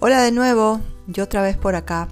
Hola 0.00 0.22
de 0.22 0.30
nuevo, 0.30 0.80
yo 1.08 1.24
otra 1.24 1.42
vez 1.42 1.56
por 1.56 1.74
acá. 1.74 2.06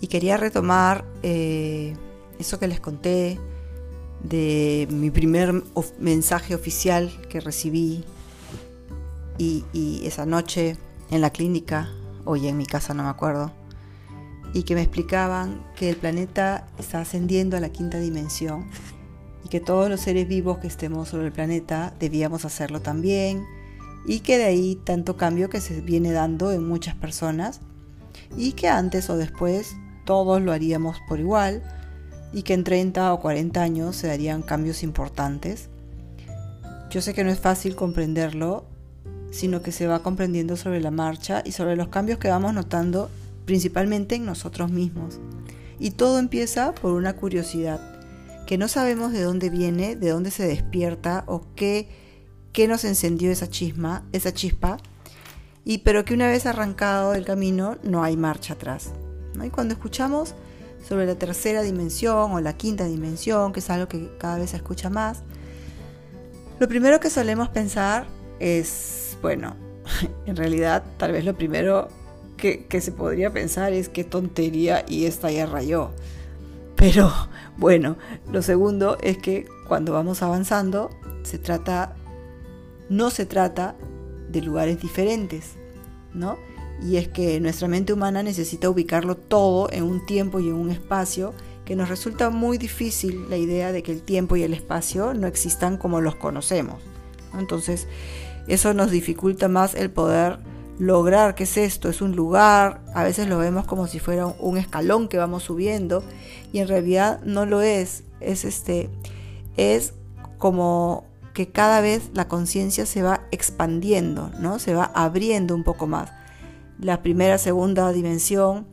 Y 0.00 0.06
quería 0.06 0.36
retomar 0.36 1.04
eh, 1.24 1.96
eso 2.38 2.60
que 2.60 2.68
les 2.68 2.78
conté 2.78 3.40
de 4.22 4.86
mi 4.88 5.10
primer 5.10 5.64
mensaje 5.98 6.54
oficial 6.54 7.10
que 7.28 7.40
recibí 7.40 8.04
y, 9.36 9.64
y, 9.72 10.06
esa 10.06 10.24
noche 10.24 10.76
en 11.10 11.22
la 11.22 11.30
clínica, 11.30 11.90
o 12.24 12.36
en 12.36 12.56
mi 12.56 12.66
casa, 12.66 12.94
no 12.94 13.02
me 13.02 13.08
acuerdo, 13.08 13.50
y 14.54 14.62
que 14.62 14.76
me 14.76 14.82
explicaban 14.82 15.66
que 15.74 15.90
el 15.90 15.96
planeta 15.96 16.68
está 16.78 17.00
ascendiendo 17.00 17.56
a 17.56 17.60
la 17.60 17.70
quinta 17.70 17.98
dimensión 17.98 18.70
y 19.44 19.48
que 19.48 19.58
todos 19.58 19.90
los 19.90 20.00
seres 20.00 20.28
vivos 20.28 20.58
que 20.58 20.68
estemos 20.68 21.08
sobre 21.08 21.26
el 21.26 21.32
planeta 21.32 21.94
debíamos 21.98 22.44
hacerlo 22.44 22.80
también 22.80 23.44
y 24.06 24.20
que 24.20 24.38
de 24.38 24.44
ahí 24.44 24.80
tanto 24.84 25.16
cambio 25.16 25.48
que 25.48 25.60
se 25.60 25.80
viene 25.80 26.12
dando 26.12 26.52
en 26.52 26.66
muchas 26.66 26.94
personas 26.94 27.60
y 28.36 28.52
que 28.52 28.68
antes 28.68 29.08
o 29.10 29.16
después 29.16 29.76
todos 30.04 30.40
lo 30.40 30.52
haríamos 30.52 30.98
por 31.08 31.20
igual 31.20 31.62
y 32.32 32.42
que 32.42 32.54
en 32.54 32.64
30 32.64 33.12
o 33.12 33.20
40 33.20 33.62
años 33.62 33.96
se 33.96 34.08
darían 34.08 34.42
cambios 34.42 34.82
importantes. 34.82 35.68
Yo 36.90 37.00
sé 37.00 37.14
que 37.14 37.24
no 37.24 37.30
es 37.30 37.38
fácil 37.38 37.76
comprenderlo, 37.76 38.64
sino 39.30 39.62
que 39.62 39.72
se 39.72 39.86
va 39.86 40.02
comprendiendo 40.02 40.56
sobre 40.56 40.80
la 40.80 40.90
marcha 40.90 41.42
y 41.44 41.52
sobre 41.52 41.76
los 41.76 41.88
cambios 41.88 42.18
que 42.18 42.28
vamos 42.28 42.52
notando 42.54 43.10
principalmente 43.44 44.14
en 44.14 44.26
nosotros 44.26 44.70
mismos. 44.70 45.18
Y 45.78 45.92
todo 45.92 46.18
empieza 46.18 46.74
por 46.74 46.92
una 46.92 47.16
curiosidad, 47.16 47.80
que 48.46 48.58
no 48.58 48.68
sabemos 48.68 49.12
de 49.12 49.22
dónde 49.22 49.50
viene, 49.50 49.96
de 49.96 50.10
dónde 50.10 50.30
se 50.30 50.46
despierta 50.46 51.24
o 51.26 51.46
qué 51.56 51.88
qué 52.52 52.68
nos 52.68 52.84
encendió 52.84 53.30
esa 53.30 53.48
chisma, 53.48 54.04
esa 54.12 54.32
chispa, 54.32 54.78
y 55.64 55.78
pero 55.78 56.04
que 56.04 56.14
una 56.14 56.26
vez 56.26 56.46
arrancado 56.46 57.14
el 57.14 57.24
camino 57.24 57.78
no 57.82 58.02
hay 58.02 58.16
marcha 58.16 58.54
atrás. 58.54 58.92
Y 59.42 59.50
cuando 59.50 59.74
escuchamos 59.74 60.34
sobre 60.86 61.06
la 61.06 61.14
tercera 61.14 61.62
dimensión 61.62 62.32
o 62.32 62.40
la 62.40 62.56
quinta 62.56 62.84
dimensión, 62.84 63.52
que 63.52 63.60
es 63.60 63.70
algo 63.70 63.88
que 63.88 64.10
cada 64.18 64.38
vez 64.38 64.50
se 64.50 64.56
escucha 64.56 64.90
más, 64.90 65.22
lo 66.58 66.68
primero 66.68 67.00
que 67.00 67.10
solemos 67.10 67.48
pensar 67.48 68.06
es, 68.38 69.16
bueno, 69.22 69.56
en 70.26 70.36
realidad 70.36 70.84
tal 70.98 71.12
vez 71.12 71.24
lo 71.24 71.34
primero 71.34 71.88
que, 72.36 72.66
que 72.66 72.80
se 72.80 72.92
podría 72.92 73.32
pensar 73.32 73.72
es 73.72 73.88
qué 73.88 74.04
tontería 74.04 74.84
y 74.86 75.06
esta 75.06 75.30
ya 75.30 75.46
rayó. 75.46 75.90
Pero 76.76 77.12
bueno, 77.56 77.96
lo 78.30 78.42
segundo 78.42 78.98
es 79.00 79.18
que 79.18 79.46
cuando 79.66 79.92
vamos 79.92 80.22
avanzando 80.22 80.90
se 81.22 81.38
trata 81.38 81.94
no 82.92 83.08
se 83.08 83.24
trata 83.24 83.74
de 84.28 84.42
lugares 84.42 84.80
diferentes, 84.80 85.54
¿no? 86.12 86.36
Y 86.82 86.96
es 86.96 87.08
que 87.08 87.40
nuestra 87.40 87.66
mente 87.66 87.94
humana 87.94 88.22
necesita 88.22 88.68
ubicarlo 88.68 89.16
todo 89.16 89.72
en 89.72 89.84
un 89.84 90.04
tiempo 90.04 90.40
y 90.40 90.48
en 90.48 90.54
un 90.54 90.70
espacio 90.70 91.32
que 91.64 91.74
nos 91.74 91.88
resulta 91.88 92.28
muy 92.28 92.58
difícil 92.58 93.30
la 93.30 93.38
idea 93.38 93.72
de 93.72 93.82
que 93.82 93.92
el 93.92 94.02
tiempo 94.02 94.36
y 94.36 94.42
el 94.42 94.52
espacio 94.52 95.14
no 95.14 95.26
existan 95.26 95.78
como 95.78 96.02
los 96.02 96.16
conocemos. 96.16 96.82
Entonces, 97.38 97.88
eso 98.46 98.74
nos 98.74 98.90
dificulta 98.90 99.48
más 99.48 99.74
el 99.74 99.90
poder 99.90 100.40
lograr 100.78 101.34
qué 101.34 101.44
es 101.44 101.56
esto, 101.56 101.88
es 101.88 102.02
un 102.02 102.14
lugar, 102.14 102.82
a 102.94 103.04
veces 103.04 103.26
lo 103.26 103.38
vemos 103.38 103.66
como 103.66 103.86
si 103.86 104.00
fuera 104.00 104.26
un 104.26 104.58
escalón 104.58 105.08
que 105.08 105.16
vamos 105.16 105.44
subiendo 105.44 106.02
y 106.52 106.58
en 106.58 106.68
realidad 106.68 107.20
no 107.24 107.46
lo 107.46 107.62
es, 107.62 108.04
es 108.20 108.44
este 108.44 108.90
es 109.56 109.94
como 110.38 111.11
que 111.32 111.48
cada 111.48 111.80
vez 111.80 112.10
la 112.14 112.28
conciencia 112.28 112.86
se 112.86 113.02
va 113.02 113.22
expandiendo, 113.30 114.30
¿no? 114.38 114.58
Se 114.58 114.74
va 114.74 114.84
abriendo 114.94 115.54
un 115.54 115.64
poco 115.64 115.86
más. 115.86 116.12
La 116.78 117.02
primera, 117.02 117.38
segunda 117.38 117.90
dimensión 117.92 118.66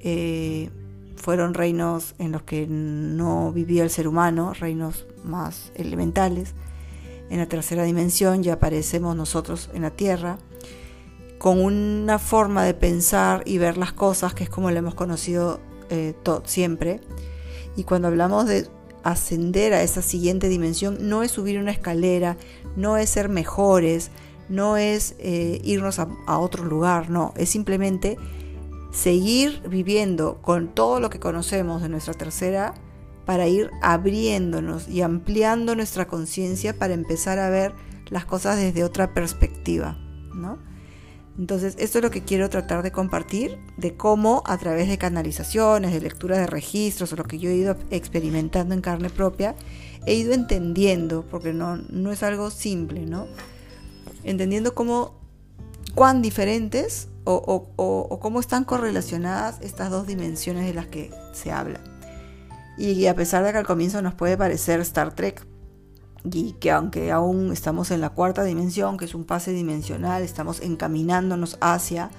eh, 0.00 0.70
fueron 1.16 1.54
reinos 1.54 2.14
en 2.18 2.32
los 2.32 2.42
que 2.42 2.66
no 2.66 3.52
vivía 3.52 3.82
el 3.82 3.90
ser 3.90 4.08
humano, 4.08 4.52
reinos 4.54 5.06
más 5.24 5.72
elementales. 5.74 6.54
En 7.30 7.38
la 7.38 7.46
tercera 7.46 7.84
dimensión 7.84 8.42
ya 8.42 8.54
aparecemos 8.54 9.16
nosotros 9.16 9.70
en 9.74 9.82
la 9.82 9.90
Tierra, 9.90 10.38
con 11.38 11.60
una 11.60 12.18
forma 12.18 12.64
de 12.64 12.74
pensar 12.74 13.42
y 13.46 13.58
ver 13.58 13.76
las 13.76 13.92
cosas 13.92 14.34
que 14.34 14.44
es 14.44 14.50
como 14.50 14.70
lo 14.70 14.78
hemos 14.78 14.94
conocido 14.94 15.60
eh, 15.90 16.14
siempre. 16.44 17.00
Y 17.76 17.84
cuando 17.84 18.08
hablamos 18.08 18.46
de 18.46 18.66
ascender 19.10 19.72
a 19.72 19.82
esa 19.82 20.02
siguiente 20.02 20.48
dimensión 20.48 21.08
no 21.08 21.22
es 21.22 21.30
subir 21.30 21.58
una 21.58 21.70
escalera, 21.70 22.36
no 22.76 22.96
es 22.96 23.10
ser 23.10 23.28
mejores, 23.28 24.10
no 24.48 24.76
es 24.76 25.14
eh, 25.18 25.60
irnos 25.64 25.98
a, 25.98 26.08
a 26.26 26.38
otro 26.38 26.64
lugar, 26.64 27.10
no, 27.10 27.32
es 27.36 27.48
simplemente 27.50 28.16
seguir 28.90 29.62
viviendo 29.68 30.38
con 30.42 30.68
todo 30.68 31.00
lo 31.00 31.10
que 31.10 31.20
conocemos 31.20 31.82
de 31.82 31.88
nuestra 31.88 32.14
tercera 32.14 32.74
para 33.26 33.46
ir 33.46 33.70
abriéndonos 33.82 34.88
y 34.88 35.02
ampliando 35.02 35.74
nuestra 35.74 36.08
conciencia 36.08 36.78
para 36.78 36.94
empezar 36.94 37.38
a 37.38 37.50
ver 37.50 37.74
las 38.08 38.24
cosas 38.24 38.56
desde 38.56 38.84
otra 38.84 39.12
perspectiva, 39.12 39.98
¿no? 40.34 40.58
Entonces, 41.38 41.76
esto 41.78 41.98
es 41.98 42.04
lo 42.04 42.10
que 42.10 42.24
quiero 42.24 42.50
tratar 42.50 42.82
de 42.82 42.90
compartir, 42.90 43.58
de 43.76 43.96
cómo 43.96 44.42
a 44.44 44.58
través 44.58 44.88
de 44.88 44.98
canalizaciones, 44.98 45.92
de 45.92 46.00
lectura 46.00 46.36
de 46.36 46.48
registros, 46.48 47.12
o 47.12 47.16
lo 47.16 47.24
que 47.24 47.38
yo 47.38 47.48
he 47.48 47.54
ido 47.54 47.76
experimentando 47.90 48.74
en 48.74 48.80
carne 48.80 49.08
propia, 49.08 49.54
he 50.04 50.14
ido 50.14 50.34
entendiendo, 50.34 51.24
porque 51.30 51.52
no, 51.52 51.76
no 51.76 52.10
es 52.10 52.24
algo 52.24 52.50
simple, 52.50 53.06
¿no? 53.06 53.28
Entendiendo 54.24 54.74
cómo, 54.74 55.14
cuán 55.94 56.22
diferentes 56.22 57.08
o, 57.22 57.70
o 57.76 58.20
cómo 58.20 58.40
están 58.40 58.64
correlacionadas 58.64 59.60
estas 59.60 59.90
dos 59.90 60.06
dimensiones 60.06 60.66
de 60.66 60.74
las 60.74 60.86
que 60.86 61.12
se 61.32 61.52
habla. 61.52 61.80
Y 62.76 63.06
a 63.06 63.14
pesar 63.14 63.44
de 63.44 63.52
que 63.52 63.58
al 63.58 63.66
comienzo 63.66 64.02
nos 64.02 64.14
puede 64.14 64.36
parecer 64.36 64.80
Star 64.80 65.14
Trek, 65.14 65.46
y 66.32 66.52
que 66.52 66.70
aunque 66.70 67.10
aún 67.12 67.52
estamos 67.52 67.90
en 67.90 68.00
la 68.00 68.10
cuarta 68.10 68.44
dimensión, 68.44 68.96
que 68.96 69.04
es 69.04 69.14
un 69.14 69.24
pase 69.24 69.52
dimensional, 69.52 70.22
estamos 70.22 70.60
encaminándonos 70.60 71.58
hacia, 71.60 72.10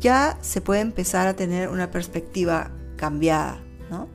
ya 0.00 0.38
se 0.40 0.60
puede 0.60 0.80
empezar 0.80 1.26
a 1.26 1.34
tener 1.34 1.68
una 1.68 1.90
perspectiva 1.90 2.70
cambiada, 2.96 3.60
¿no? 3.90 4.08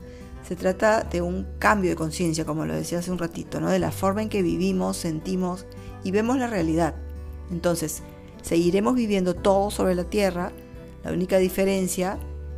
Se 0.47 0.55
trata 0.55 1.03
de 1.03 1.21
un 1.21 1.47
cambio 1.59 1.91
de 1.91 1.95
conciencia, 1.95 2.45
como 2.45 2.65
lo 2.65 2.73
decía 2.73 2.99
hace 2.99 3.11
un 3.11 3.19
ratito, 3.19 3.59
¿no? 3.59 3.69
De 3.69 3.79
la 3.79 3.91
forma 3.91 4.21
en 4.21 4.29
que 4.29 4.41
vivimos, 4.41 4.97
sentimos 4.97 5.65
y 6.03 6.11
vemos 6.11 6.37
la 6.37 6.47
realidad. 6.47 6.95
Entonces, 7.51 8.01
seguiremos 8.41 8.95
viviendo 8.95 9.35
todo 9.35 9.69
sobre 9.69 9.95
la 9.95 10.05
Tierra, 10.05 10.51
la 11.03 11.11
única 11.11 11.37
diferencia 11.37 12.17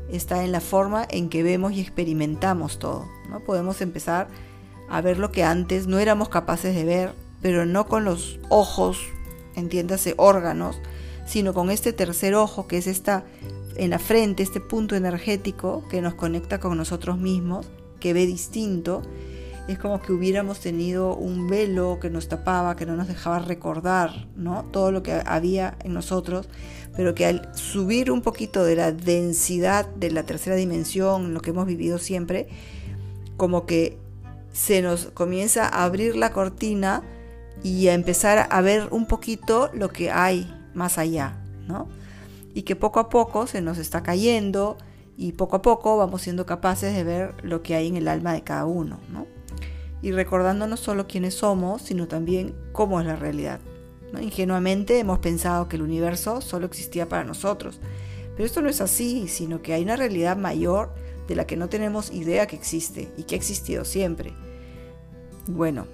está 0.10 0.44
en 0.44 0.52
la 0.52 0.62
forma 0.62 1.06
en 1.10 1.30
que 1.30 1.44
vemos 1.44 1.74
y 1.74 1.82
experimentamos 1.82 2.80
todo, 2.80 3.08
¿no? 3.30 3.40
Podemos 3.42 3.82
empezar 3.82 4.28
a 4.92 5.02
ver 5.02 5.18
lo 5.18 5.32
que 5.32 5.44
antes 5.44 5.88
no 5.88 6.00
éramos 6.00 6.28
capaces 6.28 6.76
de 6.76 6.84
ver, 6.84 7.14
pero 7.42 7.66
no 7.66 7.88
con 7.88 8.04
los 8.04 8.40
ojos, 8.50 9.00
entiéndase, 9.56 10.14
órganos, 10.18 10.80
sino 11.26 11.54
con 11.54 11.72
este 11.72 11.94
tercer 11.94 12.36
ojo 12.36 12.68
que 12.68 12.78
es 12.78 12.88
esta 12.88 13.24
en 13.78 13.92
la 13.92 14.00
frente, 14.00 14.44
este 14.44 14.60
punto 14.60 14.96
energético 14.96 15.88
que 15.90 16.02
nos 16.02 16.16
conecta 16.16 16.60
con 16.60 16.78
nosotros 16.78 17.18
mismos, 17.18 17.68
que 18.02 18.12
ve 18.12 18.26
distinto. 18.26 19.02
Es 19.70 19.80
como 19.80 20.02
que 20.02 20.12
hubiéramos 20.12 20.60
tenido 20.60 21.16
un 21.16 21.48
velo 21.48 22.00
que 22.02 22.10
nos 22.10 22.28
tapaba, 22.28 22.76
que 22.76 22.86
no 22.86 22.98
nos 22.98 23.08
dejaba 23.08 23.40
recordar 23.40 24.28
¿no? 24.36 24.66
todo 24.72 24.92
lo 24.92 25.04
que 25.04 25.22
había 25.26 25.78
en 25.86 25.94
nosotros, 25.94 26.50
pero 26.98 27.16
que 27.16 27.26
al 27.26 27.50
subir 27.56 28.12
un 28.12 28.22
poquito 28.22 28.66
de 28.66 28.76
la 28.76 28.92
densidad 28.92 29.88
de 29.88 30.12
la 30.12 30.24
tercera 30.24 30.58
dimensión, 30.58 31.34
lo 31.34 31.40
que 31.40 31.52
hemos 31.52 31.66
vivido 31.66 31.98
siempre, 31.98 32.50
como 33.38 33.66
que 33.66 33.98
se 34.52 34.82
nos 34.82 35.08
comienza 35.08 35.68
a 35.68 35.84
abrir 35.84 36.16
la 36.16 36.32
cortina 36.32 37.04
y 37.64 37.88
a 37.88 37.94
empezar 37.94 38.48
a 38.50 38.62
ver 38.62 38.88
un 38.92 39.06
poquito 39.06 39.70
lo 39.74 39.90
que 39.90 40.12
hay 40.12 40.52
más 40.74 40.98
allá, 40.98 41.38
¿no? 41.68 41.88
Y 42.54 42.64
que 42.64 42.76
poco 42.76 43.00
a 43.00 43.10
poco 43.10 43.48
se 43.48 43.62
nos 43.62 43.78
está 43.78 44.04
cayendo 44.04 44.78
y 45.18 45.34
poco 45.34 45.58
a 45.58 45.62
poco 45.62 45.98
vamos 45.98 46.24
siendo 46.24 46.46
capaces 46.46 46.96
de 46.96 47.04
ver 47.04 47.36
lo 47.44 47.62
que 47.62 47.76
hay 47.76 47.88
en 47.88 47.98
el 47.98 48.08
alma 48.08 48.34
de 48.34 48.44
cada 48.44 48.66
uno, 48.66 49.00
¿no? 49.10 49.28
Y 50.02 50.12
recordando 50.12 50.68
no 50.68 50.78
solo 50.78 51.08
quiénes 51.08 51.36
somos, 51.36 51.84
sino 51.84 52.08
también 52.08 52.56
cómo 52.72 53.00
es 53.00 53.06
la 53.06 53.16
realidad. 53.16 53.60
Ingenuamente 54.20 55.00
hemos 55.00 55.20
pensado 55.20 55.70
que 55.70 55.78
el 55.78 55.84
universo 55.84 56.42
solo 56.42 56.66
existía 56.66 57.08
para 57.08 57.24
nosotros, 57.24 57.80
pero 58.36 58.46
esto 58.46 58.62
no 58.62 58.70
es 58.70 58.82
así, 58.82 59.28
sino 59.28 59.62
que 59.62 59.74
hay 59.74 59.84
una 59.84 59.96
realidad 59.96 60.36
mayor 60.36 60.94
de 61.32 61.36
la 61.38 61.48
que 61.48 61.56
no 61.56 61.70
tenemos 61.70 62.12
idea 62.12 62.46
que 62.46 62.58
existe 62.58 63.10
y 63.16 63.24
que 63.24 63.36
ha 63.36 63.38
existido 63.38 63.86
siempre. 63.86 64.34
Bueno, 65.48 65.88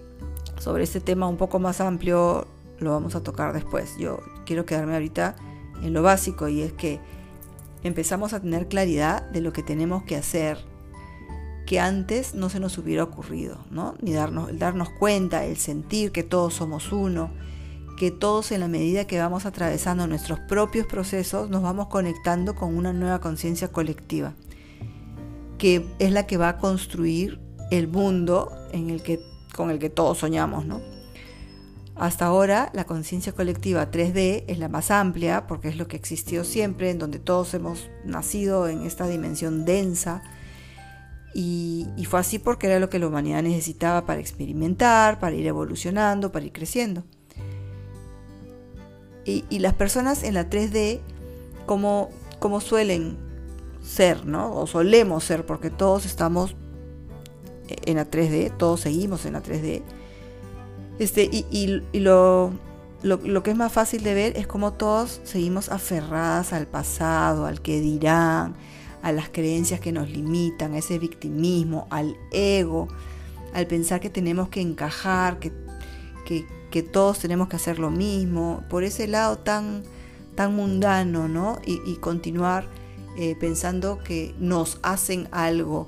sobre 0.58 0.84
este 0.84 1.00
tema 1.00 1.28
un 1.28 1.38
poco 1.38 1.60
más 1.60 1.80
amplio 1.80 2.48
lo 2.80 2.90
vamos 2.90 3.14
a 3.14 3.22
tocar 3.22 3.54
después. 3.54 3.96
Yo 4.00 4.20
quiero 4.48 4.66
quedarme 4.66 4.94
ahorita 4.94 5.36
en 5.84 5.94
lo 5.94 6.02
básico 6.02 6.48
y 6.48 6.62
es 6.64 6.74
que 6.74 7.00
empezamos 7.84 8.34
a 8.34 8.40
tener 8.40 8.68
claridad 8.68 9.30
de 9.30 9.42
lo 9.42 9.54
que 9.54 9.62
tenemos 9.62 10.02
que 10.04 10.16
hacer 10.16 10.58
que 11.68 11.80
antes 11.80 12.34
no 12.34 12.50
se 12.50 12.60
nos 12.60 12.80
hubiera 12.80 13.04
ocurrido, 13.04 13.60
¿no? 13.70 13.94
Ni 14.02 14.14
darnos, 14.14 14.58
darnos 14.58 14.90
cuenta, 14.90 15.46
el 15.46 15.58
sentir 15.58 16.12
que 16.12 16.24
todos 16.24 16.56
somos 16.56 16.92
uno, 16.92 17.30
que 18.00 18.10
todos 18.10 18.52
en 18.52 18.62
la 18.62 18.68
medida 18.68 19.06
que 19.06 19.20
vamos 19.20 19.46
atravesando 19.46 20.08
nuestros 20.08 20.40
propios 20.40 20.88
procesos 20.88 21.52
nos 21.52 21.62
vamos 21.62 21.90
conectando 21.90 22.56
con 22.56 22.76
una 22.76 22.92
nueva 22.92 23.20
conciencia 23.20 23.68
colectiva, 23.68 24.34
que 25.58 25.86
es 26.00 26.12
la 26.12 26.28
que 26.28 26.38
va 26.38 26.50
a 26.50 26.58
construir 26.58 27.40
el 27.72 27.88
mundo 27.88 28.52
en 28.72 28.90
el 28.90 29.02
que, 29.02 29.20
con 29.56 29.70
el 29.70 29.80
que 29.80 29.90
todos 29.90 30.20
soñamos, 30.20 30.66
¿no? 30.66 30.82
Hasta 32.00 32.28
ahora 32.28 32.70
la 32.74 32.86
conciencia 32.86 33.32
colectiva 33.32 33.90
3D 33.90 34.44
es 34.48 34.60
la 34.60 34.70
más 34.70 34.92
amplia 34.92 35.48
porque 35.48 35.68
es 35.68 35.78
lo 35.78 35.88
que 35.88 35.98
existió 35.98 36.44
siempre, 36.44 36.92
en 36.92 37.00
donde 37.00 37.18
todos 37.18 37.54
hemos 37.56 37.90
nacido 38.06 38.68
en 38.68 38.86
esta 38.86 39.08
dimensión 39.08 39.66
densa. 39.66 40.22
Y, 41.34 41.88
fue 42.08 42.20
así 42.20 42.40
porque 42.40 42.68
era 42.68 42.80
lo 42.80 42.90
que 42.90 43.00
la 43.00 43.08
humanidad 43.08 43.44
necesitaba 43.44 44.06
para 44.06 44.20
experimentar, 44.20 45.20
para 45.20 45.36
ir 45.36 45.46
evolucionando, 45.48 46.32
para 46.32 46.46
ir 46.46 46.52
creciendo. 46.52 47.04
Y, 49.26 49.60
las 49.60 49.74
personas 49.74 50.24
en 50.24 50.36
la 50.36 50.50
3D, 50.50 51.00
como, 51.66 52.10
como 52.40 52.62
suelen 52.62 53.18
ser, 53.88 54.26
¿no? 54.26 54.54
O 54.56 54.68
solemos 54.68 55.24
ser, 55.24 55.46
porque 55.46 55.70
todos 55.70 56.06
estamos 56.06 56.56
en 57.68 57.96
la 57.98 58.10
3D, 58.10 58.56
todos 58.58 58.82
seguimos 58.82 59.26
en 59.26 59.34
la 59.34 59.44
3D 59.44 59.84
este, 61.00 61.30
y, 61.32 61.82
lo, 62.00 62.54
lo, 63.04 63.44
que 63.44 63.52
es 63.52 63.58
más 63.58 63.72
fácil 63.72 64.04
de 64.04 64.14
ver 64.16 64.38
es 64.38 64.48
como 64.48 64.74
todos 64.74 65.22
seguimos 65.24 65.70
aferradas 65.70 66.54
al 66.54 66.66
pasado, 66.66 67.46
al 67.46 67.62
que 67.62 67.80
dirán, 67.80 68.56
a 69.04 69.12
las 69.12 69.30
creencias 69.30 69.80
que 69.80 69.92
nos 69.92 70.10
limitan, 70.10 70.74
a 70.74 70.80
ese 70.80 70.98
victimismo, 70.98 71.88
al 71.92 72.18
ego, 72.32 72.88
al 73.54 73.68
pensar 73.68 74.00
que 74.00 74.10
tenemos 74.10 74.50
que 74.50 74.62
encajar, 74.62 75.40
que, 75.40 75.52
que, 76.26 76.46
todos 76.84 77.18
tenemos 77.18 77.48
que 77.48 77.56
hacer 77.56 77.80
lo 77.80 77.90
mismo, 77.90 78.64
por 78.70 78.84
ese 78.84 79.08
lado 79.08 79.40
tan, 79.40 79.82
tan 80.36 80.56
mundano, 80.56 81.28
¿no? 81.28 81.58
Y, 81.66 81.96
continuar 81.96 82.68
eh, 83.18 83.36
pensando 83.40 84.00
que 84.04 84.36
nos 84.40 84.80
hacen 84.84 85.28
algo 85.32 85.88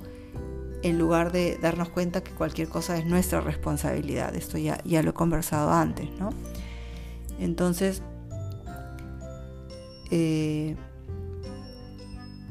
en 0.82 0.98
lugar 0.98 1.32
de 1.32 1.58
darnos 1.60 1.88
cuenta 1.88 2.22
que 2.22 2.32
cualquier 2.32 2.68
cosa 2.68 2.96
es 2.96 3.06
nuestra 3.06 3.40
responsabilidad. 3.40 4.34
Esto 4.34 4.58
ya, 4.58 4.82
ya 4.84 5.02
lo 5.02 5.10
he 5.10 5.14
conversado 5.14 5.70
antes, 5.70 6.10
¿no? 6.18 6.30
Entonces, 7.38 8.02
eh, 10.10 10.76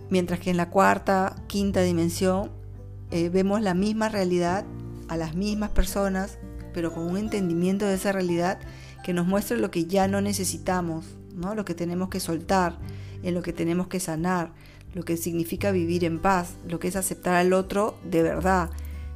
mientras 0.10 0.40
que 0.40 0.50
en 0.50 0.58
la 0.58 0.70
cuarta, 0.70 1.36
quinta 1.48 1.82
dimensión 1.82 2.52
eh, 3.12 3.30
vemos 3.30 3.62
la 3.62 3.74
misma 3.74 4.10
realidad 4.10 4.66
a 5.08 5.18
las 5.18 5.36
mismas 5.36 5.72
personas, 5.72 6.38
pero 6.74 6.94
con 6.94 7.04
un 7.04 7.18
entendimiento 7.18 7.86
de 7.86 7.96
esa 7.96 8.12
realidad 8.12 8.60
que 9.04 9.14
nos 9.14 9.25
muestra 9.25 9.58
lo 9.58 9.72
que 9.72 9.86
ya 9.86 10.08
no 10.08 10.22
necesitamos, 10.22 11.18
¿no? 11.36 11.56
lo 11.56 11.66
que 11.66 11.74
tenemos 11.74 12.10
que 12.10 12.20
soltar, 12.20 12.78
en 13.24 13.34
lo 13.34 13.42
que 13.42 13.54
tenemos 13.54 13.88
que 13.88 14.00
sanar, 14.00 14.54
lo 14.94 15.03
que 15.03 15.18
significa 15.18 15.71
vivir 15.71 16.03
en 16.03 16.19
paz, 16.19 16.56
lo 16.68 16.80
que 16.80 16.88
es 16.88 16.95
aceptar 16.95 17.36
al 17.36 17.53
otro 17.53 17.97
de 18.03 18.24
verdad, 18.24 18.69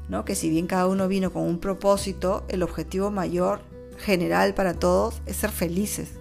¿no? 0.09 0.25
Que 0.25 0.35
si 0.35 0.49
bien 0.49 0.67
cada 0.67 0.87
uno 0.87 1.07
vino 1.07 1.31
con 1.31 1.43
un 1.43 1.59
propósito, 1.59 2.43
el 2.49 2.63
objetivo 2.63 3.11
mayor 3.11 3.61
general 3.97 4.53
para 4.53 4.73
todos 4.73 5.21
es 5.25 5.37
ser 5.37 5.51
felices. 5.51 6.11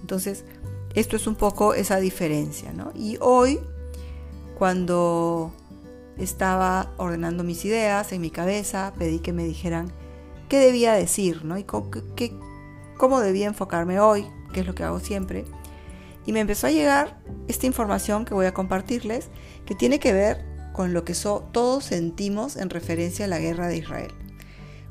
Entonces, 0.00 0.44
esto 0.94 1.16
es 1.16 1.26
un 1.26 1.34
poco 1.34 1.74
esa 1.74 1.98
diferencia, 1.98 2.72
¿no? 2.72 2.92
Y 2.94 3.16
hoy, 3.20 3.58
cuando 4.58 5.52
estaba 6.18 6.92
ordenando 6.96 7.42
mis 7.42 7.64
ideas 7.64 8.12
en 8.12 8.20
mi 8.20 8.30
cabeza, 8.30 8.92
pedí 8.98 9.18
que 9.18 9.32
me 9.32 9.44
dijeran 9.44 9.92
qué 10.48 10.58
debía 10.58 10.92
decir, 10.92 11.44
¿no? 11.44 11.58
Y 11.58 11.64
cómo 11.64 13.20
debía 13.20 13.46
enfocarme 13.46 13.98
hoy, 13.98 14.26
que 14.52 14.60
es 14.60 14.66
lo 14.66 14.74
que 14.74 14.84
hago 14.84 15.00
siempre. 15.00 15.44
Y 16.26 16.32
me 16.32 16.40
empezó 16.40 16.66
a 16.66 16.70
llegar 16.70 17.20
esta 17.48 17.66
información 17.66 18.24
que 18.24 18.34
voy 18.34 18.46
a 18.46 18.54
compartirles, 18.54 19.28
que 19.66 19.74
tiene 19.74 19.98
que 19.98 20.12
ver 20.12 20.44
con 20.72 20.92
lo 20.92 21.04
que 21.04 21.14
todos 21.14 21.84
sentimos 21.84 22.56
en 22.56 22.70
referencia 22.70 23.26
a 23.26 23.28
la 23.28 23.38
guerra 23.38 23.68
de 23.68 23.76
Israel. 23.78 24.12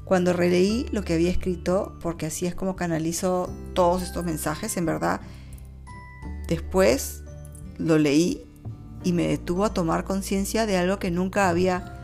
Cuando 0.05 0.33
releí 0.33 0.85
lo 0.91 1.03
que 1.03 1.13
había 1.13 1.31
escrito, 1.31 1.97
porque 2.01 2.27
así 2.27 2.45
es 2.45 2.55
como 2.55 2.75
canalizo 2.75 3.49
todos 3.73 4.01
estos 4.01 4.23
mensajes, 4.23 4.77
en 4.77 4.85
verdad, 4.85 5.21
después 6.47 7.23
lo 7.77 7.97
leí 7.97 8.45
y 9.03 9.13
me 9.13 9.27
detuvo 9.27 9.65
a 9.65 9.73
tomar 9.73 10.03
conciencia 10.03 10.65
de 10.65 10.77
algo 10.77 10.99
que 10.99 11.11
nunca 11.11 11.49
había 11.49 11.99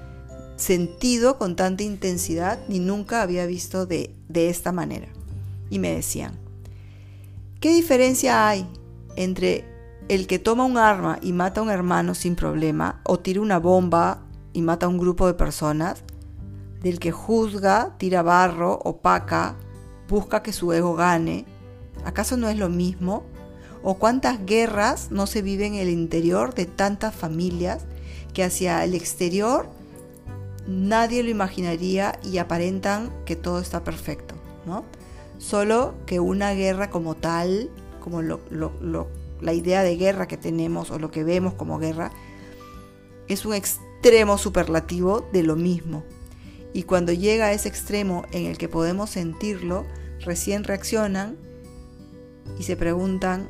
sentido 0.57 1.37
con 1.37 1.55
tanta 1.55 1.83
intensidad 1.83 2.59
ni 2.67 2.79
nunca 2.79 3.21
había 3.21 3.45
visto 3.45 3.85
de, 3.85 4.13
de 4.27 4.49
esta 4.49 4.71
manera. 4.71 5.07
Y 5.69 5.79
me 5.79 5.93
decían, 5.93 6.37
¿qué 7.59 7.73
diferencia 7.73 8.47
hay 8.47 8.67
entre 9.19 9.65
el 10.07 10.27
que 10.27 10.39
toma 10.39 10.63
un 10.63 10.77
arma 10.77 11.19
y 11.21 11.33
mata 11.33 11.59
a 11.59 11.63
un 11.63 11.69
hermano 11.69 12.15
sin 12.15 12.37
problema, 12.37 13.01
o 13.03 13.19
tira 13.19 13.41
una 13.41 13.59
bomba 13.59 14.21
y 14.53 14.61
mata 14.61 14.85
a 14.85 14.89
un 14.89 14.97
grupo 14.97 15.27
de 15.27 15.33
personas, 15.33 16.03
del 16.81 16.99
que 16.99 17.11
juzga, 17.11 17.95
tira 17.97 18.21
barro, 18.21 18.79
opaca, 18.85 19.57
busca 20.07 20.41
que 20.41 20.53
su 20.53 20.71
ego 20.71 20.95
gane, 20.95 21.45
¿acaso 22.05 22.37
no 22.37 22.47
es 22.47 22.57
lo 22.57 22.69
mismo? 22.69 23.23
¿O 23.83 23.95
cuántas 23.95 24.45
guerras 24.45 25.11
no 25.11 25.27
se 25.27 25.41
viven 25.41 25.73
en 25.73 25.81
el 25.81 25.89
interior 25.89 26.53
de 26.53 26.65
tantas 26.65 27.13
familias 27.13 27.83
que 28.33 28.45
hacia 28.45 28.85
el 28.85 28.95
exterior 28.95 29.67
nadie 30.65 31.23
lo 31.23 31.29
imaginaría 31.29 32.17
y 32.23 32.37
aparentan 32.37 33.11
que 33.25 33.35
todo 33.35 33.59
está 33.59 33.83
perfecto, 33.83 34.35
¿no? 34.65 34.85
Solo 35.39 35.95
que 36.05 36.21
una 36.21 36.53
guerra 36.53 36.89
como 36.89 37.15
tal 37.15 37.69
como 37.99 38.21
la 38.21 39.53
idea 39.53 39.83
de 39.83 39.97
guerra 39.97 40.27
que 40.27 40.37
tenemos 40.37 40.91
o 40.91 40.99
lo 40.99 41.11
que 41.11 41.23
vemos 41.23 41.53
como 41.53 41.79
guerra, 41.79 42.11
es 43.27 43.45
un 43.45 43.53
extremo 43.53 44.37
superlativo 44.37 45.27
de 45.31 45.43
lo 45.43 45.55
mismo. 45.55 46.03
Y 46.73 46.83
cuando 46.83 47.13
llega 47.13 47.47
a 47.47 47.53
ese 47.53 47.69
extremo 47.69 48.25
en 48.31 48.45
el 48.45 48.57
que 48.57 48.69
podemos 48.69 49.09
sentirlo, 49.09 49.85
recién 50.21 50.63
reaccionan 50.63 51.37
y 52.59 52.63
se 52.63 52.75
preguntan, 52.75 53.47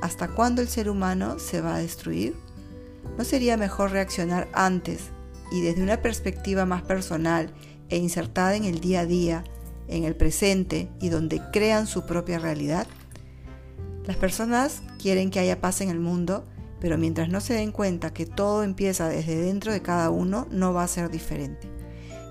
¿hasta 0.00 0.28
cuándo 0.28 0.62
el 0.62 0.68
ser 0.68 0.88
humano 0.90 1.38
se 1.38 1.60
va 1.60 1.76
a 1.76 1.78
destruir? 1.78 2.34
¿No 3.16 3.24
sería 3.24 3.56
mejor 3.56 3.90
reaccionar 3.90 4.48
antes 4.52 5.10
y 5.50 5.60
desde 5.60 5.82
una 5.82 6.00
perspectiva 6.00 6.64
más 6.64 6.82
personal 6.82 7.52
e 7.90 7.98
insertada 7.98 8.56
en 8.56 8.64
el 8.64 8.80
día 8.80 9.00
a 9.00 9.06
día, 9.06 9.44
en 9.88 10.04
el 10.04 10.16
presente 10.16 10.88
y 11.00 11.08
donde 11.08 11.40
crean 11.52 11.86
su 11.86 12.06
propia 12.06 12.38
realidad? 12.38 12.86
Las 14.06 14.16
personas 14.16 14.82
quieren 15.00 15.30
que 15.30 15.38
haya 15.38 15.60
paz 15.60 15.80
en 15.80 15.88
el 15.88 16.00
mundo, 16.00 16.44
pero 16.80 16.98
mientras 16.98 17.28
no 17.28 17.40
se 17.40 17.54
den 17.54 17.70
cuenta 17.70 18.12
que 18.12 18.26
todo 18.26 18.64
empieza 18.64 19.08
desde 19.08 19.36
dentro 19.36 19.72
de 19.72 19.82
cada 19.82 20.10
uno, 20.10 20.48
no 20.50 20.72
va 20.72 20.82
a 20.82 20.88
ser 20.88 21.10
diferente. 21.10 21.68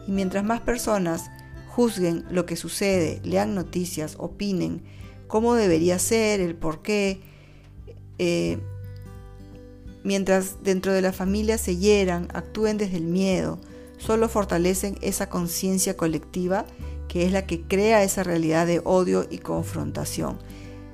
Y 0.08 0.12
mientras 0.12 0.44
más 0.44 0.62
personas 0.62 1.32
juzguen 1.70 2.26
lo 2.30 2.46
que 2.46 2.58
sucede, 2.58 3.22
lean 3.24 3.56
noticias, 3.56 4.16
opinen 4.18 4.84
cómo 5.28 5.54
debería 5.56 5.98
ser, 6.00 6.42
el 6.42 6.56
por 6.56 6.82
qué, 6.82 7.22
eh, 8.18 8.60
mientras 10.04 10.64
dentro 10.64 10.92
de 10.92 11.02
la 11.02 11.14
familia 11.14 11.58
se 11.58 11.78
hieran, 11.78 12.28
actúen 12.34 12.78
desde 12.78 12.98
el 12.98 13.06
miedo, 13.06 13.60
solo 13.98 14.28
fortalecen 14.28 14.98
esa 15.02 15.30
conciencia 15.30 15.96
colectiva 15.96 16.66
que 17.12 17.26
es 17.26 17.34
la 17.34 17.46
que 17.46 17.64
crea 17.64 18.04
esa 18.04 18.24
realidad 18.24 18.66
de 18.66 18.80
odio 18.86 19.28
y 19.30 19.40
confrontación. 19.40 20.38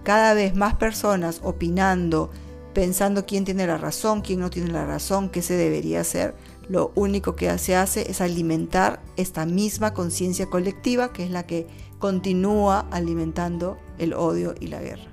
Cada 0.02 0.34
vez 0.34 0.56
más 0.56 0.74
personas 0.74 1.42
opinando, 1.44 2.32
pensando 2.74 3.28
quién 3.28 3.46
tiene 3.46 3.68
la 3.68 3.78
razón, 3.78 4.22
quién 4.22 4.40
no 4.40 4.50
tiene 4.50 4.72
la 4.72 4.84
razón, 4.84 5.30
qué 5.30 5.44
se 5.44 5.54
debería 5.54 6.02
hacer, 6.02 6.34
lo 6.70 6.92
único 6.96 7.36
que 7.36 7.56
se 7.60 7.76
hace 7.76 8.10
es 8.10 8.20
alimentar 8.20 9.00
esta 9.16 9.46
misma 9.46 9.94
conciencia 9.94 10.48
colectiva 10.48 11.14
que 11.14 11.24
es 11.24 11.30
la 11.30 11.46
que 11.46 11.68
continúa 12.00 12.88
alimentando 12.90 13.78
el 14.00 14.14
odio 14.14 14.56
y 14.60 14.70
la 14.70 14.82
guerra. 14.82 15.12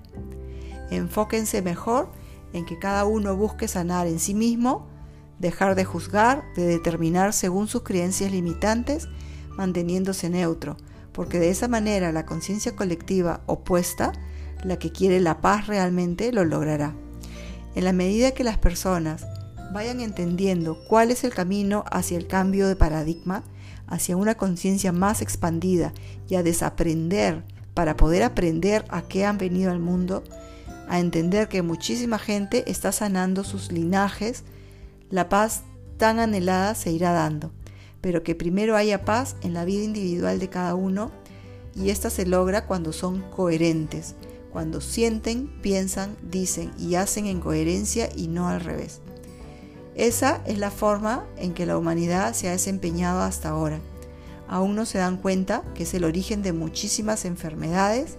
Enfóquense 0.90 1.60
mejor 1.60 2.08
en 2.54 2.64
que 2.64 2.78
cada 2.78 3.04
uno 3.04 3.36
busque 3.36 3.68
sanar 3.68 4.06
en 4.06 4.18
sí 4.18 4.32
mismo, 4.32 4.86
dejar 5.38 5.74
de 5.74 5.84
juzgar, 5.84 6.44
de 6.56 6.64
determinar 6.64 7.34
según 7.34 7.68
sus 7.68 7.82
creencias 7.82 8.32
limitantes, 8.32 9.06
manteniéndose 9.54 10.30
neutro, 10.30 10.78
porque 11.14 11.38
de 11.38 11.48
esa 11.48 11.68
manera 11.68 12.12
la 12.12 12.26
conciencia 12.26 12.74
colectiva 12.74 13.40
opuesta, 13.46 14.12
la 14.64 14.78
que 14.78 14.90
quiere 14.90 15.20
la 15.20 15.40
paz 15.40 15.68
realmente, 15.68 16.32
lo 16.32 16.44
logrará. 16.44 16.94
En 17.76 17.84
la 17.84 17.92
medida 17.92 18.32
que 18.32 18.44
las 18.44 18.58
personas 18.58 19.24
vayan 19.72 20.00
entendiendo 20.00 20.76
cuál 20.88 21.10
es 21.10 21.24
el 21.24 21.32
camino 21.32 21.84
hacia 21.90 22.18
el 22.18 22.26
cambio 22.26 22.66
de 22.66 22.76
paradigma, 22.76 23.44
hacia 23.86 24.16
una 24.16 24.34
conciencia 24.34 24.92
más 24.92 25.22
expandida 25.22 25.92
y 26.28 26.34
a 26.34 26.42
desaprender 26.42 27.44
para 27.74 27.96
poder 27.96 28.24
aprender 28.24 28.84
a 28.88 29.02
qué 29.02 29.24
han 29.24 29.38
venido 29.38 29.70
al 29.70 29.78
mundo, 29.78 30.24
a 30.88 30.98
entender 30.98 31.48
que 31.48 31.62
muchísima 31.62 32.18
gente 32.18 32.68
está 32.70 32.90
sanando 32.90 33.44
sus 33.44 33.70
linajes, 33.70 34.42
la 35.10 35.28
paz 35.28 35.62
tan 35.96 36.18
anhelada 36.18 36.74
se 36.74 36.90
irá 36.90 37.12
dando 37.12 37.52
pero 38.04 38.22
que 38.22 38.34
primero 38.34 38.76
haya 38.76 39.06
paz 39.06 39.34
en 39.40 39.54
la 39.54 39.64
vida 39.64 39.82
individual 39.82 40.38
de 40.38 40.50
cada 40.50 40.74
uno 40.74 41.10
y 41.74 41.88
esta 41.88 42.10
se 42.10 42.26
logra 42.26 42.66
cuando 42.66 42.92
son 42.92 43.22
coherentes, 43.30 44.14
cuando 44.52 44.82
sienten, 44.82 45.48
piensan, 45.62 46.14
dicen 46.20 46.70
y 46.78 46.96
hacen 46.96 47.24
en 47.24 47.40
coherencia 47.40 48.10
y 48.14 48.28
no 48.28 48.46
al 48.46 48.60
revés. 48.60 49.00
Esa 49.94 50.42
es 50.44 50.58
la 50.58 50.70
forma 50.70 51.24
en 51.38 51.54
que 51.54 51.64
la 51.64 51.78
humanidad 51.78 52.34
se 52.34 52.46
ha 52.46 52.50
desempeñado 52.50 53.22
hasta 53.22 53.48
ahora. 53.48 53.80
Aún 54.48 54.76
no 54.76 54.84
se 54.84 54.98
dan 54.98 55.16
cuenta 55.16 55.64
que 55.74 55.84
es 55.84 55.94
el 55.94 56.04
origen 56.04 56.42
de 56.42 56.52
muchísimas 56.52 57.24
enfermedades 57.24 58.18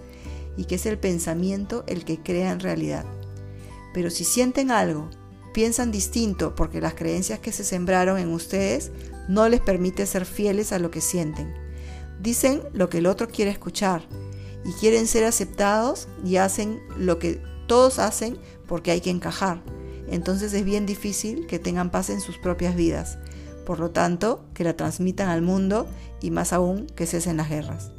y 0.56 0.64
que 0.64 0.74
es 0.74 0.86
el 0.86 0.98
pensamiento 0.98 1.84
el 1.86 2.04
que 2.04 2.20
crea 2.20 2.50
en 2.50 2.58
realidad. 2.58 3.04
Pero 3.94 4.10
si 4.10 4.24
sienten 4.24 4.72
algo, 4.72 5.08
piensan 5.54 5.92
distinto 5.92 6.56
porque 6.56 6.80
las 6.80 6.94
creencias 6.94 7.38
que 7.38 7.52
se 7.52 7.62
sembraron 7.62 8.18
en 8.18 8.32
ustedes 8.32 8.90
no 9.28 9.48
les 9.48 9.60
permite 9.60 10.06
ser 10.06 10.24
fieles 10.24 10.72
a 10.72 10.78
lo 10.78 10.90
que 10.90 11.00
sienten. 11.00 11.54
Dicen 12.20 12.62
lo 12.72 12.88
que 12.88 12.98
el 12.98 13.06
otro 13.06 13.28
quiere 13.28 13.50
escuchar 13.50 14.02
y 14.64 14.72
quieren 14.72 15.06
ser 15.06 15.24
aceptados 15.24 16.08
y 16.24 16.36
hacen 16.36 16.80
lo 16.96 17.18
que 17.18 17.40
todos 17.66 17.98
hacen 17.98 18.38
porque 18.66 18.90
hay 18.90 19.00
que 19.00 19.10
encajar. 19.10 19.62
Entonces 20.08 20.52
es 20.52 20.64
bien 20.64 20.86
difícil 20.86 21.46
que 21.46 21.58
tengan 21.58 21.90
paz 21.90 22.10
en 22.10 22.20
sus 22.20 22.38
propias 22.38 22.76
vidas. 22.76 23.18
Por 23.64 23.80
lo 23.80 23.90
tanto, 23.90 24.44
que 24.54 24.64
la 24.64 24.76
transmitan 24.76 25.28
al 25.28 25.42
mundo 25.42 25.88
y 26.20 26.30
más 26.30 26.52
aún 26.52 26.86
que 26.86 27.06
cesen 27.06 27.36
las 27.36 27.48
guerras. 27.48 27.90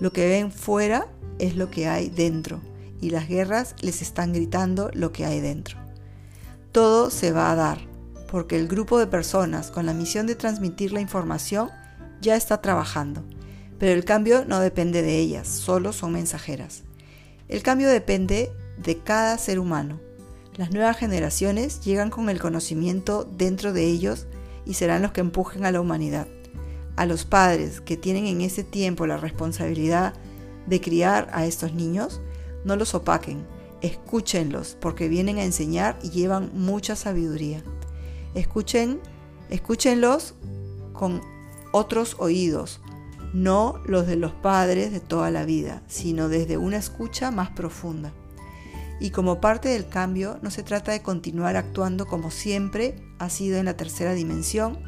Lo 0.00 0.12
que 0.12 0.28
ven 0.28 0.50
fuera 0.50 1.08
es 1.38 1.56
lo 1.56 1.70
que 1.70 1.88
hay 1.88 2.08
dentro 2.08 2.60
y 3.00 3.10
las 3.10 3.28
guerras 3.28 3.74
les 3.80 4.02
están 4.02 4.32
gritando 4.32 4.90
lo 4.92 5.12
que 5.12 5.24
hay 5.24 5.40
dentro. 5.40 5.78
Todo 6.72 7.10
se 7.10 7.32
va 7.32 7.50
a 7.50 7.54
dar 7.54 7.87
porque 8.30 8.56
el 8.56 8.68
grupo 8.68 8.98
de 8.98 9.06
personas 9.06 9.70
con 9.70 9.86
la 9.86 9.94
misión 9.94 10.26
de 10.26 10.36
transmitir 10.36 10.92
la 10.92 11.00
información 11.00 11.70
ya 12.20 12.36
está 12.36 12.60
trabajando, 12.60 13.24
pero 13.78 13.92
el 13.92 14.04
cambio 14.04 14.44
no 14.44 14.60
depende 14.60 15.02
de 15.02 15.18
ellas, 15.18 15.48
solo 15.48 15.92
son 15.92 16.12
mensajeras. 16.12 16.84
El 17.48 17.62
cambio 17.62 17.88
depende 17.88 18.52
de 18.76 18.98
cada 18.98 19.38
ser 19.38 19.58
humano. 19.58 20.00
Las 20.56 20.70
nuevas 20.70 20.98
generaciones 20.98 21.80
llegan 21.80 22.10
con 22.10 22.28
el 22.28 22.40
conocimiento 22.40 23.24
dentro 23.24 23.72
de 23.72 23.86
ellos 23.86 24.26
y 24.66 24.74
serán 24.74 25.02
los 25.02 25.12
que 25.12 25.20
empujen 25.20 25.64
a 25.64 25.72
la 25.72 25.80
humanidad. 25.80 26.28
A 26.96 27.06
los 27.06 27.24
padres 27.24 27.80
que 27.80 27.96
tienen 27.96 28.26
en 28.26 28.40
ese 28.40 28.64
tiempo 28.64 29.06
la 29.06 29.16
responsabilidad 29.16 30.14
de 30.66 30.80
criar 30.80 31.30
a 31.32 31.46
estos 31.46 31.72
niños, 31.72 32.20
no 32.64 32.76
los 32.76 32.94
opaquen, 32.94 33.46
escúchenlos 33.80 34.76
porque 34.80 35.08
vienen 35.08 35.38
a 35.38 35.44
enseñar 35.44 35.98
y 36.02 36.10
llevan 36.10 36.50
mucha 36.52 36.96
sabiduría. 36.96 37.62
Escuchen, 38.34 39.00
escúchenlos 39.50 40.34
con 40.92 41.20
otros 41.72 42.16
oídos, 42.18 42.80
no 43.32 43.80
los 43.84 44.06
de 44.06 44.16
los 44.16 44.32
padres 44.32 44.92
de 44.92 45.00
toda 45.00 45.30
la 45.30 45.44
vida, 45.44 45.82
sino 45.86 46.28
desde 46.28 46.56
una 46.56 46.76
escucha 46.76 47.30
más 47.30 47.50
profunda. 47.50 48.12
Y 49.00 49.10
como 49.10 49.40
parte 49.40 49.68
del 49.68 49.88
cambio, 49.88 50.38
no 50.42 50.50
se 50.50 50.62
trata 50.62 50.92
de 50.92 51.02
continuar 51.02 51.56
actuando 51.56 52.06
como 52.06 52.30
siempre 52.30 52.96
ha 53.18 53.30
sido 53.30 53.58
en 53.58 53.66
la 53.66 53.76
tercera 53.76 54.12
dimensión, 54.14 54.78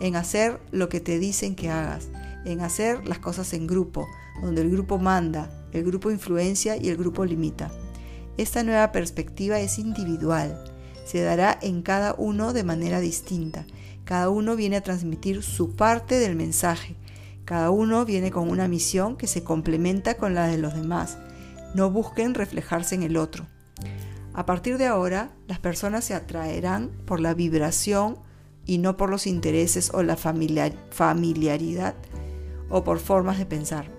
en 0.00 0.16
hacer 0.16 0.60
lo 0.70 0.88
que 0.88 1.00
te 1.00 1.18
dicen 1.18 1.56
que 1.56 1.70
hagas, 1.70 2.08
en 2.44 2.60
hacer 2.60 3.06
las 3.06 3.18
cosas 3.18 3.52
en 3.52 3.66
grupo, 3.66 4.06
donde 4.40 4.62
el 4.62 4.70
grupo 4.70 4.98
manda, 4.98 5.50
el 5.72 5.84
grupo 5.84 6.10
influencia 6.10 6.76
y 6.76 6.88
el 6.88 6.96
grupo 6.96 7.24
limita. 7.24 7.70
Esta 8.36 8.62
nueva 8.62 8.92
perspectiva 8.92 9.58
es 9.60 9.78
individual, 9.78 10.64
se 11.04 11.20
dará 11.22 11.58
en 11.60 11.82
cada 11.82 12.14
uno 12.16 12.52
de 12.52 12.64
manera 12.64 13.00
distinta. 13.00 13.66
Cada 14.04 14.28
uno 14.30 14.56
viene 14.56 14.76
a 14.76 14.82
transmitir 14.82 15.42
su 15.42 15.76
parte 15.76 16.18
del 16.18 16.34
mensaje. 16.36 16.96
Cada 17.44 17.70
uno 17.70 18.04
viene 18.04 18.30
con 18.30 18.48
una 18.48 18.68
misión 18.68 19.16
que 19.16 19.26
se 19.26 19.42
complementa 19.42 20.14
con 20.16 20.34
la 20.34 20.46
de 20.46 20.58
los 20.58 20.74
demás. 20.74 21.18
No 21.74 21.90
busquen 21.90 22.34
reflejarse 22.34 22.94
en 22.94 23.02
el 23.02 23.16
otro. 23.16 23.46
A 24.32 24.46
partir 24.46 24.78
de 24.78 24.86
ahora, 24.86 25.32
las 25.48 25.58
personas 25.58 26.04
se 26.04 26.14
atraerán 26.14 26.90
por 27.06 27.20
la 27.20 27.34
vibración 27.34 28.18
y 28.66 28.78
no 28.78 28.96
por 28.96 29.10
los 29.10 29.26
intereses 29.26 29.90
o 29.92 30.02
la 30.02 30.16
familiaridad 30.16 31.94
o 32.68 32.84
por 32.84 33.00
formas 33.00 33.38
de 33.38 33.46
pensar. 33.46 33.90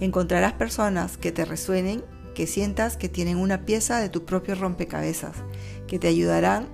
Encontrarás 0.00 0.54
personas 0.54 1.16
que 1.16 1.30
te 1.30 1.44
resuenen, 1.44 2.02
que 2.34 2.48
sientas 2.48 2.96
que 2.96 3.08
tienen 3.08 3.36
una 3.36 3.64
pieza 3.64 4.00
de 4.00 4.08
tu 4.08 4.24
propio 4.24 4.56
rompecabezas, 4.56 5.36
que 5.92 5.98
te 5.98 6.08
ayudarán 6.08 6.68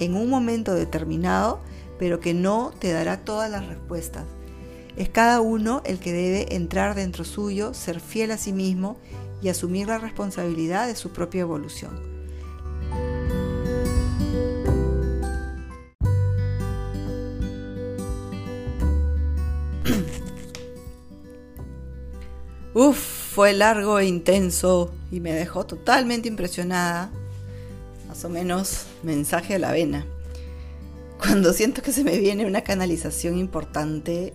en 0.00 0.16
un 0.16 0.28
momento 0.28 0.74
determinado, 0.74 1.60
pero 1.96 2.18
que 2.18 2.34
no 2.34 2.72
te 2.76 2.90
dará 2.90 3.18
todas 3.18 3.48
las 3.48 3.68
respuestas. 3.68 4.24
Es 4.96 5.08
cada 5.08 5.40
uno 5.40 5.80
el 5.84 6.00
que 6.00 6.12
debe 6.12 6.56
entrar 6.56 6.96
dentro 6.96 7.22
suyo, 7.22 7.72
ser 7.72 8.00
fiel 8.00 8.32
a 8.32 8.36
sí 8.36 8.52
mismo 8.52 8.96
y 9.40 9.48
asumir 9.48 9.86
la 9.86 9.98
responsabilidad 9.98 10.88
de 10.88 10.96
su 10.96 11.10
propia 11.10 11.42
evolución. 11.42 12.00
Uf, 22.74 22.98
fue 22.98 23.52
largo 23.52 24.00
e 24.00 24.06
intenso 24.06 24.92
y 25.12 25.20
me 25.20 25.32
dejó 25.32 25.64
totalmente 25.64 26.26
impresionada. 26.26 27.12
Más 28.18 28.24
o 28.24 28.30
menos 28.30 28.86
mensaje 29.04 29.54
a 29.54 29.58
la 29.60 29.70
vena. 29.70 30.04
Cuando 31.18 31.52
siento 31.52 31.82
que 31.82 31.92
se 31.92 32.02
me 32.02 32.18
viene 32.18 32.46
una 32.46 32.62
canalización 32.62 33.38
importante, 33.38 34.34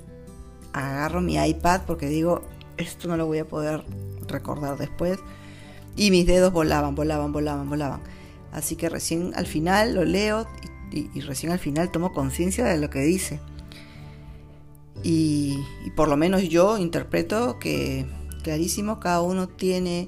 agarro 0.72 1.20
mi 1.20 1.36
iPad 1.36 1.82
porque 1.86 2.08
digo, 2.08 2.44
esto 2.78 3.10
no 3.10 3.18
lo 3.18 3.26
voy 3.26 3.40
a 3.40 3.46
poder 3.46 3.84
recordar 4.26 4.78
después. 4.78 5.20
Y 5.98 6.12
mis 6.12 6.26
dedos 6.26 6.54
volaban, 6.54 6.96
volaban, 6.96 7.34
volaban, 7.34 7.70
volaban. 7.70 8.00
Así 8.54 8.78
que 8.78 8.88
recién 8.88 9.34
al 9.36 9.48
final 9.48 9.96
lo 9.96 10.06
leo 10.06 10.48
y, 10.90 11.20
recién 11.20 11.52
al 11.52 11.60
final 11.60 11.92
tomo 11.92 12.14
conciencia 12.14 12.64
de 12.64 12.78
lo 12.78 12.90
que 12.90 13.00
dice. 13.00 13.42
y 15.04 15.58
por 15.98 16.08
lo 16.08 16.16
menos 16.16 16.44
yo 16.44 16.78
interpreto 16.78 17.60
que 17.60 18.06
clarísimo, 18.44 19.02
cada 19.02 19.22
uno 19.22 19.50
tiene 19.50 20.08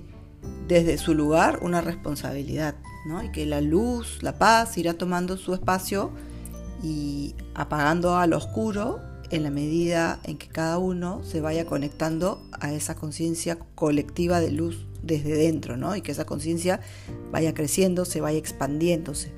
desde 0.65 0.98
su 0.98 1.13
lugar 1.13 1.60
una 1.62 1.82
responsabilidad, 1.82 2.75
¿no? 3.06 3.24
Y 3.24 3.32
que 3.32 3.46
la 3.46 3.62
luz, 3.62 4.22
la 4.22 4.38
paz 4.38 4.78
irá 4.78 4.94
tomando 4.96 5.38
su 5.38 5.54
espacio 5.54 6.12
y 6.84 7.36
apagando 7.54 8.18
al 8.18 8.34
oscuro 8.34 9.00
en 9.32 9.44
la 9.44 9.50
medida 9.50 10.20
en 10.24 10.38
que 10.38 10.48
cada 10.48 10.78
uno 10.78 11.24
se 11.24 11.42
vaya 11.42 11.66
conectando 11.66 12.44
a 12.60 12.74
esa 12.74 12.96
conciencia 12.96 13.58
colectiva 13.76 14.40
de 14.40 14.52
luz 14.52 14.86
desde 15.02 15.36
dentro, 15.36 15.78
¿no? 15.78 15.96
Y 15.96 16.02
que 16.02 16.12
esa 16.12 16.26
conciencia 16.26 16.80
vaya 17.32 17.54
creciendo, 17.54 18.06
se 18.06 18.22
vaya 18.22 18.38
expandiéndose. 18.38 19.32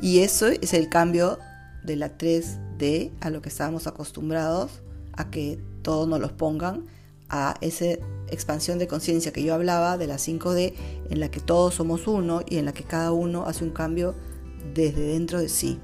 Y 0.00 0.20
eso 0.20 0.46
es 0.48 0.74
el 0.74 0.88
cambio 0.88 1.38
de 1.84 1.96
la 1.96 2.16
3D 2.18 3.12
a 3.20 3.30
lo 3.30 3.42
que 3.42 3.48
estábamos 3.48 3.86
acostumbrados 3.86 4.82
a 5.12 5.30
que 5.30 5.58
todos 5.82 6.06
nos 6.08 6.20
los 6.20 6.32
pongan 6.32 6.84
a 7.28 7.54
esa 7.60 7.96
expansión 8.30 8.78
de 8.78 8.86
conciencia 8.86 9.32
que 9.32 9.42
yo 9.42 9.54
hablaba 9.54 9.98
de 9.98 10.06
la 10.06 10.16
5D, 10.16 10.74
en 11.10 11.20
la 11.20 11.30
que 11.30 11.40
todos 11.40 11.74
somos 11.74 12.06
uno 12.06 12.42
y 12.46 12.58
en 12.58 12.64
la 12.64 12.72
que 12.72 12.84
cada 12.84 13.12
uno 13.12 13.46
hace 13.46 13.64
un 13.64 13.70
cambio 13.70 14.14
desde 14.74 15.02
dentro 15.02 15.40
de 15.40 15.48
sí. 15.48 15.78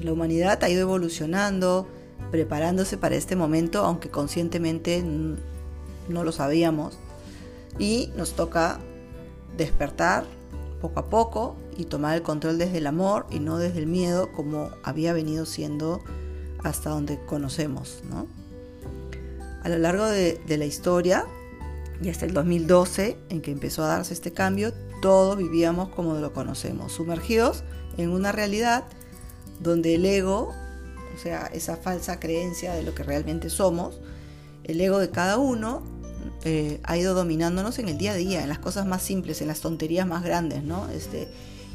La 0.00 0.12
humanidad 0.12 0.62
ha 0.62 0.68
ido 0.68 0.82
evolucionando, 0.82 1.88
preparándose 2.30 2.96
para 2.96 3.16
este 3.16 3.36
momento, 3.36 3.84
aunque 3.84 4.10
conscientemente 4.10 5.02
no 6.08 6.24
lo 6.24 6.32
sabíamos, 6.32 6.98
y 7.78 8.10
nos 8.16 8.32
toca 8.32 8.78
despertar 9.56 10.24
poco 10.80 11.00
a 11.00 11.06
poco 11.06 11.56
y 11.76 11.84
tomar 11.84 12.16
el 12.16 12.22
control 12.22 12.58
desde 12.58 12.78
el 12.78 12.86
amor 12.86 13.26
y 13.30 13.40
no 13.40 13.58
desde 13.58 13.80
el 13.80 13.86
miedo 13.86 14.32
como 14.32 14.70
había 14.82 15.12
venido 15.12 15.46
siendo 15.46 16.02
hasta 16.62 16.90
donde 16.90 17.18
conocemos. 17.26 18.02
¿no? 18.08 18.26
A 19.66 19.68
lo 19.68 19.78
largo 19.78 20.06
de, 20.06 20.38
la 20.46 20.64
historia, 20.64 21.26
y 22.00 22.08
hasta 22.08 22.24
el 22.24 22.32
2012, 22.32 23.16
en 23.30 23.42
que 23.42 23.50
empezó 23.50 23.82
a 23.82 23.88
darse 23.88 24.14
este 24.14 24.30
cambio, 24.30 24.72
todos 25.02 25.36
vivíamos 25.36 25.88
como 25.88 26.14
lo 26.14 26.32
conocemos, 26.32 26.92
sumergidos 26.92 27.64
en 27.96 28.10
una 28.10 28.30
realidad 28.30 28.84
donde 29.58 29.96
el 29.96 30.04
ego, 30.06 30.52
o 31.16 31.18
sea, 31.20 31.46
esa 31.46 31.76
falsa 31.76 32.20
creencia 32.20 32.74
de 32.74 32.84
lo 32.84 32.94
que 32.94 33.02
realmente 33.02 33.50
somos, 33.50 33.98
el 34.62 34.80
ego 34.80 35.00
de 35.00 35.10
cada 35.10 35.36
uno 35.36 35.82
eh, 36.44 36.78
ha 36.84 36.96
ido 36.96 37.14
dominándonos 37.14 37.80
en 37.80 37.88
el 37.88 37.98
día 37.98 38.12
a 38.12 38.14
día, 38.14 38.44
en 38.44 38.48
las 38.48 38.60
cosas 38.60 38.86
más 38.86 39.02
simples, 39.02 39.42
en 39.42 39.48
las 39.48 39.62
tonterías 39.62 40.06
más 40.06 40.22
grandes, 40.22 40.62
¿no? 40.62 40.88
Este, 40.90 41.26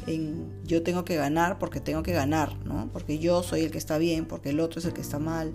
en 0.06 0.50
yo 0.64 0.82
tengo 0.82 1.04
que 1.04 1.16
ganar 1.16 1.58
porque 1.58 1.78
tengo 1.78 2.02
que 2.02 2.14
ganar, 2.14 2.56
¿no? 2.64 2.88
Porque 2.90 3.18
yo 3.18 3.42
soy 3.42 3.64
el 3.64 3.70
que 3.70 3.76
está 3.76 3.98
bien, 3.98 4.24
porque 4.24 4.48
el 4.48 4.60
otro 4.60 4.78
es 4.80 4.86
el 4.86 4.94
que 4.94 5.02
está 5.02 5.18
mal, 5.18 5.52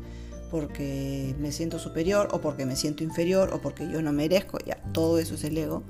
porque 0.49 1.35
me 1.39 1.51
siento 1.51 1.79
superior 1.79 2.29
o 2.31 2.41
porque 2.41 2.65
me 2.65 2.75
siento 2.75 3.03
inferior 3.03 3.53
o 3.53 3.61
porque 3.61 3.89
yo 3.89 4.01
no 4.01 4.13
merezco, 4.13 4.57
ya 4.65 4.77
todo 4.93 5.19
eso 5.19 5.35
es 5.35 5.43
el 5.43 5.57
ego. 5.57 5.83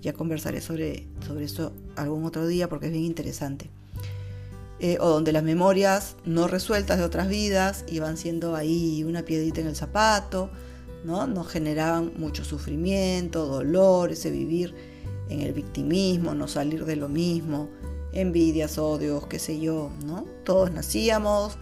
Ya 0.00 0.12
conversaré 0.12 0.60
sobre, 0.60 1.06
sobre 1.24 1.46
algún 1.94 2.24
otro 2.24 2.46
día 2.46 2.68
porque 2.68 2.86
es 2.86 2.92
bien 2.92 3.04
interesante. 3.04 3.70
Eh, 4.80 4.98
o 5.00 5.08
donde 5.08 5.30
las 5.30 5.44
memorias 5.44 6.16
no 6.24 6.48
resueltas 6.48 6.98
de 6.98 7.04
otras 7.04 7.28
vidas 7.28 7.84
iban 7.86 8.16
siendo 8.16 8.56
ahí 8.56 9.04
una 9.04 9.22
piedrita 9.22 9.60
en 9.60 9.68
el 9.68 9.76
zapato, 9.76 10.50
¿no? 11.04 11.28
Nos 11.28 11.46
generaban 11.48 12.12
mucho 12.16 12.44
sufrimiento, 12.44 13.46
dolor, 13.46 14.10
ese 14.10 14.32
vivir 14.32 14.74
en 15.28 15.40
el 15.40 15.52
victimismo, 15.52 16.34
no 16.34 16.48
salir 16.48 16.84
de 16.84 16.96
lo 16.96 17.08
mismo, 17.08 17.70
envidias, 18.12 18.76
odios, 18.76 19.26
qué 19.28 19.38
sé 19.38 19.60
yo, 19.60 19.90
¿no? 20.04 20.26
Todos 20.44 20.72
nacíamos, 20.72 21.58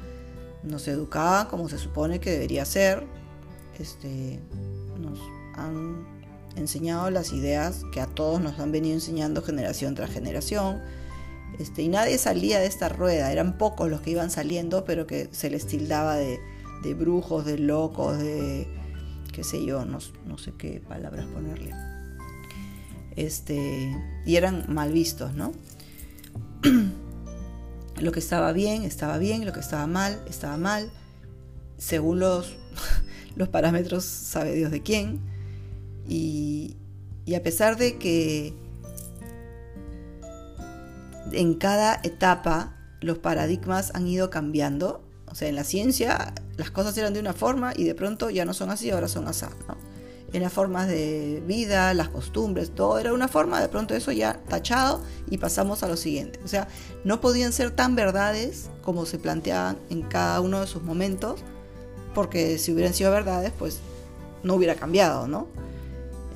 nos 0.62 0.86
educaban 0.88 1.46
como 1.46 1.68
se 1.68 1.78
supone 1.78 2.20
que 2.20 2.30
debería 2.30 2.64
ser, 2.64 3.06
este, 3.78 4.40
nos 4.98 5.18
han 5.54 6.06
enseñado 6.56 7.10
las 7.10 7.32
ideas 7.32 7.84
que 7.92 8.00
a 8.00 8.06
todos 8.06 8.40
nos 8.40 8.58
han 8.58 8.72
venido 8.72 8.94
enseñando 8.94 9.42
generación 9.42 9.94
tras 9.94 10.10
generación, 10.10 10.80
este, 11.58 11.82
y 11.82 11.88
nadie 11.88 12.18
salía 12.18 12.58
de 12.60 12.66
esta 12.66 12.88
rueda, 12.88 13.32
eran 13.32 13.58
pocos 13.58 13.90
los 13.90 14.00
que 14.00 14.10
iban 14.10 14.30
saliendo, 14.30 14.84
pero 14.84 15.06
que 15.06 15.28
se 15.32 15.50
les 15.50 15.66
tildaba 15.66 16.16
de, 16.16 16.40
de 16.82 16.94
brujos, 16.94 17.44
de 17.44 17.58
locos, 17.58 18.18
de 18.18 18.66
qué 19.32 19.44
sé 19.44 19.64
yo, 19.64 19.84
no, 19.84 19.98
no 20.26 20.38
sé 20.38 20.52
qué 20.56 20.80
palabras 20.86 21.26
ponerle. 21.26 21.72
Este, 23.16 23.94
y 24.24 24.36
eran 24.36 24.66
mal 24.72 24.92
vistos, 24.92 25.34
¿no? 25.34 25.52
lo 28.00 28.12
que 28.12 28.20
estaba 28.20 28.52
bien, 28.52 28.82
estaba 28.82 29.18
bien, 29.18 29.44
lo 29.44 29.52
que 29.52 29.60
estaba 29.60 29.86
mal, 29.86 30.20
estaba 30.28 30.56
mal, 30.56 30.90
según 31.78 32.20
los, 32.20 32.56
los 33.36 33.48
parámetros, 33.48 34.04
sabe 34.04 34.54
Dios 34.54 34.70
de 34.70 34.82
quién. 34.82 35.20
Y, 36.08 36.76
y 37.24 37.34
a 37.34 37.42
pesar 37.42 37.76
de 37.76 37.98
que 37.98 38.54
en 41.32 41.54
cada 41.54 42.00
etapa 42.02 42.76
los 43.00 43.18
paradigmas 43.18 43.92
han 43.94 44.06
ido 44.06 44.30
cambiando, 44.30 45.02
o 45.26 45.34
sea, 45.34 45.48
en 45.48 45.54
la 45.54 45.64
ciencia 45.64 46.34
las 46.56 46.70
cosas 46.70 46.96
eran 46.98 47.14
de 47.14 47.20
una 47.20 47.32
forma 47.32 47.72
y 47.74 47.84
de 47.84 47.94
pronto 47.94 48.30
ya 48.30 48.44
no 48.44 48.52
son 48.52 48.70
así, 48.70 48.90
ahora 48.90 49.08
son 49.08 49.28
así, 49.28 49.46
¿no? 49.68 49.76
En 50.32 50.42
las 50.42 50.52
formas 50.52 50.86
de 50.86 51.42
vida, 51.46 51.92
las 51.94 52.08
costumbres, 52.08 52.70
todo 52.70 52.98
era 52.98 53.12
una 53.12 53.28
forma, 53.28 53.60
de 53.60 53.68
pronto 53.68 53.94
eso 53.94 54.12
ya 54.12 54.40
tachado 54.48 55.02
y 55.28 55.38
pasamos 55.38 55.82
a 55.82 55.88
lo 55.88 55.96
siguiente. 55.96 56.38
O 56.44 56.48
sea, 56.48 56.68
no 57.04 57.20
podían 57.20 57.52
ser 57.52 57.72
tan 57.72 57.96
verdades 57.96 58.70
como 58.82 59.06
se 59.06 59.18
planteaban 59.18 59.78
en 59.90 60.02
cada 60.02 60.40
uno 60.40 60.60
de 60.60 60.66
sus 60.66 60.82
momentos, 60.82 61.40
porque 62.14 62.58
si 62.58 62.72
hubieran 62.72 62.94
sido 62.94 63.10
verdades, 63.10 63.52
pues 63.58 63.80
no 64.42 64.54
hubiera 64.54 64.76
cambiado, 64.76 65.26
¿no? 65.26 65.48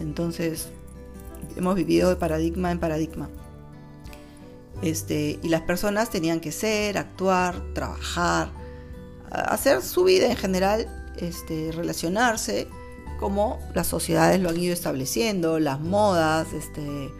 Entonces, 0.00 0.68
hemos 1.56 1.76
vivido 1.76 2.10
de 2.10 2.16
paradigma 2.16 2.72
en 2.72 2.80
paradigma. 2.80 3.28
Este, 4.82 5.38
y 5.40 5.48
las 5.48 5.62
personas 5.62 6.10
tenían 6.10 6.40
que 6.40 6.50
ser, 6.50 6.98
actuar, 6.98 7.62
trabajar, 7.74 8.50
hacer 9.30 9.82
su 9.82 10.02
vida 10.04 10.26
en 10.26 10.36
general, 10.36 11.12
este, 11.16 11.70
relacionarse 11.72 12.68
como 13.18 13.58
las 13.74 13.86
sociedades 13.86 14.40
lo 14.40 14.50
han 14.50 14.58
ido 14.58 14.72
estableciendo, 14.72 15.58
las 15.58 15.80
modas, 15.80 16.52
este, 16.52 17.10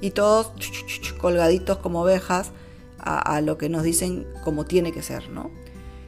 y 0.00 0.10
todos 0.10 0.52
colgaditos 1.20 1.78
como 1.78 2.02
ovejas 2.02 2.50
a, 2.98 3.42
lo 3.42 3.58
que 3.58 3.68
nos 3.68 3.82
dicen 3.82 4.26
como 4.44 4.64
tiene 4.64 4.90
que 4.90 5.02
ser, 5.02 5.28
¿no? 5.28 5.50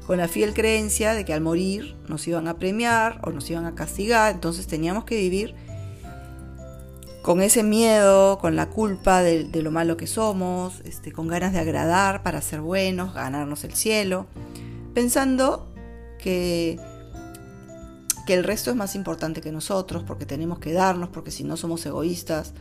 Con 0.07 0.17
la 0.17 0.29
fiel 0.29 0.55
creencia 0.55 1.13
de 1.13 1.27
que 1.27 1.35
al 1.35 1.43
morir 1.43 1.95
nos 2.09 2.27
iban 2.27 2.49
a 2.49 2.59
premiar 2.59 3.21
o 3.23 3.31
nos 3.31 3.51
iban 3.51 3.67
a 3.67 3.75
castigar, 3.75 4.35
entonces 4.35 4.67
teníamos 4.67 5.05
que 5.05 5.17
vivir 5.17 5.55
con 7.21 7.43
ese 7.43 7.63
miedo, 7.63 8.39
con 8.39 8.57
la 8.57 8.71
culpa 8.71 9.21
de, 9.21 9.45
de 9.45 9.63
lo 9.63 9.71
malo 9.71 9.99
que 9.99 10.07
somos, 10.07 10.81
este, 10.85 11.13
con 11.13 11.27
ganas 11.27 11.53
de 11.53 11.59
agradar 11.59 12.23
para 12.23 12.41
ser 12.41 12.61
buenos, 12.63 13.13
ganarnos 13.13 13.65
el 13.65 13.75
cielo, 13.75 14.27
pensando 14.95 15.69
que 16.19 16.79
que 18.27 18.35
el 18.35 18.45
resto 18.45 18.71
es 18.71 18.77
más 18.77 18.95
importante 18.95 19.41
que 19.41 19.53
nosotros, 19.53 20.03
porque 20.03 20.27
tenemos 20.27 20.59
que 20.59 20.73
darnos, 20.73 21.09
porque 21.09 21.31
si 21.31 21.45
no 21.45 21.57
somos 21.57 21.87
egoístas, 21.87 22.53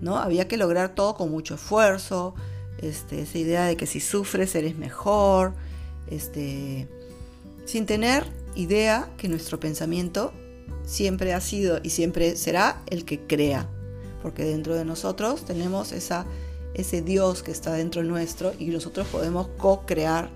¿no? 0.00 0.18
Había 0.18 0.46
que 0.46 0.58
lograr 0.58 0.94
todo 0.94 1.14
con 1.14 1.30
mucho 1.30 1.54
esfuerzo, 1.54 2.34
este, 2.78 3.22
esa 3.22 3.38
idea 3.38 3.64
de 3.64 3.76
que 3.76 3.86
si 3.86 3.98
sufres 3.98 4.54
eres 4.54 4.76
mejor, 4.76 5.54
este, 6.08 6.86
sin 7.64 7.86
tener 7.86 8.24
idea 8.54 9.08
que 9.16 9.28
nuestro 9.28 9.58
pensamiento 9.58 10.32
siempre 10.84 11.32
ha 11.32 11.40
sido 11.40 11.80
y 11.82 11.90
siempre 11.90 12.36
será 12.36 12.82
el 12.86 13.06
que 13.06 13.20
crea, 13.20 13.66
porque 14.22 14.44
dentro 14.44 14.74
de 14.74 14.84
nosotros 14.84 15.46
tenemos 15.46 15.92
esa, 15.92 16.26
ese 16.74 17.00
Dios 17.00 17.42
que 17.42 17.52
está 17.52 17.72
dentro 17.72 18.02
nuestro 18.02 18.52
y 18.58 18.66
nosotros 18.66 19.06
podemos 19.06 19.48
co-crear 19.56 20.28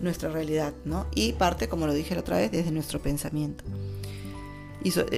nuestra 0.00 0.30
realidad, 0.30 0.74
¿no? 0.84 1.06
Y 1.14 1.32
parte, 1.34 1.68
como 1.68 1.86
lo 1.86 1.94
dije 1.94 2.14
la 2.14 2.20
otra 2.22 2.38
vez, 2.38 2.50
desde 2.50 2.72
nuestro 2.72 3.00
pensamiento 3.00 3.64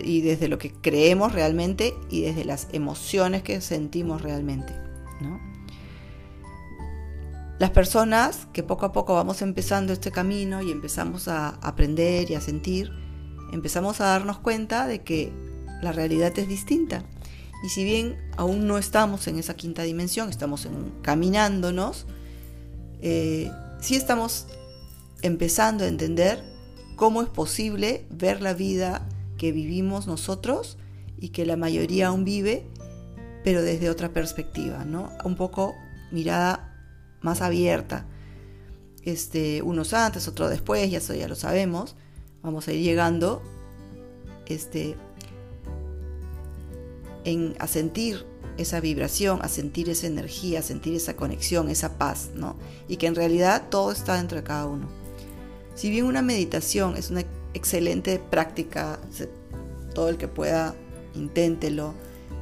y, 0.04 0.20
desde 0.22 0.48
lo 0.48 0.58
que 0.58 0.72
creemos 0.72 1.32
realmente 1.32 1.94
y 2.10 2.22
desde 2.22 2.44
las 2.44 2.68
emociones 2.72 3.42
que 3.42 3.60
sentimos 3.60 4.22
realmente. 4.22 4.74
Las 7.58 7.70
personas 7.70 8.46
que 8.52 8.62
poco 8.62 8.86
a 8.86 8.92
poco 8.92 9.14
vamos 9.14 9.42
empezando 9.42 9.92
este 9.92 10.12
camino 10.12 10.62
y 10.62 10.70
empezamos 10.70 11.26
a 11.26 11.48
aprender 11.60 12.30
y 12.30 12.36
a 12.36 12.40
sentir, 12.40 12.92
empezamos 13.52 14.00
a 14.00 14.06
darnos 14.06 14.38
cuenta 14.38 14.86
de 14.86 15.02
que 15.02 15.32
la 15.82 15.90
realidad 15.90 16.38
es 16.38 16.46
distinta. 16.46 17.02
Y 17.64 17.70
si 17.70 17.82
bien 17.82 18.16
aún 18.36 18.68
no 18.68 18.78
estamos 18.78 19.26
en 19.26 19.40
esa 19.40 19.56
quinta 19.56 19.82
dimensión, 19.82 20.30
estamos 20.30 20.68
caminándonos, 21.02 22.06
eh, 23.02 23.50
sí 23.80 23.96
estamos 23.96 24.46
empezando 25.22 25.82
a 25.82 25.88
entender 25.88 26.44
cómo 26.94 27.22
es 27.22 27.28
posible 27.28 28.06
ver 28.08 28.40
la 28.40 28.54
vida 28.54 29.08
que 29.38 29.52
vivimos 29.52 30.06
nosotros 30.06 30.76
y 31.18 31.30
que 31.30 31.46
la 31.46 31.56
mayoría 31.56 32.08
aún 32.08 32.24
vive, 32.24 32.66
pero 33.44 33.62
desde 33.62 33.88
otra 33.88 34.12
perspectiva, 34.12 34.84
¿no? 34.84 35.10
Un 35.24 35.36
poco 35.36 35.74
mirada 36.12 36.76
más 37.22 37.40
abierta. 37.40 38.06
Este, 39.02 39.62
unos 39.62 39.94
antes, 39.94 40.28
otros 40.28 40.50
después, 40.50 40.90
ya 40.90 40.98
eso 40.98 41.14
ya 41.14 41.28
lo 41.28 41.34
sabemos. 41.34 41.96
Vamos 42.42 42.68
a 42.68 42.72
ir 42.72 42.82
llegando 42.82 43.42
este, 44.46 44.96
en, 47.24 47.54
a 47.58 47.66
sentir 47.66 48.26
esa 48.58 48.80
vibración, 48.80 49.38
a 49.42 49.48
sentir 49.48 49.88
esa 49.88 50.08
energía, 50.08 50.58
a 50.58 50.62
sentir 50.62 50.94
esa 50.94 51.16
conexión, 51.16 51.68
esa 51.68 51.96
paz, 51.96 52.30
¿no? 52.34 52.56
Y 52.88 52.96
que 52.96 53.06
en 53.06 53.14
realidad 53.14 53.68
todo 53.70 53.92
está 53.92 54.16
dentro 54.16 54.36
de 54.36 54.44
cada 54.44 54.66
uno. 54.66 54.88
Si 55.74 55.90
bien 55.90 56.06
una 56.06 56.22
meditación 56.22 56.96
es 56.96 57.10
una 57.10 57.22
excelente 57.54 58.18
práctica. 58.18 58.98
Todo 59.94 60.08
el 60.08 60.16
que 60.16 60.28
pueda, 60.28 60.74
inténtelo. 61.14 61.94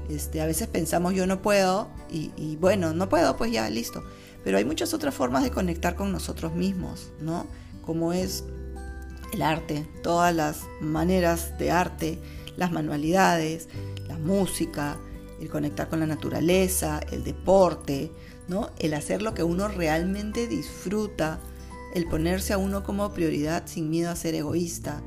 Este, 0.08 0.40
a 0.40 0.46
veces 0.46 0.68
pensamos 0.68 1.14
yo 1.14 1.26
no 1.26 1.42
puedo 1.42 1.88
y, 2.10 2.56
bueno, 2.56 2.92
no 2.92 3.08
puedo, 3.08 3.36
pues 3.36 3.50
ya, 3.50 3.68
listo. 3.70 4.04
Pero 4.44 4.58
hay 4.58 4.64
muchas 4.64 4.94
otras 4.94 5.14
formas 5.14 5.42
de 5.42 5.50
conectar 5.50 5.96
con 5.96 6.12
nosotros 6.12 6.54
mismos, 6.54 7.10
¿no? 7.20 7.46
Como 7.84 8.12
es 8.12 8.44
el 9.32 9.42
arte, 9.42 9.86
todas 10.02 10.34
las 10.34 10.60
maneras 10.80 11.58
de 11.58 11.72
arte, 11.72 12.18
las 12.56 12.70
manualidades, 12.70 13.68
la 14.06 14.16
música, 14.18 14.98
el 15.40 15.50
conectar 15.50 15.88
con 15.88 16.00
la 16.00 16.06
naturaleza, 16.06 17.00
el 17.10 17.24
deporte, 17.24 18.12
¿no? 18.48 18.70
El 18.78 18.94
hacer 18.94 19.22
lo 19.22 19.34
que 19.34 19.42
uno 19.42 19.68
realmente 19.68 20.46
disfruta, 20.46 21.40
el 21.96 22.06
ponerse 22.06 22.52
a 22.52 22.58
uno 22.58 22.84
como 22.84 23.14
prioridad 23.14 23.62
sin 23.64 23.88
miedo 23.88 24.10
a 24.10 24.16
ser 24.16 24.34
egoísta, 24.34 25.02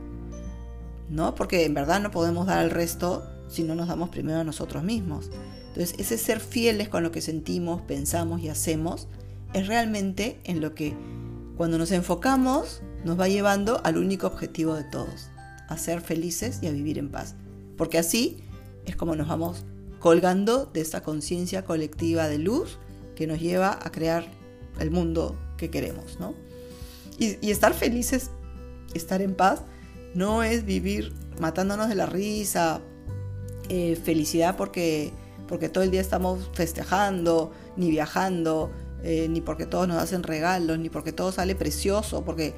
¿no? 1.07 1.35
Porque 1.35 1.65
en 1.65 1.75
verdad 1.75 2.01
no 2.01 2.09
podemos 2.09 2.47
dar 2.47 2.57
al 2.57 2.71
resto 2.71 3.29
si 3.47 3.61
no 3.61 3.75
nos 3.75 3.89
damos 3.89 4.09
primero 4.09 4.39
a 4.39 4.43
nosotros 4.43 4.83
mismos. 4.83 5.29
Entonces, 5.67 5.93
ese 5.99 6.17
ser 6.17 6.39
fieles 6.39 6.89
con 6.89 7.03
lo 7.03 7.11
que 7.11 7.21
sentimos, 7.21 7.83
pensamos 7.83 8.41
y 8.41 8.49
hacemos 8.49 9.07
es 9.53 9.67
realmente 9.67 10.39
en 10.45 10.61
lo 10.61 10.73
que 10.73 10.95
cuando 11.57 11.77
nos 11.77 11.91
enfocamos 11.91 12.81
nos 13.05 13.19
va 13.19 13.27
llevando 13.27 13.81
al 13.83 13.97
único 13.97 14.25
objetivo 14.25 14.73
de 14.73 14.83
todos, 14.83 15.29
a 15.67 15.77
ser 15.77 16.01
felices 16.01 16.57
y 16.63 16.67
a 16.67 16.71
vivir 16.71 16.97
en 16.97 17.11
paz. 17.11 17.35
Porque 17.77 17.99
así 17.99 18.41
es 18.87 18.95
como 18.95 19.15
nos 19.15 19.27
vamos 19.27 19.63
colgando 19.99 20.65
de 20.65 20.81
esta 20.81 21.03
conciencia 21.03 21.65
colectiva 21.65 22.27
de 22.27 22.39
luz 22.39 22.79
que 23.15 23.27
nos 23.27 23.39
lleva 23.39 23.77
a 23.79 23.91
crear 23.91 24.25
el 24.79 24.89
mundo 24.89 25.37
que 25.55 25.69
queremos, 25.69 26.19
¿no? 26.19 26.48
Y, 27.19 27.51
estar 27.51 27.73
felices, 27.73 28.31
estar 28.93 29.21
en 29.21 29.35
paz, 29.35 29.63
no 30.15 30.41
es 30.43 30.65
vivir 30.65 31.13
matándonos 31.39 31.89
de 31.89 31.95
la 31.95 32.05
risa, 32.05 32.81
eh, 33.67 33.95
felicidad 34.01 34.55
porque, 34.55 35.11
porque 35.47 35.69
todo 35.69 35.83
el 35.83 35.91
día 35.91 36.01
estamos 36.01 36.49
festejando, 36.53 37.51
ni 37.75 37.91
viajando, 37.91 38.71
eh, 39.03 39.27
ni 39.29 39.41
porque 39.41 39.65
todos 39.65 39.87
nos 39.87 40.01
hacen 40.01 40.23
regalos, 40.23 40.79
ni 40.79 40.89
porque 40.89 41.11
todo 41.11 41.31
sale 41.31 41.55
precioso, 41.55 42.23
porque 42.23 42.53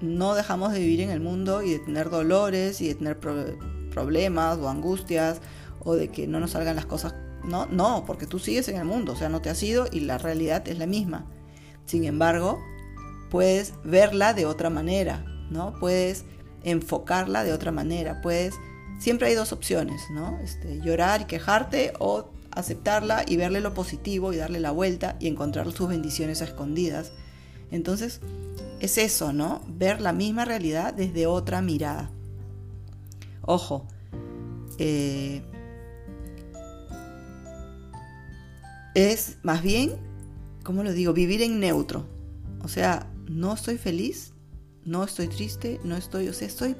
no 0.00 0.34
dejamos 0.34 0.72
de 0.72 0.80
vivir 0.80 1.00
en 1.00 1.10
el 1.10 1.20
mundo 1.20 1.62
y 1.62 1.72
de 1.72 1.78
tener 1.78 2.10
dolores 2.10 2.80
y 2.80 2.88
de 2.88 2.94
tener 2.96 3.18
problemas 3.18 4.58
o 4.58 4.68
angustias 4.68 5.40
o 5.80 5.94
de 5.94 6.08
que 6.08 6.26
no 6.26 6.40
nos 6.40 6.52
salgan 6.52 6.76
las 6.76 6.86
cosas. 6.86 7.14
No, 7.44 7.66
no, 7.66 8.04
porque 8.04 8.26
tú 8.26 8.38
sigues 8.38 8.68
en 8.68 8.76
el 8.76 8.84
mundo, 8.84 9.12
o 9.12 9.16
sea, 9.16 9.28
no 9.28 9.40
te 9.40 9.50
has 9.50 9.62
ido 9.62 9.86
y 9.90 10.00
la 10.00 10.18
realidad 10.18 10.66
es 10.68 10.78
la 10.78 10.86
misma. 10.86 11.24
Sin 11.84 12.04
embargo, 12.04 12.60
puedes 13.30 13.74
verla 13.84 14.34
de 14.34 14.46
otra 14.46 14.70
manera, 14.70 15.24
¿no? 15.50 15.74
Puedes 15.78 16.24
enfocarla 16.62 17.44
de 17.44 17.52
otra 17.52 17.72
manera, 17.72 18.20
puedes 18.22 18.54
siempre 18.98 19.28
hay 19.28 19.34
dos 19.34 19.52
opciones, 19.52 20.02
¿no? 20.10 20.38
Este, 20.42 20.80
llorar 20.80 21.22
y 21.22 21.24
quejarte 21.24 21.92
o 21.98 22.30
aceptarla 22.50 23.24
y 23.26 23.36
verle 23.36 23.60
lo 23.60 23.74
positivo 23.74 24.32
y 24.32 24.36
darle 24.36 24.60
la 24.60 24.70
vuelta 24.70 25.16
y 25.20 25.28
encontrar 25.28 25.70
sus 25.72 25.88
bendiciones 25.88 26.40
escondidas. 26.40 27.12
Entonces, 27.70 28.20
es 28.80 28.98
eso, 28.98 29.32
¿no? 29.32 29.62
Ver 29.68 30.00
la 30.00 30.12
misma 30.12 30.44
realidad 30.44 30.94
desde 30.94 31.26
otra 31.26 31.60
mirada. 31.60 32.10
Ojo, 33.42 33.86
eh, 34.78 35.42
es 38.94 39.36
más 39.42 39.62
bien, 39.62 39.96
¿cómo 40.62 40.82
lo 40.82 40.92
digo? 40.92 41.12
Vivir 41.12 41.42
en 41.42 41.60
neutro. 41.60 42.06
O 42.62 42.68
sea, 42.68 43.06
no 43.28 43.54
estoy 43.54 43.78
feliz, 43.78 44.32
no 44.86 45.02
estoy 45.02 45.26
triste, 45.26 45.80
no 45.82 45.96
estoy, 45.96 46.28
o 46.28 46.32
sea, 46.32 46.46
estoy 46.46 46.76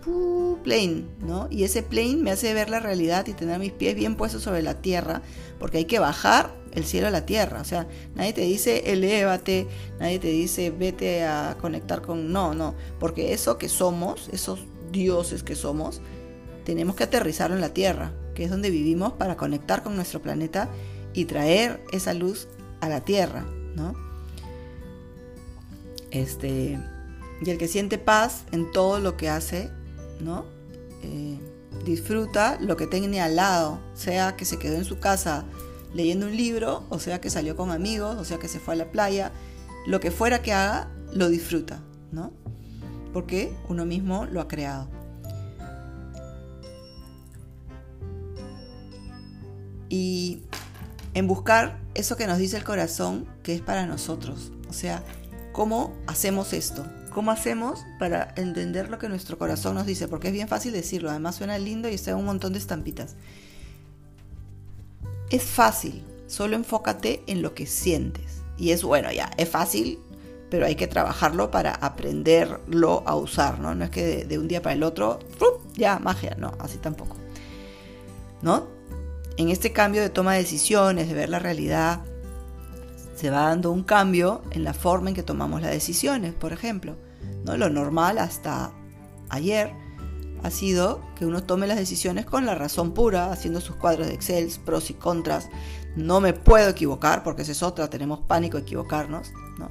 plain, 0.62 1.08
¿no? 1.20 1.48
Y 1.50 1.64
ese 1.64 1.82
plain 1.82 2.22
me 2.22 2.30
hace 2.30 2.54
ver 2.54 2.70
la 2.70 2.78
realidad 2.78 3.26
y 3.26 3.32
tener 3.32 3.58
mis 3.58 3.72
pies 3.72 3.96
bien 3.96 4.14
puestos 4.14 4.42
sobre 4.42 4.62
la 4.62 4.80
tierra, 4.80 5.22
porque 5.58 5.78
hay 5.78 5.84
que 5.86 5.98
bajar 5.98 6.54
el 6.72 6.84
cielo 6.84 7.08
a 7.08 7.10
la 7.10 7.26
tierra. 7.26 7.60
O 7.60 7.64
sea, 7.64 7.88
nadie 8.14 8.32
te 8.32 8.42
dice 8.42 8.92
elévate, 8.92 9.66
nadie 9.98 10.20
te 10.20 10.28
dice 10.28 10.70
vete 10.70 11.24
a 11.24 11.56
conectar 11.60 12.00
con. 12.00 12.32
No, 12.32 12.54
no, 12.54 12.76
porque 13.00 13.32
eso 13.32 13.58
que 13.58 13.68
somos, 13.68 14.28
esos 14.32 14.60
dioses 14.92 15.42
que 15.42 15.56
somos, 15.56 16.00
tenemos 16.64 16.94
que 16.94 17.04
aterrizarlo 17.04 17.56
en 17.56 17.60
la 17.60 17.74
tierra, 17.74 18.12
que 18.36 18.44
es 18.44 18.50
donde 18.50 18.70
vivimos 18.70 19.14
para 19.14 19.36
conectar 19.36 19.82
con 19.82 19.96
nuestro 19.96 20.22
planeta 20.22 20.68
y 21.12 21.24
traer 21.24 21.82
esa 21.92 22.14
luz 22.14 22.46
a 22.80 22.88
la 22.88 23.04
tierra, 23.04 23.44
¿no? 23.74 24.05
Este 26.20 26.78
y 27.44 27.50
el 27.50 27.58
que 27.58 27.68
siente 27.68 27.98
paz 27.98 28.44
en 28.52 28.70
todo 28.72 28.98
lo 28.98 29.16
que 29.16 29.28
hace, 29.28 29.70
¿no? 30.20 30.46
Eh, 31.02 31.38
disfruta 31.84 32.58
lo 32.60 32.76
que 32.76 32.86
tiene 32.86 33.20
al 33.20 33.36
lado, 33.36 33.78
sea 33.94 34.36
que 34.36 34.44
se 34.44 34.58
quedó 34.58 34.76
en 34.76 34.84
su 34.84 34.98
casa 34.98 35.44
leyendo 35.94 36.26
un 36.26 36.36
libro, 36.36 36.84
o 36.88 36.98
sea 36.98 37.20
que 37.20 37.30
salió 37.30 37.56
con 37.56 37.70
amigos, 37.70 38.16
o 38.16 38.24
sea 38.24 38.38
que 38.38 38.48
se 38.48 38.58
fue 38.58 38.74
a 38.74 38.76
la 38.78 38.90
playa, 38.90 39.32
lo 39.86 40.00
que 40.00 40.10
fuera 40.10 40.42
que 40.42 40.52
haga, 40.52 40.88
lo 41.12 41.28
disfruta, 41.28 41.80
¿no? 42.10 42.32
Porque 43.12 43.54
uno 43.68 43.84
mismo 43.84 44.26
lo 44.26 44.40
ha 44.40 44.48
creado. 44.48 44.88
Y 49.88 50.42
en 51.14 51.26
buscar 51.26 51.78
eso 51.94 52.16
que 52.16 52.26
nos 52.26 52.38
dice 52.38 52.56
el 52.56 52.64
corazón, 52.64 53.26
que 53.42 53.54
es 53.54 53.60
para 53.60 53.86
nosotros. 53.86 54.52
O 54.68 54.72
sea, 54.72 55.02
¿cómo 55.56 55.94
hacemos 56.06 56.52
esto? 56.52 56.84
¿Cómo 57.14 57.30
hacemos 57.30 57.80
para 57.98 58.34
entender 58.36 58.90
lo 58.90 58.98
que 58.98 59.08
nuestro 59.08 59.38
corazón 59.38 59.74
nos 59.74 59.86
dice? 59.86 60.06
Porque 60.06 60.26
es 60.26 60.34
bien 60.34 60.48
fácil 60.48 60.70
decirlo, 60.70 61.08
además 61.08 61.36
suena 61.36 61.56
lindo 61.56 61.88
y 61.88 61.94
está 61.94 62.14
un 62.14 62.26
montón 62.26 62.52
de 62.52 62.58
estampitas. 62.58 63.16
Es 65.30 65.42
fácil, 65.42 66.04
solo 66.26 66.56
enfócate 66.56 67.22
en 67.26 67.40
lo 67.40 67.54
que 67.54 67.64
sientes. 67.64 68.42
Y 68.58 68.72
es 68.72 68.82
bueno, 68.82 69.10
ya, 69.10 69.30
es 69.38 69.48
fácil, 69.48 69.98
pero 70.50 70.66
hay 70.66 70.74
que 70.74 70.88
trabajarlo 70.88 71.50
para 71.50 71.72
aprenderlo 71.72 73.02
a 73.06 73.16
usar, 73.16 73.58
¿no? 73.58 73.74
No 73.74 73.84
es 73.84 73.90
que 73.90 74.26
de, 74.26 74.38
un 74.38 74.48
día 74.48 74.60
para 74.60 74.74
el 74.74 74.82
otro, 74.82 75.20
ya, 75.72 75.98
magia, 75.98 76.36
no, 76.38 76.52
así 76.58 76.76
tampoco. 76.76 77.16
¿No? 78.42 78.66
En 79.38 79.48
este 79.48 79.72
cambio 79.72 80.02
de 80.02 80.10
toma 80.10 80.34
de 80.34 80.40
decisiones, 80.40 81.08
de 81.08 81.14
ver 81.14 81.30
la 81.30 81.38
realidad, 81.38 82.02
se 83.16 83.30
va 83.30 83.48
dando 83.48 83.72
un 83.72 83.82
cambio 83.82 84.42
en 84.50 84.62
la 84.62 84.74
forma 84.74 85.08
en 85.08 85.16
que 85.16 85.22
tomamos 85.22 85.62
las 85.62 85.70
decisiones, 85.70 86.34
por 86.34 86.52
ejemplo. 86.52 86.96
¿no? 87.44 87.56
Lo 87.56 87.70
normal 87.70 88.18
hasta 88.18 88.72
ayer 89.30 89.72
ha 90.42 90.50
sido 90.50 91.00
que 91.16 91.24
uno 91.24 91.42
tome 91.42 91.66
las 91.66 91.78
decisiones 91.78 92.26
con 92.26 92.44
la 92.44 92.54
razón 92.54 92.92
pura, 92.92 93.32
haciendo 93.32 93.60
sus 93.60 93.76
cuadros 93.76 94.06
de 94.06 94.14
Excel, 94.14 94.50
pros 94.64 94.90
y 94.90 94.94
contras. 94.94 95.48
No 95.96 96.20
me 96.20 96.34
puedo 96.34 96.68
equivocar, 96.68 97.22
porque 97.24 97.42
esa 97.42 97.52
es 97.52 97.62
otra, 97.62 97.88
tenemos 97.88 98.20
pánico 98.20 98.58
de 98.58 98.64
equivocarnos. 98.64 99.32
¿no? 99.58 99.70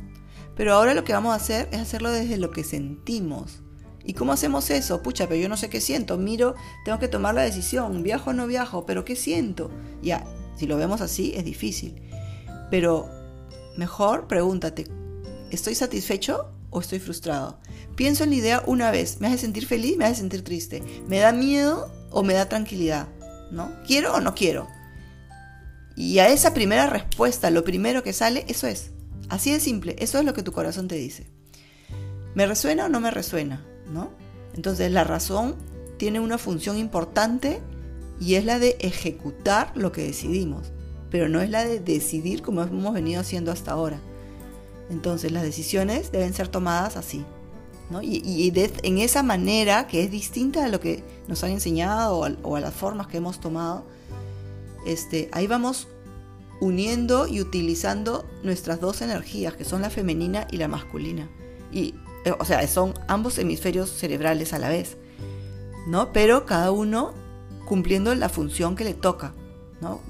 Pero 0.56 0.74
ahora 0.74 0.96
lo 0.96 1.04
que 1.04 1.14
vamos 1.14 1.32
a 1.32 1.36
hacer 1.36 1.70
es 1.72 1.80
hacerlo 1.80 2.10
desde 2.10 2.38
lo 2.38 2.50
que 2.50 2.64
sentimos. 2.64 3.62
¿Y 4.04 4.14
cómo 4.14 4.34
hacemos 4.34 4.70
eso? 4.72 5.02
Pucha, 5.02 5.28
pero 5.28 5.40
yo 5.40 5.50
no 5.50 5.58
sé 5.58 5.70
qué 5.70 5.82
siento. 5.82 6.18
Miro, 6.18 6.56
tengo 6.84 6.98
que 7.00 7.08
tomar 7.08 7.36
la 7.36 7.42
decisión. 7.42 8.02
¿Viajo 8.04 8.32
o 8.32 8.34
no 8.34 8.48
viajo? 8.48 8.86
¿Pero 8.86 9.06
qué 9.06 9.16
siento? 9.16 9.72
Ya, 10.02 10.26
si 10.56 10.68
lo 10.68 10.78
vemos 10.78 11.02
así, 11.02 11.34
es 11.36 11.46
difícil. 11.46 12.02
Pero 12.70 13.10
Mejor 13.78 14.28
pregúntate, 14.28 14.88
¿estoy 15.52 15.76
satisfecho 15.76 16.50
o 16.70 16.80
estoy 16.80 17.00
frustrado? 17.00 17.60
Pienso 17.96 18.24
en 18.24 18.30
la 18.30 18.36
idea 18.38 18.64
una 18.66 18.90
vez, 18.90 19.20
¿me 19.20 19.28
hace 19.28 19.40
sentir 19.40 19.66
feliz? 19.66 19.98
¿Me 19.98 20.06
hace 20.06 20.16
sentir 20.16 20.44
triste? 20.44 20.82
¿Me 21.08 21.20
da 21.20 21.34
miedo 21.34 21.92
o 22.10 22.24
me 22.24 22.34
da 22.34 22.48
tranquilidad? 22.48 23.10
¿No? 23.52 23.72
¿Quiero 23.86 24.14
o 24.14 24.22
no 24.22 24.34
quiero? 24.34 24.68
Y 25.98 26.20
a 26.20 26.30
esa 26.30 26.54
primera 26.54 26.88
respuesta, 26.88 27.50
lo 27.50 27.64
primero 27.64 28.02
que 28.02 28.14
sale, 28.14 28.46
eso 28.48 28.68
es. 28.68 28.92
Así 29.28 29.52
de 29.52 29.60
simple, 29.60 29.96
eso 30.00 30.20
es 30.20 30.26
lo 30.26 30.34
que 30.34 30.44
tu 30.44 30.54
corazón 30.54 30.88
te 30.88 30.96
dice. 30.96 31.28
¿Me 32.34 32.46
resuena 32.46 32.86
o 32.86 32.90
no 32.90 33.02
me 33.02 33.12
resuena? 33.12 33.66
¿No? 33.92 34.12
Entonces 34.56 34.90
la 34.92 35.04
razón 35.04 35.56
tiene 35.98 36.22
una 36.22 36.38
función 36.38 36.78
importante 36.78 37.62
y 38.22 38.36
es 38.36 38.46
la 38.46 38.60
de 38.60 38.78
ejecutar 38.80 39.74
lo 39.76 39.92
que 39.92 40.04
decidimos 40.04 40.72
pero 41.10 41.30
no 41.30 41.42
es 41.42 41.50
la 41.50 41.64
de 41.66 41.80
decidir 41.80 42.42
como 42.42 42.64
hemos 42.64 42.94
venido 42.94 43.22
haciendo 43.22 43.52
hasta 43.52 43.72
ahora. 43.72 44.00
Entonces 44.90 45.32
las 45.32 45.44
decisiones 45.44 46.12
deben 46.12 46.34
ser 46.34 46.48
tomadas 46.48 46.98
así. 46.98 47.26
¿no? 47.90 48.02
Y, 48.02 48.52
en 48.84 48.98
esa 48.98 49.24
manera 49.24 49.88
que 49.88 50.04
es 50.04 50.12
distinta 50.12 50.66
a 50.66 50.68
lo 50.70 50.80
que 50.80 51.04
nos 51.28 51.44
han 51.44 51.52
enseñado 51.52 52.20
o 52.42 52.56
a, 52.56 52.60
las 52.60 52.74
formas 52.74 53.08
que 53.08 53.18
hemos 53.18 53.40
tomado, 53.40 53.86
este, 54.86 55.30
ahí 55.32 55.48
vamos 55.48 55.88
uniendo 56.60 57.28
y 57.28 57.42
utilizando 57.42 58.26
nuestras 58.44 58.80
dos 58.80 59.02
energías, 59.02 59.56
que 59.56 59.66
son 59.66 59.82
la 59.82 59.90
femenina 59.90 60.48
y 60.52 60.58
la 60.58 60.68
masculina. 60.68 61.30
Y, 61.72 61.96
eh, 62.26 62.34
o 62.40 62.46
sea, 62.46 62.66
son 62.68 62.94
ambos 63.08 63.38
hemisferios 63.38 63.90
cerebrales 63.90 64.54
a 64.54 64.60
la 64.60 64.70
vez, 64.70 64.98
¿no? 65.88 66.14
Pero 66.14 66.46
cada 66.46 66.72
uno 66.72 67.14
cumpliendo 67.66 68.14
la 68.16 68.30
función 68.30 68.76
que 68.76 68.84
le 68.84 68.94
toca. 68.94 69.34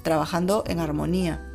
Trabajando 0.02 0.64
en 0.66 0.80
armonía, 0.80 1.52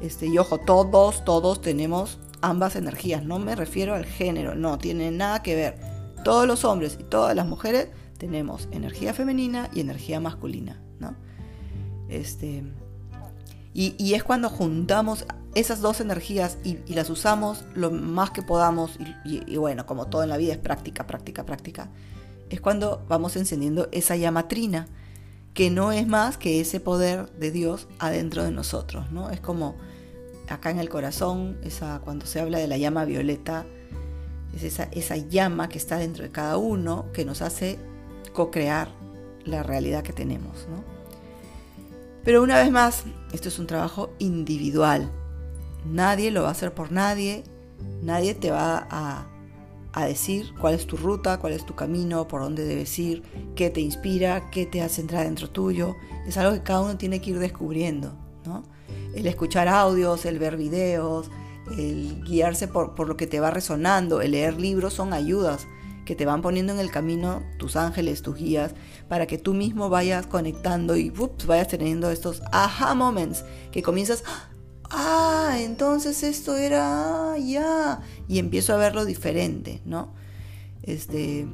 Este, 0.00 0.26
y 0.26 0.38
ojo, 0.38 0.58
todos, 0.58 1.24
todos 1.24 1.60
tenemos 1.60 2.18
ambas 2.42 2.76
energías, 2.76 3.24
no 3.24 3.38
me 3.38 3.56
refiero 3.56 3.94
al 3.94 4.04
género, 4.04 4.54
no, 4.54 4.78
tiene 4.78 5.10
nada 5.10 5.42
que 5.42 5.54
ver. 5.54 5.78
Todos 6.24 6.46
los 6.46 6.64
hombres 6.64 6.96
y 7.00 7.04
todas 7.04 7.34
las 7.34 7.46
mujeres 7.46 7.88
tenemos 8.18 8.68
energía 8.72 9.14
femenina 9.14 9.70
y 9.74 9.80
energía 9.80 10.20
masculina, 10.20 10.80
Este, 12.08 12.62
y, 13.74 14.14
es 14.14 14.24
cuando 14.24 14.48
juntamos 14.48 15.26
esas 15.54 15.80
dos 15.80 16.00
energías 16.00 16.56
y, 16.64 16.78
las 16.94 17.10
usamos 17.10 17.64
lo 17.74 17.90
más 17.90 18.30
que 18.30 18.42
podamos, 18.42 18.98
y, 19.24 19.42
y, 19.46 19.56
bueno, 19.56 19.86
como 19.86 20.06
todo 20.06 20.22
en 20.22 20.30
la 20.30 20.36
vida 20.36 20.52
es 20.52 20.58
práctica, 20.58 21.06
práctica, 21.06 21.44
práctica, 21.44 21.90
es 22.48 22.60
cuando 22.60 23.04
vamos 23.08 23.36
encendiendo 23.36 23.88
esa 23.92 24.16
llama 24.16 24.48
trina 24.48 24.86
que 25.56 25.70
no 25.70 25.90
es 25.90 26.06
más 26.06 26.36
que 26.36 26.60
ese 26.60 26.80
poder 26.80 27.32
de 27.32 27.50
Dios 27.50 27.88
adentro 27.98 28.44
de 28.44 28.50
nosotros, 28.52 29.10
¿no? 29.10 29.30
Es 29.30 29.40
como 29.40 29.74
acá 30.48 30.70
en 30.70 30.78
el 30.78 30.90
corazón, 30.90 31.56
esa, 31.64 32.00
cuando 32.04 32.26
se 32.26 32.40
habla 32.40 32.58
de 32.58 32.68
la 32.68 32.76
llama 32.76 33.06
violeta, 33.06 33.64
es 34.54 34.62
esa, 34.62 34.84
esa 34.92 35.16
llama 35.16 35.70
que 35.70 35.78
está 35.78 35.96
dentro 35.96 36.24
de 36.24 36.30
cada 36.30 36.58
uno 36.58 37.10
que 37.14 37.24
nos 37.24 37.40
hace 37.40 37.78
co-crear 38.34 38.90
la 39.46 39.62
realidad 39.62 40.02
que 40.02 40.12
tenemos, 40.12 40.68
¿no? 40.68 40.84
Pero 42.22 42.42
una 42.42 42.56
vez 42.56 42.70
más, 42.70 43.04
esto 43.32 43.48
es 43.48 43.58
un 43.58 43.66
trabajo 43.66 44.10
individual. 44.18 45.10
Nadie 45.86 46.32
lo 46.32 46.42
va 46.42 46.48
a 46.48 46.52
hacer 46.52 46.74
por 46.74 46.92
nadie, 46.92 47.44
nadie 48.02 48.34
te 48.34 48.50
va 48.50 48.86
a 48.90 49.26
a 49.96 50.04
decir 50.04 50.52
cuál 50.60 50.74
es 50.74 50.86
tu 50.86 50.98
ruta, 50.98 51.38
cuál 51.38 51.54
es 51.54 51.64
tu 51.64 51.74
camino, 51.74 52.28
por 52.28 52.42
dónde 52.42 52.66
debes 52.66 52.98
ir, 52.98 53.22
qué 53.54 53.70
te 53.70 53.80
inspira, 53.80 54.50
qué 54.50 54.66
te 54.66 54.82
hace 54.82 55.00
entrar 55.00 55.24
dentro 55.24 55.48
tuyo. 55.48 55.96
Es 56.26 56.36
algo 56.36 56.52
que 56.52 56.62
cada 56.62 56.82
uno 56.82 56.98
tiene 56.98 57.22
que 57.22 57.30
ir 57.30 57.38
descubriendo. 57.38 58.14
¿no? 58.44 58.62
El 59.14 59.26
escuchar 59.26 59.68
audios, 59.68 60.26
el 60.26 60.38
ver 60.38 60.58
videos, 60.58 61.30
el 61.78 62.22
guiarse 62.24 62.68
por, 62.68 63.08
lo 63.08 63.16
que 63.16 63.26
te 63.26 63.40
va 63.40 63.50
resonando, 63.50 64.20
el 64.20 64.32
leer 64.32 64.60
libros 64.60 64.92
son 64.92 65.14
ayudas 65.14 65.66
que 66.04 66.14
te 66.14 66.26
van 66.26 66.42
poniendo 66.42 66.74
en 66.74 66.78
el 66.78 66.90
camino 66.90 67.42
tus 67.56 67.74
ángeles, 67.74 68.20
tus 68.20 68.36
guías, 68.36 68.74
para 69.08 69.26
que 69.26 69.38
tú 69.38 69.54
mismo 69.54 69.88
vayas 69.88 70.26
conectando 70.26 70.94
y 70.96 71.10
vayas 71.46 71.68
teniendo 71.68 72.10
estos 72.10 72.42
aha 72.52 72.94
moments 72.94 73.46
que 73.72 73.82
comienzas, 73.82 74.24
ah, 74.26 74.50
entonces 75.58 76.22
esto 76.22 76.56
era 76.56 77.36
ya. 77.38 78.00
Y 78.28 78.38
empiezo 78.38 78.74
a 78.74 78.76
verlo 78.76 79.04
diferente, 79.04 79.80
¿no? 79.84 80.14
Este, 80.82 81.46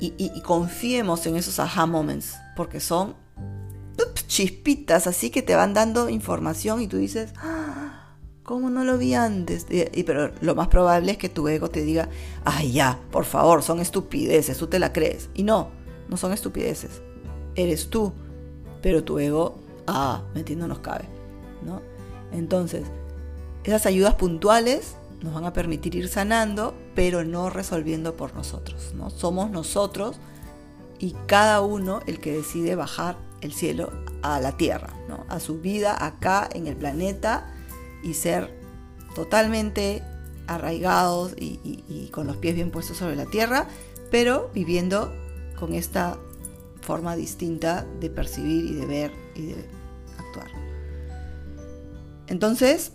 y, 0.00 0.40
confiemos 0.42 1.26
en 1.26 1.36
esos 1.36 1.58
aha 1.58 1.86
moments, 1.86 2.36
porque 2.56 2.80
son 2.80 3.14
chispitas 4.26 5.06
así 5.06 5.30
que 5.30 5.42
te 5.42 5.54
van 5.54 5.74
dando 5.74 6.08
información 6.08 6.80
y 6.80 6.86
tú 6.86 6.96
dices, 6.96 7.34
ah, 7.36 8.14
¿cómo 8.42 8.70
no 8.70 8.84
lo 8.84 8.96
vi 8.96 9.14
antes? 9.14 9.66
Y, 9.70 10.04
pero 10.04 10.32
lo 10.40 10.54
más 10.54 10.68
probable 10.68 11.12
es 11.12 11.18
que 11.18 11.28
tu 11.28 11.46
ego 11.48 11.68
te 11.68 11.82
diga, 11.82 12.08
ay 12.44 12.72
ya, 12.72 12.98
por 13.10 13.24
favor, 13.24 13.62
son 13.62 13.80
estupideces, 13.80 14.56
tú 14.56 14.68
te 14.68 14.78
la 14.78 14.92
crees. 14.92 15.28
Y 15.34 15.42
no, 15.42 15.68
no 16.08 16.16
son 16.16 16.32
estupideces. 16.32 17.02
Eres 17.54 17.90
tú, 17.90 18.12
pero 18.80 19.04
tu 19.04 19.18
ego, 19.18 19.58
ah, 19.86 20.22
metiéndonos 20.34 20.78
cabe, 20.78 21.04
¿no? 21.62 21.82
Entonces, 22.32 22.84
esas 23.64 23.86
ayudas 23.86 24.14
puntuales 24.14 24.96
nos 25.22 25.34
van 25.34 25.44
a 25.44 25.52
permitir 25.52 25.94
ir 25.94 26.08
sanando, 26.08 26.74
pero 26.94 27.24
no 27.24 27.50
resolviendo 27.50 28.16
por 28.16 28.34
nosotros, 28.34 28.92
¿no? 28.94 29.10
Somos 29.10 29.50
nosotros 29.50 30.18
y 30.98 31.14
cada 31.26 31.60
uno 31.60 32.00
el 32.06 32.20
que 32.20 32.32
decide 32.32 32.74
bajar 32.74 33.16
el 33.40 33.52
cielo 33.52 33.90
a 34.22 34.40
la 34.40 34.56
tierra. 34.56 34.94
A 35.28 35.40
su 35.40 35.60
vida 35.60 36.04
acá 36.04 36.48
en 36.52 36.66
el 36.66 36.76
planeta 36.76 37.52
y 38.02 38.14
ser 38.14 38.50
totalmente 39.14 40.02
arraigados 40.46 41.34
y, 41.38 42.08
con 42.12 42.26
los 42.26 42.36
pies 42.36 42.54
bien 42.54 42.70
puestos 42.70 42.96
sobre 42.96 43.16
la 43.16 43.26
tierra, 43.26 43.66
pero 44.10 44.50
viviendo 44.52 45.12
con 45.58 45.74
esta 45.74 46.18
forma 46.80 47.14
distinta 47.14 47.86
de 48.00 48.10
percibir 48.10 48.64
y 48.64 48.74
de 48.74 48.86
ver 48.86 49.12
y 49.34 49.46
de 49.46 49.64
actuar. 50.18 50.69
Entonces, 52.30 52.92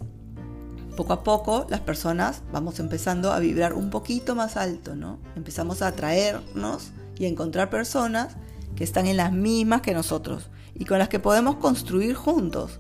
poco 0.98 1.14
a 1.14 1.24
poco 1.24 1.68
las 1.70 1.82
personas 1.82 2.42
vamos 2.52 2.80
empezando 2.80 3.32
a 3.32 3.40
vibrar 3.40 3.74
un 3.74 3.92
poquito 3.92 4.34
más 4.34 4.58
alto, 4.58 4.96
¿no? 4.96 5.20
Empezamos 5.36 5.84
a 5.84 5.88
atraernos 5.88 6.92
y 7.20 7.26
a 7.26 7.28
encontrar 7.28 7.70
personas 7.70 8.36
que 8.76 8.84
están 8.84 9.06
en 9.06 9.18
las 9.18 9.32
mismas 9.32 9.82
que 9.82 9.94
nosotros 9.94 10.50
y 10.74 10.86
con 10.86 10.98
las 10.98 11.10
que 11.10 11.20
podemos 11.20 11.58
construir 11.58 12.16
juntos. 12.16 12.80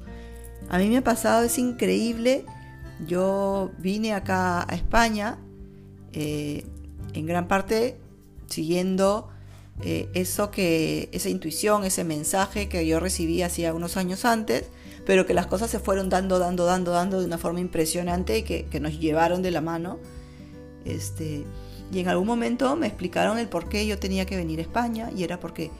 A 0.70 0.80
mí 0.80 0.90
me 0.90 0.98
ha 0.98 1.04
pasado, 1.04 1.44
es 1.44 1.60
increíble 1.60 2.46
yo 3.06 3.72
vine 3.78 4.14
acá 4.14 4.66
a 4.70 4.76
España 4.76 5.38
eh, 6.14 6.66
en 7.14 7.26
gran 7.26 7.48
parte 7.48 7.98
siguiendo 8.48 9.30
eh, 9.82 10.10
eso 10.14 10.52
que, 10.52 11.10
esa 11.12 11.30
intuición, 11.30 11.84
ese 11.84 12.04
mensaje 12.04 12.70
que 12.70 12.88
yo 12.88 13.00
recibí 13.00 13.42
hacía 13.42 13.74
unos 13.74 13.98
años 13.98 14.24
antes, 14.24 14.70
pero 15.06 15.26
que 15.26 15.34
las 15.34 15.48
cosas 15.48 15.70
se 15.70 15.80
fueron 15.80 16.10
dando, 16.10 16.40
dando, 16.40 16.66
dando, 16.66 16.92
dando 16.92 17.20
de 17.20 17.26
una 17.26 17.38
forma 17.38 17.60
impresionante 17.60 18.40
y 18.40 18.44
que, 18.44 18.66
que 18.66 18.80
nos 18.80 19.00
llevaron 19.00 19.42
de 19.42 19.52
la 19.52 19.62
mano. 19.62 20.00
Este, 20.84 21.46
y 21.92 22.00
en 22.00 22.08
algún 22.08 22.28
momento 22.28 22.76
me 22.76 22.88
explicaron 22.88 23.38
el 23.38 23.48
por 23.48 23.70
qué 23.70 23.86
yo 23.86 24.00
tenía 24.00 24.26
que 24.26 24.36
venir 24.36 24.60
a 24.60 24.64
España 24.64 25.12
y 25.16 25.24
era 25.24 25.40
porque 25.40 25.72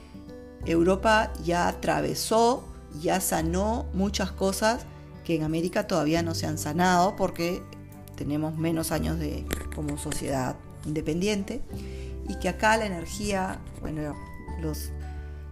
Europa 0.66 1.34
ya 1.44 1.68
atravesó, 1.68 2.64
ya 3.02 3.20
sanó 3.20 3.86
muchas 3.94 4.32
cosas 4.32 4.86
que 5.24 5.36
en 5.36 5.44
América 5.44 5.88
todavía 5.88 6.22
no 6.22 6.36
se 6.36 6.46
han 6.46 6.58
sanado 6.58 7.16
porque 7.16 7.62
tenemos 8.16 8.56
menos 8.56 8.92
años 8.92 9.20
de, 9.20 9.46
como 9.76 9.98
sociedad 9.98 10.56
independiente 10.86 11.62
y 12.30 12.38
que 12.40 12.50
acá 12.50 12.78
la 12.78 12.86
energía, 12.86 13.60
bueno, 13.82 14.16
los 14.62 14.92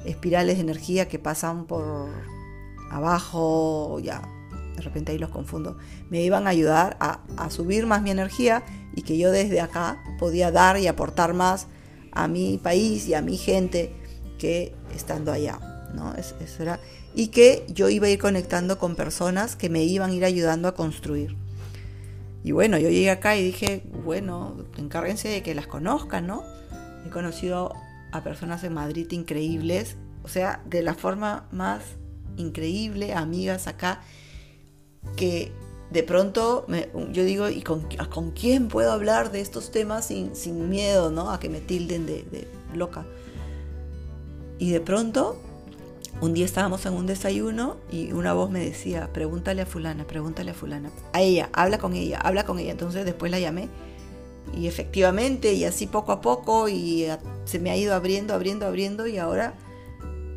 espirales 0.05 0.57
de 0.57 0.61
energía 0.61 1.07
que 1.07 1.19
pasan 1.19 1.65
por 1.65 2.09
abajo, 2.93 3.99
ya 3.99 4.21
de 4.75 4.81
repente 4.81 5.11
ahí 5.11 5.17
los 5.17 5.29
confundo, 5.29 5.77
me 6.09 6.21
iban 6.21 6.47
a 6.47 6.49
ayudar 6.49 6.97
a, 6.99 7.49
subir 7.49 7.85
más 7.85 8.01
mi 8.01 8.11
energía 8.11 8.63
y 8.95 9.03
que 9.03 9.17
yo 9.17 9.31
desde 9.31 9.61
acá 9.61 10.03
podía 10.19 10.51
dar 10.51 10.79
y 10.79 10.87
aportar 10.87 11.33
más 11.33 11.67
a 12.11 12.27
mi 12.27 12.57
país 12.57 13.07
y 13.07 13.13
a 13.13 13.21
mi 13.21 13.37
gente 13.37 13.93
que 14.39 14.73
estando 14.95 15.31
allá. 15.31 15.59
¿no? 15.93 16.13
Eso 16.15 16.63
era, 16.63 16.79
y 17.13 17.27
que 17.27 17.65
yo 17.69 17.89
iba 17.89 18.07
a 18.07 18.09
ir 18.09 18.19
conectando 18.19 18.79
con 18.79 18.95
personas 18.95 19.55
que 19.55 19.69
me 19.69 19.83
iban 19.83 20.09
a 20.09 20.13
ir 20.13 20.25
ayudando 20.25 20.67
a 20.67 20.73
construir. 20.73 21.35
Y 22.43 22.51
bueno, 22.51 22.77
yo 22.77 22.89
llegué 22.89 23.09
acá 23.09 23.37
y 23.37 23.43
dije, 23.43 23.83
bueno, 24.03 24.57
encárguense 24.77 25.29
de 25.29 25.43
que 25.43 25.55
las 25.55 25.67
conozcan, 25.67 26.27
¿no? 26.27 26.43
He 27.05 27.09
conocido 27.09 27.73
a 28.11 28.23
personas 28.23 28.63
en 28.63 28.73
Madrid 28.73 29.09
increíbles, 29.11 29.97
o 30.23 30.27
sea, 30.27 30.61
de 30.65 30.81
la 30.81 30.93
forma 30.93 31.45
más 31.51 31.83
increíble, 32.37 33.13
amigas 33.13 33.67
acá, 33.67 34.01
que 35.15 35.51
de 35.91 36.03
pronto 36.03 36.65
yo 37.11 37.23
digo, 37.23 37.49
¿y 37.49 37.61
con, 37.61 37.87
con, 38.09 38.31
quién 38.31 38.67
puedo 38.67 38.91
hablar 38.91 39.31
de 39.31 39.41
estos 39.41 39.71
temas 39.71 40.07
sin, 40.07 40.35
sin 40.35 40.69
miedo, 40.69 41.11
¿no? 41.11 41.31
A 41.31 41.39
que 41.39 41.49
me 41.49 41.61
tilden 41.61 42.05
de, 42.05 42.23
de 42.23 42.47
loca. 42.73 43.05
Y 44.57 44.71
de 44.71 44.81
pronto 44.81 45.37
un 46.21 46.33
día 46.33 46.45
estábamos 46.45 46.85
en 46.85 46.93
un 46.93 47.05
desayuno 47.05 47.77
y 47.91 48.11
una 48.11 48.33
voz 48.33 48.49
me 48.49 48.63
decía, 48.63 49.09
pregúntale 49.11 49.61
a 49.61 49.65
fulana, 49.65 50.05
pregúntale 50.05 50.51
a 50.51 50.53
fulana. 50.53 50.89
A 51.11 51.21
ella, 51.21 51.49
habla 51.53 51.77
con 51.77 51.93
ella, 51.93 52.19
habla 52.19 52.45
con 52.45 52.59
ella. 52.59 52.71
Entonces 52.71 53.05
después 53.05 53.31
la 53.31 53.39
llamé 53.39 53.69
y 54.55 54.67
efectivamente, 54.67 55.53
y 55.53 55.65
así 55.65 55.87
poco 55.87 56.11
a 56.11 56.21
poco, 56.21 56.69
y 56.69 57.07
se 57.45 57.59
me 57.59 57.71
ha 57.71 57.77
ido 57.77 57.93
abriendo, 57.93 58.33
abriendo, 58.33 58.65
abriendo, 58.65 59.07
y 59.07 59.17
ahora 59.17 59.53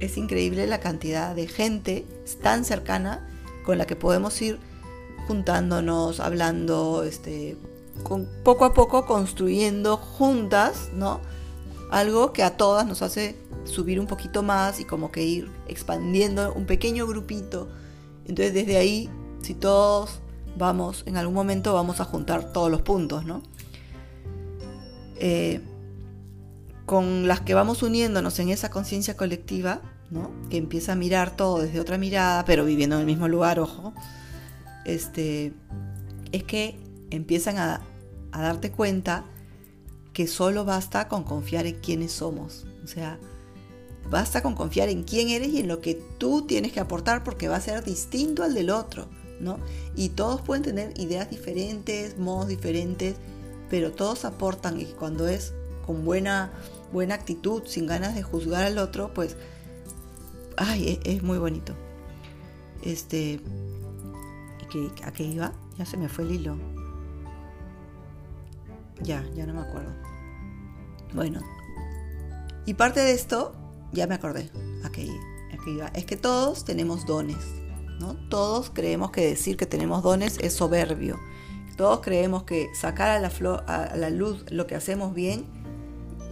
es 0.00 0.16
increíble 0.16 0.66
la 0.66 0.80
cantidad 0.80 1.34
de 1.34 1.46
gente 1.46 2.04
tan 2.42 2.64
cercana 2.64 3.28
con 3.64 3.78
la 3.78 3.86
que 3.86 3.96
podemos 3.96 4.40
ir 4.42 4.58
juntándonos, 5.26 6.20
hablando, 6.20 7.02
este, 7.02 7.56
poco 8.44 8.64
a 8.64 8.74
poco 8.74 9.06
construyendo 9.06 9.96
juntas, 9.96 10.90
¿no? 10.94 11.20
Algo 11.90 12.32
que 12.32 12.42
a 12.42 12.56
todas 12.56 12.86
nos 12.86 13.02
hace 13.02 13.36
subir 13.64 13.98
un 13.98 14.06
poquito 14.06 14.42
más 14.42 14.80
y 14.80 14.84
como 14.84 15.10
que 15.10 15.22
ir 15.24 15.50
expandiendo 15.66 16.52
un 16.54 16.66
pequeño 16.66 17.06
grupito. 17.06 17.68
Entonces 18.26 18.54
desde 18.54 18.76
ahí, 18.76 19.10
si 19.42 19.54
todos 19.54 20.20
vamos, 20.56 21.02
en 21.06 21.16
algún 21.16 21.34
momento 21.34 21.74
vamos 21.74 22.00
a 22.00 22.04
juntar 22.04 22.52
todos 22.52 22.70
los 22.70 22.82
puntos, 22.82 23.24
¿no? 23.24 23.42
Eh, 25.18 25.60
con 26.86 27.28
las 27.28 27.40
que 27.40 27.54
vamos 27.54 27.82
uniéndonos 27.82 28.38
en 28.38 28.48
esa 28.48 28.70
conciencia 28.70 29.16
colectiva, 29.16 29.82
¿no? 30.10 30.30
Que 30.48 30.56
empieza 30.56 30.92
a 30.92 30.96
mirar 30.96 31.36
todo 31.36 31.60
desde 31.60 31.80
otra 31.80 31.98
mirada, 31.98 32.44
pero 32.44 32.64
viviendo 32.64 32.96
en 32.96 33.00
el 33.00 33.06
mismo 33.06 33.28
lugar, 33.28 33.58
ojo. 33.58 33.92
Este, 34.84 35.52
es 36.32 36.44
que 36.44 36.78
empiezan 37.10 37.58
a, 37.58 37.82
darte 38.32 38.70
cuenta 38.70 39.24
que 40.12 40.26
solo 40.26 40.64
basta 40.64 41.08
con 41.08 41.24
confiar 41.24 41.66
en 41.66 41.80
quiénes 41.80 42.12
somos. 42.12 42.66
O 42.84 42.86
sea, 42.86 43.18
Basta 44.10 44.40
con 44.40 44.54
confiar 44.54 44.88
en 44.88 45.02
quién 45.02 45.30
eres 45.30 45.48
y 45.48 45.60
en 45.60 45.68
lo 45.68 45.80
que 45.80 46.00
tú 46.18 46.42
tienes 46.42 46.72
que 46.72 46.80
aportar 46.80 47.24
porque 47.24 47.48
va 47.48 47.56
a 47.56 47.60
ser 47.60 47.82
distinto 47.82 48.44
al 48.44 48.54
del 48.54 48.70
otro, 48.70 49.08
¿no? 49.40 49.58
Y 49.96 50.10
todos 50.10 50.42
pueden 50.42 50.62
tener 50.62 50.98
ideas 50.98 51.28
diferentes, 51.28 52.16
modos 52.16 52.46
diferentes, 52.46 53.16
pero 53.68 53.90
todos 53.90 54.24
aportan 54.24 54.80
y 54.80 54.84
cuando 54.84 55.26
es 55.26 55.54
con 55.84 56.04
buena, 56.04 56.52
buena 56.92 57.14
actitud, 57.14 57.62
sin 57.66 57.86
ganas 57.86 58.14
de 58.14 58.22
juzgar 58.22 58.64
al 58.64 58.78
otro, 58.78 59.12
pues, 59.12 59.36
ay, 60.56 61.00
es, 61.04 61.22
muy 61.22 61.38
bonito. 61.38 61.74
Este, 62.82 63.40
¿a 65.04 65.12
qué 65.12 65.24
iba? 65.24 65.52
Ya 65.78 65.86
se 65.86 65.96
me 65.96 66.08
fue 66.08 66.24
el 66.24 66.32
hilo. 66.32 66.56
Ya, 69.02 69.24
ya 69.34 69.46
no 69.46 69.54
me 69.54 69.60
acuerdo. 69.60 69.92
Bueno, 71.14 71.40
y 72.66 72.74
parte 72.74 73.00
de 73.00 73.12
esto 73.12 73.52
ya 73.92 74.06
me 74.06 74.14
acordé, 74.14 74.50
aquí, 74.84 75.10
aquí 75.52 75.78
Es 75.94 76.04
que 76.04 76.16
todos 76.16 76.64
tenemos 76.64 77.06
dones, 77.06 77.38
¿no? 78.00 78.14
Todos 78.28 78.70
creemos 78.70 79.12
que 79.12 79.24
decir 79.26 79.56
que 79.56 79.66
tenemos 79.66 80.02
dones 80.02 80.38
es 80.40 80.54
soberbio. 80.54 81.18
Todos 81.76 82.00
creemos 82.00 82.44
que 82.44 82.68
sacar 82.74 83.10
a 83.10 83.20
la, 83.20 83.30
a 83.66 83.96
la 83.96 84.10
luz 84.10 84.44
lo 84.50 84.66
que 84.66 84.74
hacemos 84.74 85.14
bien 85.14 85.46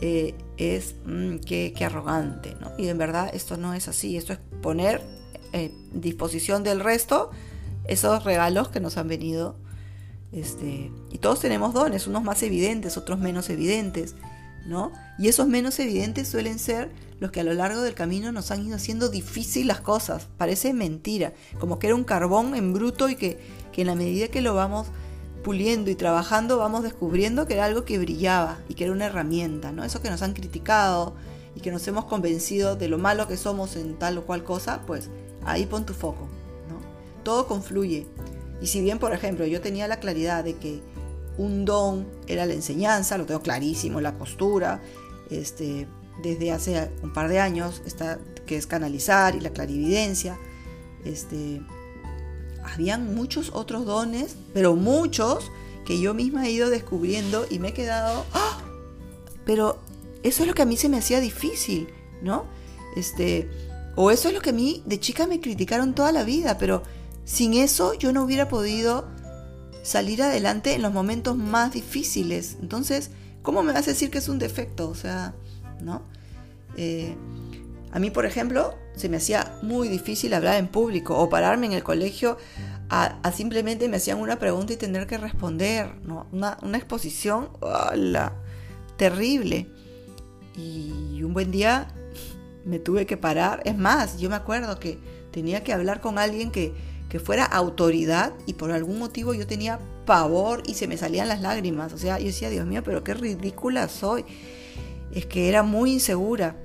eh, 0.00 0.34
es 0.56 0.94
mm, 1.04 1.36
que, 1.38 1.74
arrogante, 1.84 2.56
¿no? 2.60 2.72
Y 2.78 2.88
en 2.88 2.98
verdad 2.98 3.30
esto 3.32 3.56
no 3.56 3.74
es 3.74 3.88
así. 3.88 4.16
Esto 4.16 4.32
es 4.32 4.38
poner 4.62 5.02
en 5.52 5.72
disposición 5.92 6.62
del 6.62 6.80
resto 6.80 7.30
esos 7.86 8.24
regalos 8.24 8.68
que 8.68 8.80
nos 8.80 8.96
han 8.96 9.08
venido. 9.08 9.56
Este, 10.32 10.90
y 11.12 11.18
todos 11.18 11.40
tenemos 11.40 11.74
dones, 11.74 12.06
unos 12.06 12.22
más 12.24 12.42
evidentes, 12.42 12.96
otros 12.96 13.18
menos 13.18 13.50
evidentes. 13.50 14.14
¿no? 14.66 14.92
Y 15.18 15.28
esos 15.28 15.46
menos 15.46 15.78
evidentes 15.78 16.28
suelen 16.28 16.58
ser 16.58 16.90
los 17.20 17.30
que 17.30 17.40
a 17.40 17.44
lo 17.44 17.52
largo 17.52 17.82
del 17.82 17.94
camino 17.94 18.32
nos 18.32 18.50
han 18.50 18.66
ido 18.66 18.76
haciendo 18.76 19.08
difícil 19.08 19.66
las 19.66 19.80
cosas. 19.80 20.28
Parece 20.36 20.72
mentira, 20.72 21.32
como 21.58 21.78
que 21.78 21.88
era 21.88 21.96
un 21.96 22.04
carbón 22.04 22.54
en 22.54 22.72
bruto 22.72 23.08
y 23.08 23.16
que, 23.16 23.38
que 23.72 23.82
en 23.82 23.86
la 23.88 23.94
medida 23.94 24.28
que 24.28 24.40
lo 24.40 24.54
vamos 24.54 24.88
puliendo 25.44 25.90
y 25.90 25.94
trabajando 25.94 26.58
vamos 26.58 26.82
descubriendo 26.82 27.46
que 27.46 27.54
era 27.54 27.66
algo 27.66 27.84
que 27.84 27.98
brillaba 27.98 28.58
y 28.68 28.74
que 28.74 28.84
era 28.84 28.92
una 28.92 29.06
herramienta, 29.06 29.70
¿no? 29.70 29.84
Eso 29.84 30.02
que 30.02 30.10
nos 30.10 30.22
han 30.22 30.32
criticado 30.32 31.14
y 31.54 31.60
que 31.60 31.70
nos 31.70 31.86
hemos 31.86 32.06
convencido 32.06 32.74
de 32.74 32.88
lo 32.88 32.98
malo 32.98 33.28
que 33.28 33.36
somos 33.36 33.76
en 33.76 33.96
tal 33.96 34.18
o 34.18 34.26
cual 34.26 34.42
cosa, 34.42 34.82
pues 34.86 35.10
ahí 35.44 35.66
pon 35.66 35.86
tu 35.86 35.94
foco, 35.94 36.26
¿no? 36.68 36.80
Todo 37.22 37.46
confluye. 37.46 38.08
Y 38.60 38.66
si 38.66 38.80
bien, 38.80 38.98
por 38.98 39.12
ejemplo, 39.12 39.46
yo 39.46 39.60
tenía 39.60 39.86
la 39.86 40.00
claridad 40.00 40.42
de 40.42 40.56
que 40.56 40.80
un 41.38 41.64
don 41.64 42.06
era 42.26 42.46
la 42.46 42.54
enseñanza, 42.54 43.18
lo 43.18 43.26
tengo 43.26 43.42
clarísimo, 43.42 44.00
la 44.00 44.16
costura, 44.16 44.80
este, 45.30 45.86
desde 46.22 46.52
hace 46.52 46.90
un 47.02 47.12
par 47.12 47.28
de 47.28 47.38
años, 47.38 47.82
está, 47.86 48.18
que 48.46 48.56
es 48.56 48.66
canalizar 48.66 49.34
y 49.34 49.40
la 49.40 49.50
clarividencia. 49.50 50.38
Este, 51.04 51.60
habían 52.64 53.14
muchos 53.14 53.50
otros 53.52 53.86
dones, 53.86 54.36
pero 54.52 54.74
muchos 54.74 55.50
que 55.84 56.00
yo 56.00 56.14
misma 56.14 56.46
he 56.46 56.50
ido 56.50 56.70
descubriendo 56.70 57.46
y 57.50 57.58
me 57.58 57.68
he 57.68 57.72
quedado, 57.72 58.24
¡ah! 58.32 58.62
pero 59.44 59.78
eso 60.22 60.42
es 60.42 60.48
lo 60.48 60.54
que 60.54 60.62
a 60.62 60.66
mí 60.66 60.76
se 60.76 60.88
me 60.88 60.98
hacía 60.98 61.20
difícil, 61.20 61.88
¿no? 62.22 62.46
Este, 62.96 63.50
o 63.96 64.10
eso 64.10 64.28
es 64.28 64.34
lo 64.34 64.40
que 64.40 64.50
a 64.50 64.54
mí 64.54 64.82
de 64.86 64.98
chica 64.98 65.26
me 65.26 65.40
criticaron 65.40 65.94
toda 65.94 66.12
la 66.12 66.24
vida, 66.24 66.58
pero 66.58 66.82
sin 67.24 67.54
eso 67.54 67.94
yo 67.94 68.12
no 68.12 68.24
hubiera 68.24 68.48
podido 68.48 69.06
salir 69.82 70.22
adelante 70.22 70.74
en 70.74 70.82
los 70.82 70.92
momentos 70.92 71.36
más 71.36 71.72
difíciles. 71.72 72.56
Entonces, 72.60 73.10
¿cómo 73.42 73.62
me 73.62 73.72
vas 73.72 73.86
a 73.86 73.90
decir 73.90 74.10
que 74.10 74.18
es 74.18 74.28
un 74.28 74.38
defecto? 74.38 74.88
O 74.88 74.94
sea, 74.94 75.34
¿no? 75.80 76.02
Eh, 76.76 77.14
a 77.94 78.00
mí, 78.00 78.10
por 78.10 78.26
ejemplo, 78.26 78.74
se 78.96 79.08
me 79.08 79.18
hacía 79.18 79.56
muy 79.62 79.86
difícil 79.86 80.34
hablar 80.34 80.56
en 80.56 80.66
público 80.66 81.16
o 81.16 81.28
pararme 81.28 81.66
en 81.66 81.72
el 81.74 81.84
colegio 81.84 82.36
a, 82.90 83.30
simplemente 83.32 83.88
me 83.88 83.98
hacían 83.98 84.18
una 84.18 84.40
pregunta 84.40 84.72
y 84.72 84.76
tener 84.76 85.06
que 85.06 85.16
responder, 85.16 85.94
¿no? 86.02 86.26
Una, 86.32 86.58
exposición, 86.74 87.50
¡hola! 87.60 88.32
Terrible. 88.96 89.68
Y 90.56 91.22
un 91.22 91.34
buen 91.34 91.52
día 91.52 91.86
me 92.64 92.80
tuve 92.80 93.06
que 93.06 93.16
parar. 93.16 93.62
Es 93.64 93.78
más, 93.78 94.18
yo 94.18 94.28
me 94.28 94.34
acuerdo 94.34 94.80
que 94.80 94.98
tenía 95.30 95.62
que 95.62 95.72
hablar 95.72 96.00
con 96.00 96.18
alguien 96.18 96.50
que, 96.50 96.74
que 97.08 97.20
fuera 97.20 97.44
autoridad 97.44 98.32
y 98.44 98.54
por 98.54 98.72
algún 98.72 98.98
motivo 98.98 99.34
yo 99.34 99.46
tenía 99.46 99.78
pavor 100.04 100.64
y 100.66 100.74
se 100.74 100.88
me 100.88 100.96
salían 100.96 101.28
las 101.28 101.40
lágrimas. 101.40 101.92
O 101.92 101.98
sea, 101.98 102.18
yo 102.18 102.26
decía, 102.26 102.50
Dios 102.50 102.66
mío, 102.66 102.82
pero 102.84 103.04
qué 103.04 103.14
ridícula 103.14 103.86
soy. 103.86 104.24
Es 105.12 105.26
que 105.26 105.48
era 105.48 105.62
muy 105.62 105.92
insegura. 105.92 106.56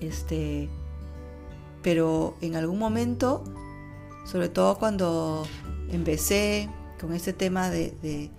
Este, 0.00 0.68
pero 1.82 2.36
en 2.40 2.56
algún 2.56 2.78
momento 2.78 3.44
sobre 4.24 4.48
todo 4.48 4.78
cuando 4.78 5.46
empecé 5.90 6.68
con 7.00 7.12
este 7.12 7.32
tema 7.32 7.70
de, 7.70 8.30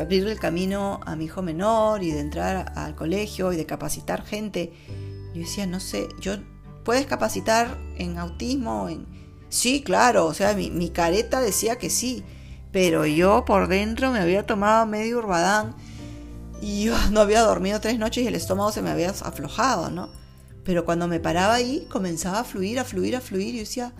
abrir 0.00 0.26
el 0.26 0.38
camino 0.38 1.00
a 1.04 1.16
mi 1.16 1.24
hijo 1.26 1.42
menor 1.42 2.02
y 2.02 2.10
de 2.10 2.20
entrar 2.20 2.72
al 2.76 2.94
colegio 2.94 3.52
y 3.52 3.56
de 3.56 3.66
capacitar 3.66 4.24
gente. 4.24 4.72
Yo 5.34 5.40
decía, 5.40 5.66
no 5.66 5.80
sé, 5.80 6.08
yo 6.20 6.34
puedes 6.84 7.06
capacitar 7.06 7.78
en 7.96 8.18
autismo, 8.18 8.88
en 8.88 9.06
sí, 9.48 9.82
claro, 9.82 10.26
o 10.26 10.34
sea, 10.34 10.54
mi, 10.54 10.70
mi, 10.70 10.90
careta 10.90 11.40
decía 11.40 11.76
que 11.76 11.90
sí, 11.90 12.24
pero 12.70 13.06
yo 13.06 13.44
por 13.44 13.68
dentro 13.68 14.10
me 14.10 14.18
había 14.18 14.46
tomado 14.46 14.86
medio 14.86 15.18
urbadán 15.18 15.74
y 16.60 16.84
yo 16.84 16.96
no 17.10 17.20
había 17.20 17.42
dormido 17.42 17.80
tres 17.80 17.98
noches 17.98 18.24
y 18.24 18.26
el 18.26 18.34
estómago 18.34 18.72
se 18.72 18.82
me 18.82 18.90
había 18.90 19.10
aflojado, 19.10 19.90
¿no? 19.90 20.08
Pero 20.64 20.84
cuando 20.84 21.08
me 21.08 21.20
paraba 21.20 21.54
ahí 21.54 21.86
comenzaba 21.90 22.40
a 22.40 22.44
fluir, 22.44 22.78
a 22.78 22.84
fluir, 22.84 23.16
a 23.16 23.20
fluir 23.20 23.54
y 23.54 23.60
decía, 23.60 23.92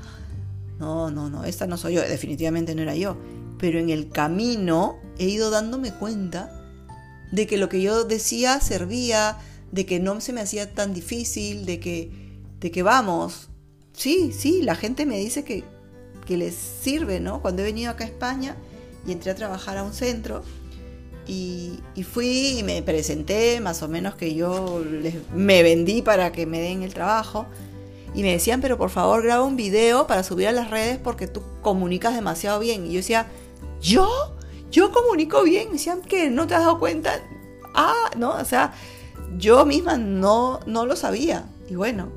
no, 0.79 1.11
no, 1.11 1.29
no, 1.29 1.45
esta 1.45 1.67
no 1.67 1.77
soy 1.77 1.95
yo, 1.95 2.03
definitivamente 2.03 2.75
no 2.75 2.83
era 2.83 2.95
yo. 2.95 3.17
Pero 3.59 3.79
en 3.79 3.91
el 3.91 4.09
camino 4.09 4.99
he 5.19 5.27
ido 5.27 5.51
dándome 5.51 5.93
cuenta 5.93 6.51
de 7.33 7.47
que 7.47 7.57
lo 7.57 7.69
que 7.69 7.81
yo 7.81 8.05
decía 8.05 8.61
servía, 8.61 9.39
de 9.73 9.87
que 9.87 10.01
no 10.01 10.21
se 10.21 10.33
me 10.33 10.41
hacía 10.41 10.73
tan 10.73 10.95
difícil, 10.95 11.65
de 11.67 11.81
que, 11.81 12.11
de 12.61 12.71
que 12.71 12.83
vamos, 12.83 13.49
sí, 13.93 14.33
sí, 14.33 14.63
la 14.63 14.75
gente 14.75 15.07
me 15.07 15.19
dice 15.19 15.45
que, 15.45 15.65
que 16.27 16.37
les 16.37 16.55
sirve, 16.55 17.21
¿no? 17.21 17.43
Cuando 17.43 17.63
he 17.63 17.65
venido 17.65 17.91
acá 17.91 18.05
a 18.05 18.09
España 18.09 18.57
y 19.07 19.13
entré 19.13 19.31
a 19.31 19.35
trabajar 19.35 19.79
a 19.79 19.83
un 19.83 19.93
centro, 19.93 20.43
y, 21.27 21.81
fui 22.03 22.59
y 22.59 22.63
me 22.63 22.83
presenté, 22.83 23.61
más 23.61 23.83
o 23.83 23.89
menos 23.89 24.15
que 24.15 24.35
yo 24.35 24.83
les, 24.85 25.15
me 25.33 25.63
vendí 25.63 26.03
para 26.03 26.33
que 26.33 26.47
me 26.47 26.61
den 26.61 26.83
el 26.83 26.93
trabajo 26.93 27.47
y 28.15 28.23
me 28.23 28.33
decían, 28.33 28.61
pero 28.61 28.77
por 28.77 28.91
favor 28.91 29.23
graba 29.23 29.45
un 29.45 29.57
video 29.57 30.07
para 30.07 30.23
subir 30.23 30.49
a 30.49 30.53
las 30.53 30.71
redes 30.71 30.99
porque 30.99 31.27
tú 31.27 31.43
comunicas 31.63 32.15
demasiado 32.15 32.59
bien. 32.61 32.87
Y 32.87 32.93
yo 32.93 32.97
decía, 32.97 33.27
¿yo? 33.81 34.09
¿Yo 34.71 34.91
comunico 34.91 35.43
bien? 35.43 35.69
Me 35.69 35.75
decían, 35.75 36.03
que 36.03 36.31
¿No 36.31 36.47
te 36.47 36.55
has 36.55 36.61
dado 36.61 36.79
cuenta? 36.79 37.21
Ah, 37.75 38.11
no, 38.17 38.35
o 38.35 38.45
sea, 38.45 38.75
yo 39.39 39.65
misma 39.65 39.97
no, 39.97 40.61
no 40.67 40.85
lo 40.85 40.97
sabía. 40.97 41.47
Y 41.71 41.75
bueno, 41.75 42.09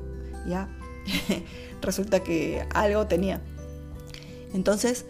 ya, 0.46 0.68
resulta 1.80 2.20
que 2.20 2.66
algo 2.74 3.06
tenía. 3.06 3.40
Entonces, 4.52 5.06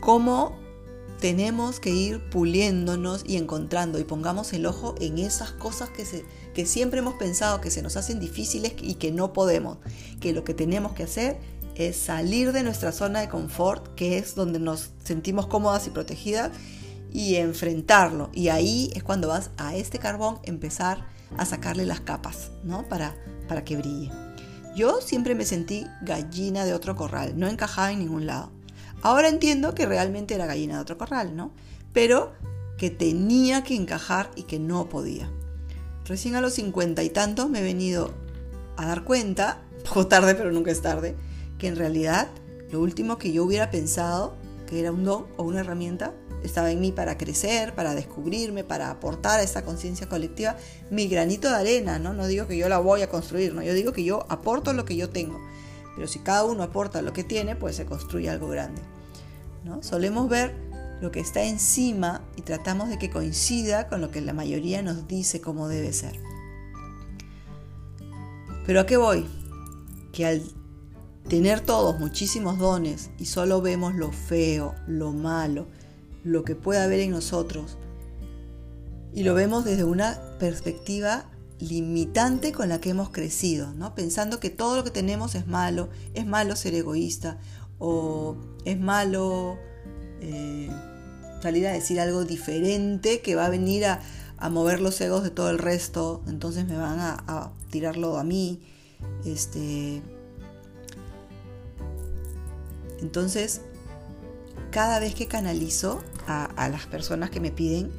¿cómo 0.00 0.58
tenemos 1.20 1.80
que 1.80 1.90
ir 1.90 2.20
puliéndonos 2.30 3.22
y 3.26 3.36
encontrando 3.36 3.98
y 3.98 4.04
pongamos 4.04 4.52
el 4.52 4.66
ojo 4.66 4.94
en 5.00 5.18
esas 5.18 5.52
cosas 5.52 5.90
que, 5.90 6.66
siempre 6.66 7.00
hemos 7.00 7.14
pensado 7.14 7.60
que 7.60 7.70
se 7.70 7.82
nos 7.82 7.96
hacen 7.96 8.20
difíciles 8.20 8.74
y 8.80 8.94
que 8.94 9.12
no 9.12 9.32
podemos, 9.32 9.78
que 10.20 10.32
lo 10.32 10.44
que 10.44 10.54
tenemos 10.54 10.92
que 10.92 11.04
hacer 11.04 11.38
es 11.74 11.96
salir 11.96 12.52
de 12.52 12.62
nuestra 12.62 12.92
zona 12.92 13.20
de 13.20 13.28
confort, 13.28 13.94
que 13.94 14.18
es 14.18 14.34
donde 14.34 14.58
nos 14.58 14.90
sentimos 15.04 15.46
cómodas 15.46 15.86
y 15.86 15.90
protegidas, 15.90 16.52
y 17.12 17.36
enfrentarlo. 17.36 18.30
Y 18.32 18.48
ahí 18.48 18.90
es 18.94 19.02
cuando 19.02 19.28
vas 19.28 19.50
a 19.56 19.74
este 19.74 19.98
carbón 19.98 20.38
empezar 20.42 21.06
a 21.36 21.44
sacarle 21.44 21.86
las 21.86 22.00
capas, 22.00 22.50
¿no? 22.62 22.88
Para, 22.88 23.16
para 23.48 23.64
que 23.64 23.76
brille. 23.76 24.10
Yo 24.74 25.00
siempre 25.00 25.34
me 25.34 25.44
sentí 25.44 25.86
gallina 26.02 26.64
de 26.64 26.74
otro 26.74 26.96
corral, 26.96 27.38
no 27.38 27.48
encajaba 27.48 27.92
en 27.92 28.00
ningún 28.00 28.26
lado. 28.26 28.55
Ahora 29.06 29.28
entiendo 29.28 29.72
que 29.72 29.86
realmente 29.86 30.34
era 30.34 30.46
gallina 30.46 30.74
de 30.74 30.80
otro 30.80 30.98
corral, 30.98 31.36
¿no? 31.36 31.52
Pero 31.92 32.32
que 32.76 32.90
tenía 32.90 33.62
que 33.62 33.76
encajar 33.76 34.32
y 34.34 34.42
que 34.42 34.58
no 34.58 34.88
podía. 34.88 35.30
Recién 36.06 36.34
a 36.34 36.40
los 36.40 36.54
cincuenta 36.54 37.04
y 37.04 37.10
tantos 37.10 37.48
me 37.48 37.60
he 37.60 37.62
venido 37.62 38.12
a 38.76 38.84
dar 38.84 39.04
cuenta, 39.04 39.62
poco 39.84 40.08
tarde 40.08 40.34
pero 40.34 40.50
nunca 40.50 40.72
es 40.72 40.82
tarde, 40.82 41.14
que 41.56 41.68
en 41.68 41.76
realidad 41.76 42.26
lo 42.72 42.80
último 42.80 43.16
que 43.16 43.30
yo 43.30 43.44
hubiera 43.44 43.70
pensado 43.70 44.34
que 44.66 44.80
era 44.80 44.90
un 44.90 45.04
don 45.04 45.26
o 45.36 45.44
una 45.44 45.60
herramienta 45.60 46.12
estaba 46.42 46.72
en 46.72 46.80
mí 46.80 46.90
para 46.90 47.16
crecer, 47.16 47.76
para 47.76 47.94
descubrirme, 47.94 48.64
para 48.64 48.90
aportar 48.90 49.38
a 49.38 49.44
esa 49.44 49.64
conciencia 49.64 50.08
colectiva 50.08 50.56
mi 50.90 51.06
granito 51.06 51.48
de 51.48 51.54
arena, 51.54 52.00
¿no? 52.00 52.12
No 52.12 52.26
digo 52.26 52.48
que 52.48 52.56
yo 52.56 52.68
la 52.68 52.78
voy 52.78 53.02
a 53.02 53.08
construir, 53.08 53.54
¿no? 53.54 53.62
Yo 53.62 53.72
digo 53.72 53.92
que 53.92 54.02
yo 54.02 54.26
aporto 54.28 54.72
lo 54.72 54.84
que 54.84 54.96
yo 54.96 55.10
tengo. 55.10 55.40
Pero 55.94 56.08
si 56.08 56.18
cada 56.18 56.42
uno 56.42 56.64
aporta 56.64 57.02
lo 57.02 57.12
que 57.12 57.22
tiene, 57.22 57.54
pues 57.54 57.76
se 57.76 57.86
construye 57.86 58.28
algo 58.28 58.48
grande. 58.48 58.82
Solemos 59.82 60.28
ver 60.28 60.54
lo 61.00 61.10
que 61.10 61.20
está 61.20 61.44
encima 61.44 62.22
y 62.36 62.42
tratamos 62.42 62.88
de 62.88 62.98
que 62.98 63.10
coincida 63.10 63.88
con 63.88 64.00
lo 64.00 64.10
que 64.10 64.20
la 64.20 64.32
mayoría 64.32 64.82
nos 64.82 65.06
dice 65.06 65.40
cómo 65.40 65.68
debe 65.68 65.92
ser. 65.92 66.18
Pero 68.66 68.80
¿a 68.80 68.86
qué 68.86 68.96
voy? 68.96 69.26
Que 70.12 70.26
al 70.26 70.42
tener 71.28 71.60
todos 71.60 71.98
muchísimos 71.98 72.58
dones 72.58 73.10
y 73.18 73.26
solo 73.26 73.60
vemos 73.60 73.94
lo 73.94 74.12
feo, 74.12 74.74
lo 74.86 75.12
malo, 75.12 75.66
lo 76.24 76.44
que 76.44 76.54
puede 76.54 76.80
haber 76.80 77.00
en 77.00 77.10
nosotros, 77.10 77.76
y 79.12 79.22
lo 79.22 79.34
vemos 79.34 79.64
desde 79.64 79.84
una 79.84 80.20
perspectiva 80.38 81.30
limitante 81.58 82.52
con 82.52 82.68
la 82.68 82.80
que 82.80 82.90
hemos 82.90 83.10
crecido, 83.10 83.72
¿no? 83.72 83.94
pensando 83.94 84.40
que 84.40 84.50
todo 84.50 84.76
lo 84.76 84.84
que 84.84 84.90
tenemos 84.90 85.34
es 85.34 85.46
malo, 85.46 85.88
es 86.14 86.26
malo 86.26 86.54
ser 86.54 86.74
egoísta 86.74 87.38
o 87.78 88.36
es 88.66 88.78
malo 88.78 89.58
eh, 90.20 90.68
salir 91.40 91.66
a 91.68 91.72
decir 91.72 92.00
algo 92.00 92.24
diferente 92.24 93.20
que 93.20 93.36
va 93.36 93.46
a 93.46 93.48
venir 93.48 93.86
a, 93.86 94.00
mover 94.50 94.80
los 94.80 95.00
egos 95.00 95.22
de 95.22 95.30
todo 95.30 95.48
el 95.48 95.58
resto, 95.58 96.22
entonces 96.26 96.66
me 96.66 96.76
van 96.76 96.98
a, 97.00 97.52
tirarlo 97.70 98.18
a 98.18 98.24
mí. 98.24 98.60
Este, 99.24 100.02
entonces, 103.00 103.62
cada 104.70 104.98
vez 104.98 105.14
que 105.14 105.26
canalizo 105.26 106.02
a, 106.26 106.44
a 106.44 106.68
las 106.68 106.86
personas 106.86 107.30
que 107.30 107.40
me 107.40 107.50
piden, 107.50 107.90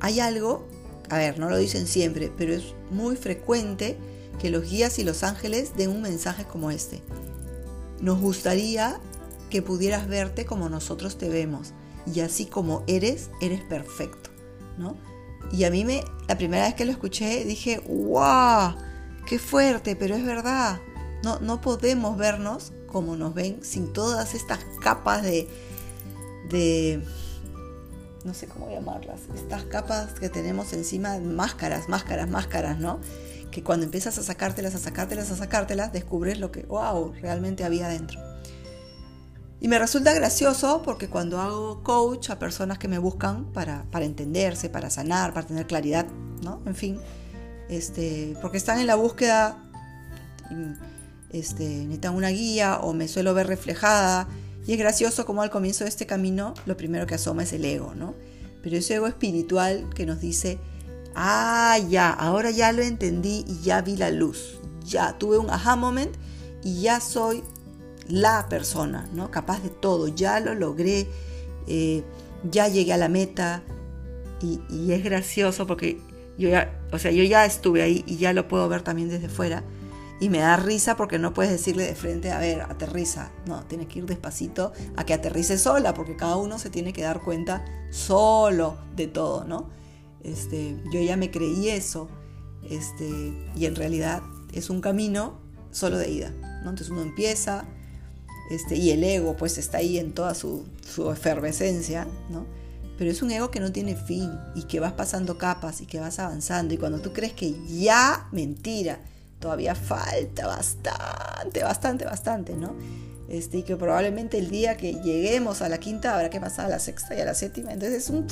hay 0.00 0.20
algo, 0.20 0.66
a 1.08 1.16
ver, 1.16 1.38
no 1.38 1.48
lo 1.48 1.56
dicen 1.56 1.86
siempre, 1.86 2.30
pero 2.36 2.52
es 2.52 2.74
muy 2.90 3.16
frecuente 3.16 3.96
que 4.40 4.50
los 4.50 4.68
guías 4.68 4.98
y 4.98 5.04
los 5.04 5.22
ángeles 5.22 5.76
den 5.76 5.90
un 5.90 6.02
mensaje 6.02 6.44
como 6.44 6.70
este. 6.70 7.00
Nos 8.00 8.20
gustaría 8.20 9.00
que 9.50 9.62
pudieras 9.62 10.08
verte 10.08 10.46
como 10.46 10.68
nosotros 10.68 11.18
te 11.18 11.28
vemos. 11.28 11.72
Y 12.12 12.20
así 12.20 12.46
como 12.46 12.82
eres, 12.86 13.30
eres 13.40 13.62
perfecto, 13.62 14.30
¿no? 14.78 14.96
Y 15.52 15.64
a 15.64 15.70
mí 15.70 15.84
me, 15.84 16.02
la 16.28 16.38
primera 16.38 16.64
vez 16.64 16.74
que 16.74 16.84
lo 16.84 16.92
escuché, 16.92 17.44
dije, 17.44 17.82
¡wow! 17.86 18.74
¡Qué 19.26 19.38
fuerte! 19.38 19.96
Pero 19.96 20.14
es 20.14 20.24
verdad. 20.24 20.80
No, 21.22 21.38
no 21.40 21.60
podemos 21.60 22.16
vernos 22.16 22.72
como 22.86 23.16
nos 23.16 23.34
ven 23.34 23.62
sin 23.62 23.92
todas 23.92 24.34
estas 24.34 24.60
capas 24.80 25.22
de, 25.22 25.48
de, 26.48 27.04
no 28.24 28.34
sé 28.34 28.46
cómo 28.46 28.70
llamarlas, 28.70 29.20
estas 29.34 29.64
capas 29.64 30.12
que 30.12 30.28
tenemos 30.28 30.72
encima, 30.72 31.18
máscaras, 31.18 31.88
máscaras, 31.88 32.28
máscaras, 32.28 32.78
¿no? 32.78 33.00
Que 33.50 33.62
cuando 33.62 33.84
empiezas 33.84 34.18
a 34.18 34.22
sacártelas, 34.22 34.74
a 34.74 34.78
sacártelas, 34.78 35.30
a 35.30 35.36
sacártelas, 35.36 35.92
descubres 35.92 36.38
lo 36.38 36.50
que, 36.52 36.62
wow, 36.62 37.12
realmente 37.20 37.64
había 37.64 37.88
dentro. 37.88 38.20
Y 39.60 39.68
me 39.68 39.78
resulta 39.78 40.14
gracioso 40.14 40.80
porque 40.82 41.08
cuando 41.08 41.38
hago 41.38 41.82
coach 41.82 42.30
a 42.30 42.38
personas 42.38 42.78
que 42.78 42.88
me 42.88 42.98
buscan 42.98 43.44
para, 43.52 43.84
entenderse, 44.00 44.70
para 44.70 44.88
sanar, 44.88 45.34
para 45.34 45.46
tener 45.46 45.66
claridad, 45.66 46.06
¿no? 46.42 46.62
En 46.64 46.74
fin, 46.74 46.98
este, 47.68 48.36
porque 48.40 48.56
están 48.56 48.80
en 48.80 48.86
la 48.86 48.94
búsqueda, 48.94 49.62
este, 51.30 51.64
necesitan 51.64 52.14
una 52.14 52.30
guía 52.30 52.78
o 52.78 52.94
me 52.94 53.06
suelo 53.06 53.34
ver 53.34 53.48
reflejada. 53.48 54.28
Y 54.66 54.72
es 54.72 54.78
gracioso 54.78 55.26
como 55.26 55.42
al 55.42 55.50
comienzo 55.50 55.84
de 55.84 55.90
este 55.90 56.06
camino 56.06 56.54
lo 56.64 56.78
primero 56.78 57.06
que 57.06 57.16
asoma 57.16 57.42
es 57.42 57.52
el 57.52 57.64
ego, 57.66 57.94
¿no? 57.94 58.14
Pero 58.62 58.78
ese 58.78 58.94
ego 58.94 59.08
espiritual 59.08 59.90
que 59.94 60.06
nos 60.06 60.20
dice, 60.20 60.58
ah, 61.14 61.78
ya, 61.90 62.10
ahora 62.10 62.50
ya 62.50 62.72
lo 62.72 62.80
entendí 62.80 63.44
y 63.46 63.60
ya 63.60 63.82
vi 63.82 63.96
la 63.96 64.10
luz, 64.10 64.58
ya 64.84 65.18
tuve 65.18 65.36
un 65.36 65.50
aha 65.50 65.76
moment 65.76 66.16
y 66.62 66.80
ya 66.80 67.00
soy 67.00 67.42
la 68.08 68.48
persona, 68.48 69.08
¿no? 69.12 69.30
Capaz 69.30 69.62
de 69.62 69.70
todo, 69.70 70.08
ya 70.08 70.40
lo 70.40 70.54
logré, 70.54 71.08
eh, 71.66 72.02
ya 72.50 72.68
llegué 72.68 72.92
a 72.92 72.96
la 72.96 73.08
meta 73.08 73.62
y, 74.42 74.60
es 74.92 75.04
gracioso 75.04 75.66
porque 75.66 76.00
yo 76.38 76.48
ya, 76.48 76.80
o 76.92 76.98
sea, 76.98 77.10
yo 77.10 77.22
ya 77.24 77.44
estuve 77.44 77.82
ahí 77.82 78.04
y 78.06 78.16
ya 78.16 78.32
lo 78.32 78.48
puedo 78.48 78.68
ver 78.68 78.82
también 78.82 79.08
desde 79.08 79.28
fuera 79.28 79.62
y 80.20 80.28
me 80.28 80.38
da 80.38 80.56
risa 80.56 80.96
porque 80.96 81.18
no 81.18 81.32
puedes 81.32 81.50
decirle 81.50 81.86
de 81.86 81.94
frente, 81.94 82.30
a 82.30 82.38
ver, 82.38 82.60
aterriza. 82.60 83.30
No, 83.46 83.62
tienes 83.64 83.88
que 83.88 84.00
ir 84.00 84.06
despacito 84.06 84.72
a 84.96 85.04
que 85.04 85.14
aterrice 85.14 85.56
sola, 85.56 85.94
porque 85.94 86.14
cada 86.14 86.36
uno 86.36 86.58
se 86.58 86.68
tiene 86.68 86.92
que 86.92 87.02
dar 87.02 87.22
cuenta 87.22 87.64
solo 87.90 88.76
de 88.94 89.06
todo, 89.06 89.44
¿no? 89.44 89.70
Este, 90.22 90.76
yo 90.92 91.00
ya 91.00 91.16
me 91.16 91.30
creí 91.30 91.70
eso, 91.70 92.08
este, 92.68 93.32
y 93.56 93.64
en 93.64 93.74
realidad 93.74 94.22
es 94.52 94.68
un 94.68 94.82
camino 94.82 95.40
solo 95.70 95.96
de 95.96 96.10
ida, 96.10 96.30
¿no? 96.62 96.68
Entonces 96.70 96.90
uno 96.90 97.00
empieza, 97.00 97.64
este, 98.50 98.76
y 98.76 98.90
el 98.90 99.04
ego 99.04 99.36
pues 99.36 99.58
está 99.58 99.78
ahí 99.78 99.98
en 99.98 100.12
toda 100.12 100.34
su, 100.34 100.64
su 100.86 101.10
efervescencia, 101.10 102.06
¿no? 102.28 102.46
Pero 102.98 103.10
es 103.10 103.22
un 103.22 103.30
ego 103.30 103.50
que 103.50 103.60
no 103.60 103.72
tiene 103.72 103.96
fin 103.96 104.30
y 104.54 104.64
que 104.64 104.80
vas 104.80 104.92
pasando 104.92 105.38
capas 105.38 105.80
y 105.80 105.86
que 105.86 106.00
vas 106.00 106.18
avanzando 106.18 106.74
y 106.74 106.76
cuando 106.76 107.00
tú 107.00 107.12
crees 107.12 107.32
que 107.32 107.54
ya, 107.66 108.28
mentira, 108.32 109.00
todavía 109.38 109.74
falta 109.74 110.46
bastante, 110.46 111.62
bastante, 111.62 112.04
bastante, 112.04 112.54
¿no? 112.54 112.74
Este, 113.30 113.58
y 113.58 113.62
que 113.62 113.76
probablemente 113.76 114.38
el 114.38 114.50
día 114.50 114.76
que 114.76 114.94
lleguemos 114.94 115.62
a 115.62 115.68
la 115.68 115.78
quinta 115.78 116.14
habrá 116.14 116.30
que 116.30 116.40
pasar 116.40 116.66
a 116.66 116.68
la 116.68 116.80
sexta 116.80 117.16
y 117.16 117.20
a 117.20 117.24
la 117.24 117.34
séptima. 117.34 117.72
Entonces 117.72 118.02
es 118.02 118.10
un, 118.10 118.26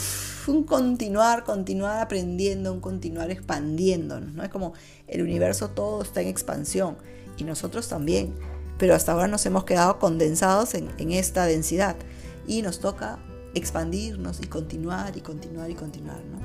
un 0.49 0.65
continuar, 0.65 1.45
continuar 1.45 2.01
aprendiendo, 2.01 2.73
un 2.73 2.81
continuar 2.81 3.31
expandiéndonos, 3.31 4.35
¿no? 4.35 4.43
Es 4.43 4.49
como 4.49 4.75
el 5.07 5.23
universo 5.23 5.71
todo 5.71 6.03
está 6.03 6.21
en 6.21 6.27
expansión 6.27 6.97
y 7.37 7.45
nosotros 7.45 7.89
también, 7.89 8.35
pero 8.79 8.95
hasta 8.95 9.13
ahora 9.13 9.27
nos 9.27 9.45
hemos 9.47 9.65
quedado 9.65 9.99
condensados 9.99 10.75
en, 10.75 11.13
esta 11.13 11.45
densidad 11.45 11.97
y 12.47 12.63
nos 12.63 12.79
toca 12.79 13.19
expandirnos 13.55 14.41
y 14.41 14.47
continuar 14.47 15.17
y 15.17 15.21
continuar 15.21 15.71
y 15.71 15.75
continuar, 15.75 16.21
¿no? 16.25 16.39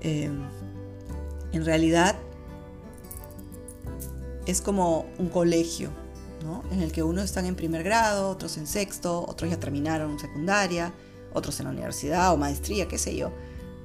Eh, 0.00 0.30
en 1.52 1.64
realidad 1.64 2.16
es 4.46 4.60
como 4.60 5.06
un 5.18 5.28
colegio, 5.28 5.90
¿no? 6.42 6.62
En 6.70 6.82
el 6.82 6.92
que 6.92 7.02
unos 7.02 7.24
están 7.24 7.46
en 7.46 7.54
primer 7.54 7.82
grado, 7.82 8.30
otros 8.30 8.56
en 8.58 8.66
sexto, 8.66 9.24
otros 9.26 9.50
ya 9.50 9.58
terminaron 9.58 10.18
secundaria, 10.18 10.92
otros 11.32 11.58
en 11.60 11.66
la 11.66 11.72
universidad 11.72 12.32
o 12.32 12.36
maestría, 12.36 12.88
qué 12.88 12.98
sé 12.98 13.16
yo. 13.16 13.32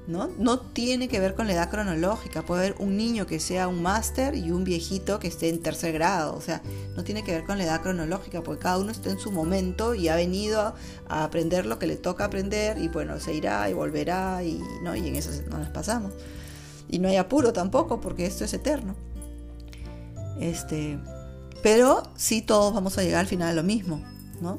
¿No? 0.07 0.29
no 0.37 0.59
tiene 0.59 1.07
que 1.07 1.19
ver 1.19 1.35
con 1.35 1.47
la 1.47 1.53
edad 1.53 1.69
cronológica. 1.69 2.41
Puede 2.41 2.67
haber 2.67 2.75
un 2.79 2.97
niño 2.97 3.25
que 3.25 3.39
sea 3.39 3.67
un 3.67 3.81
máster 3.81 4.35
y 4.35 4.51
un 4.51 4.63
viejito 4.63 5.19
que 5.19 5.27
esté 5.27 5.49
en 5.49 5.61
tercer 5.61 5.93
grado. 5.93 6.35
O 6.35 6.41
sea, 6.41 6.61
no 6.95 7.03
tiene 7.03 7.23
que 7.23 7.31
ver 7.31 7.45
con 7.45 7.57
la 7.57 7.63
edad 7.63 7.81
cronológica, 7.81 8.41
porque 8.41 8.63
cada 8.63 8.79
uno 8.79 8.91
está 8.91 9.09
en 9.09 9.19
su 9.19 9.31
momento 9.31 9.95
y 9.95 10.09
ha 10.09 10.15
venido 10.15 10.61
a, 10.61 11.23
aprender 11.23 11.65
lo 11.65 11.79
que 11.79 11.87
le 11.87 11.95
toca 11.95 12.25
aprender 12.25 12.77
y 12.77 12.87
bueno, 12.87 13.19
se 13.19 13.33
irá 13.33 13.69
y 13.69 13.73
volverá 13.73 14.43
y, 14.43 14.61
¿no? 14.83 14.95
y 14.95 15.07
en 15.07 15.15
eso 15.15 15.31
no 15.49 15.57
nos 15.57 15.69
pasamos. 15.69 16.13
Y 16.89 16.99
no 16.99 17.07
hay 17.07 17.17
apuro 17.17 17.53
tampoco, 17.53 18.01
porque 18.01 18.25
esto 18.25 18.43
es 18.45 18.53
eterno. 18.53 18.95
Este, 20.39 20.99
pero 21.61 22.03
sí 22.15 22.41
todos 22.41 22.73
vamos 22.73 22.97
a 22.97 23.03
llegar 23.03 23.21
al 23.21 23.27
final 23.27 23.49
a 23.49 23.53
lo 23.53 23.63
mismo, 23.63 24.03
¿no? 24.41 24.57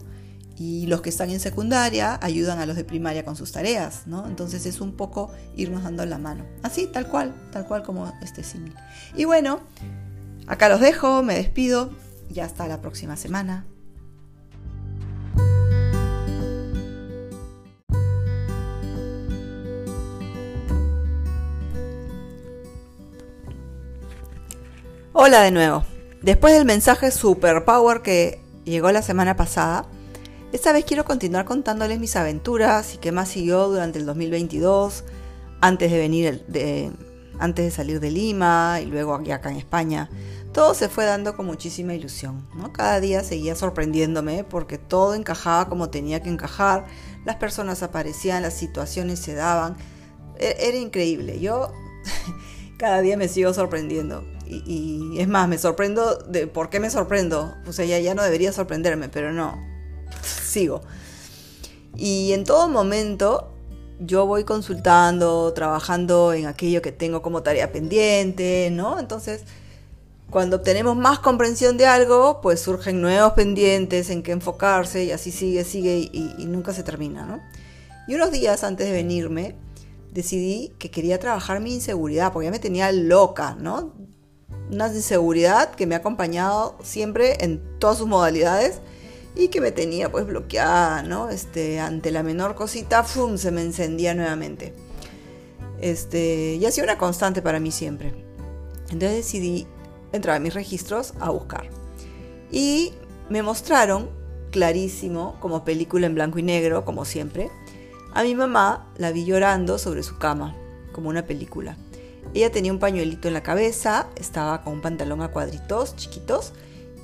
Y 0.57 0.87
los 0.87 1.01
que 1.01 1.11
están 1.11 1.31
en 1.31 1.41
secundaria 1.41 2.19
ayudan 2.23 2.61
a 2.61 2.67
los 2.67 2.77
de 2.77 2.85
primaria 2.85 3.25
con 3.25 3.35
sus 3.35 3.51
tareas, 3.51 4.07
¿no? 4.07 4.27
Entonces 4.27 4.67
es 4.67 4.81
un 4.81 4.93
poco 4.93 5.33
irnos 5.57 5.83
dando 5.83 6.07
la 6.07 6.19
mano. 6.19 6.45
Así, 6.63 6.87
tal 6.87 7.09
cual, 7.09 7.35
tal 7.51 7.67
cual 7.67 7.83
como 7.83 8.13
este 8.23 8.45
símil. 8.45 8.75
Y 9.17 9.25
bueno, 9.25 9.61
acá 10.47 10.69
los 10.69 10.81
dejo, 10.81 11.23
me 11.23 11.35
despido 11.35 11.91
y 12.33 12.41
hasta 12.41 12.69
la 12.69 12.81
próxima 12.81 13.17
semana. 13.17 13.67
Hola 25.17 25.43
de 25.43 25.53
nuevo. 25.53 25.85
Después 26.23 26.55
del 26.55 26.65
mensaje 26.65 27.11
super 27.11 27.65
power 27.65 28.03
que 28.03 28.41
llegó 28.65 28.91
la 28.91 29.01
semana 29.01 29.37
pasada, 29.37 29.87
esta 30.55 30.73
vez 30.73 30.85
quiero 30.85 31.05
continuar 31.05 31.47
contándoles 31.47 31.99
mis 31.99 32.15
aventuras 32.15 32.95
y 32.95 32.99
qué 32.99 33.11
más 33.11 33.29
siguió 33.29 33.67
durante 33.67 33.99
el 33.99 34.07
2022, 34.07 35.03
antes 35.61 35.91
de 35.91 35.99
venir 35.99 36.45
de, 36.47 36.93
antes 37.41 37.65
de 37.65 37.71
salir 37.73 37.99
de 37.99 38.13
Lima 38.13 38.79
y 38.81 38.87
luego 38.87 39.17
aquí 39.17 39.33
acá 39.33 39.51
en 39.51 39.57
España. 39.57 40.09
Todo 40.53 40.75
se 40.75 40.89
fue 40.89 41.07
dando 41.07 41.37
con 41.37 41.47
muchísima 41.47 41.93
ilusión. 41.93 42.47
¿no? 42.55 42.73
Cada 42.73 43.01
día 43.01 43.25
seguía 43.25 43.57
sorprendiéndome 43.57 44.45
porque 44.45 44.79
todo 44.79 45.15
encajaba 45.15 45.69
como 45.69 45.91
tenía 45.91 46.23
que 46.23 46.29
encajar, 46.29 46.87
las 47.25 47.35
personas 47.35 47.83
aparecían, 47.83 48.45
las 48.45 48.55
situaciones 48.55 49.19
se 49.19 49.35
daban. 49.35 49.77
E, 50.39 50.55
era 50.61 50.77
increíble. 50.77 51.41
Yo 51.41 51.73
cada 52.79 53.01
día 53.01 53.17
me 53.17 53.27
sigo 53.27 53.53
sorprendiendo. 53.53 54.23
Y, 54.47 55.17
es 55.19 55.27
más, 55.27 55.49
me 55.49 55.59
sorprendo 55.59 56.15
de 56.15 56.47
por 56.47 56.71
qué 56.71 56.79
me 56.79 56.91
sorprendo. 56.91 57.57
O 57.67 57.73
sea, 57.73 57.85
ya, 57.87 57.99
ya 57.99 58.15
no 58.15 58.23
debería 58.23 58.53
sorprenderme, 58.53 59.09
pero 59.09 59.33
no. 59.33 59.74
Sigo. 60.45 60.83
Y 61.97 62.33
en 62.33 62.45
todo 62.45 62.69
momento 62.69 63.51
yo 64.01 64.27
voy 64.27 64.45
consultando, 64.45 65.53
trabajando 65.53 66.33
en 66.33 66.47
aquello 66.47 66.83
que 66.83 66.93
tengo 66.93 67.23
como 67.23 67.43
tarea 67.43 67.71
pendiente, 67.71 68.69
¿no? 68.73 68.99
Entonces, 68.99 69.45
cuando 70.31 70.57
obtenemos 70.57 70.97
más 70.97 71.21
comprensión 71.21 71.77
de 71.77 71.87
algo, 71.87 72.41
pues 72.41 72.61
surgen 72.61 73.01
nuevos 73.01 73.35
pendientes 73.35 74.11
en 74.11 74.23
que 74.23 74.33
enfocarse 74.33 75.05
y 75.05 75.13
así 75.13 75.31
sigue, 75.31 75.65
sigue 75.65 75.99
y, 76.13 76.35
y 76.39 76.47
nunca 76.47 76.73
se 76.73 76.83
termina, 76.83 77.25
¿no? 77.25 77.41
Y 78.09 78.17
unos 78.17 78.33
días 78.33 78.65
antes 78.65 78.87
de 78.87 78.93
venirme, 78.93 79.55
decidí 80.13 80.73
que 80.79 80.91
quería 80.91 81.19
trabajar 81.21 81.61
mi 81.61 81.75
inseguridad, 81.75 82.33
porque 82.33 82.47
ya 82.47 82.51
me 82.51 82.59
tenía 82.59 82.91
loca, 82.93 83.57
¿no? 83.59 83.93
una 84.71 84.89
inseguridad 84.89 85.75
que 85.75 85.87
me 85.87 85.95
ha 85.95 85.99
acompañado 85.99 86.77
siempre 86.83 87.45
en 87.45 87.63
todas 87.79 87.99
sus 87.99 88.07
modalidades 88.07 88.81
y 89.35 89.49
que 89.49 89.61
me 89.61 89.73
tenía 89.73 90.11
pues 90.11 90.27
bloqueada, 90.27 91.03
¿no? 91.03 91.29
Este, 91.29 91.81
ante 91.81 92.11
la 92.11 92.23
menor 92.23 92.55
cosita, 92.55 93.03
¡fum! 93.03 93.37
se 93.37 93.51
me 93.51 93.63
encendía 93.63 94.15
nuevamente. 94.15 94.75
Este, 95.81 96.55
y 96.55 96.65
ha 96.65 96.71
sido 96.71 96.85
una 96.85 96.99
constante 96.99 97.43
para 97.43 97.61
mí 97.61 97.73
siempre. 97.73 98.15
Entonces 98.91 99.17
decidí 99.17 99.67
entrar 100.13 100.37
a 100.37 100.41
mis 100.41 100.55
registros 100.55 101.15
a 101.21 101.31
buscar. 101.31 101.69
Y 102.51 102.93
me 103.29 103.43
mostraron 103.43 104.09
clarísimo, 104.53 105.37
como 105.41 105.65
película 105.65 106.07
en 106.07 106.15
blanco 106.15 106.39
y 106.39 106.43
negro, 106.45 106.85
como 106.85 107.05
siempre, 107.05 107.51
a 108.13 108.23
mi 108.23 108.37
mamá 108.37 108.87
la 108.97 109.11
vi 109.11 109.25
llorando 109.25 109.79
sobre 109.79 110.05
su 110.05 110.19
cama, 110.19 110.55
como 110.93 111.09
una 111.09 111.27
película. 111.27 111.77
Ella 112.33 112.53
tenía 112.53 112.73
un 112.73 112.79
pañuelito 112.79 113.27
en 113.27 113.35
la 113.35 113.43
cabeza, 113.43 114.07
estaba 114.15 114.63
con 114.63 114.75
un 114.75 114.81
pantalón 114.81 115.23
a 115.23 115.29
cuadritos 115.29 115.97
chiquitos 115.97 116.53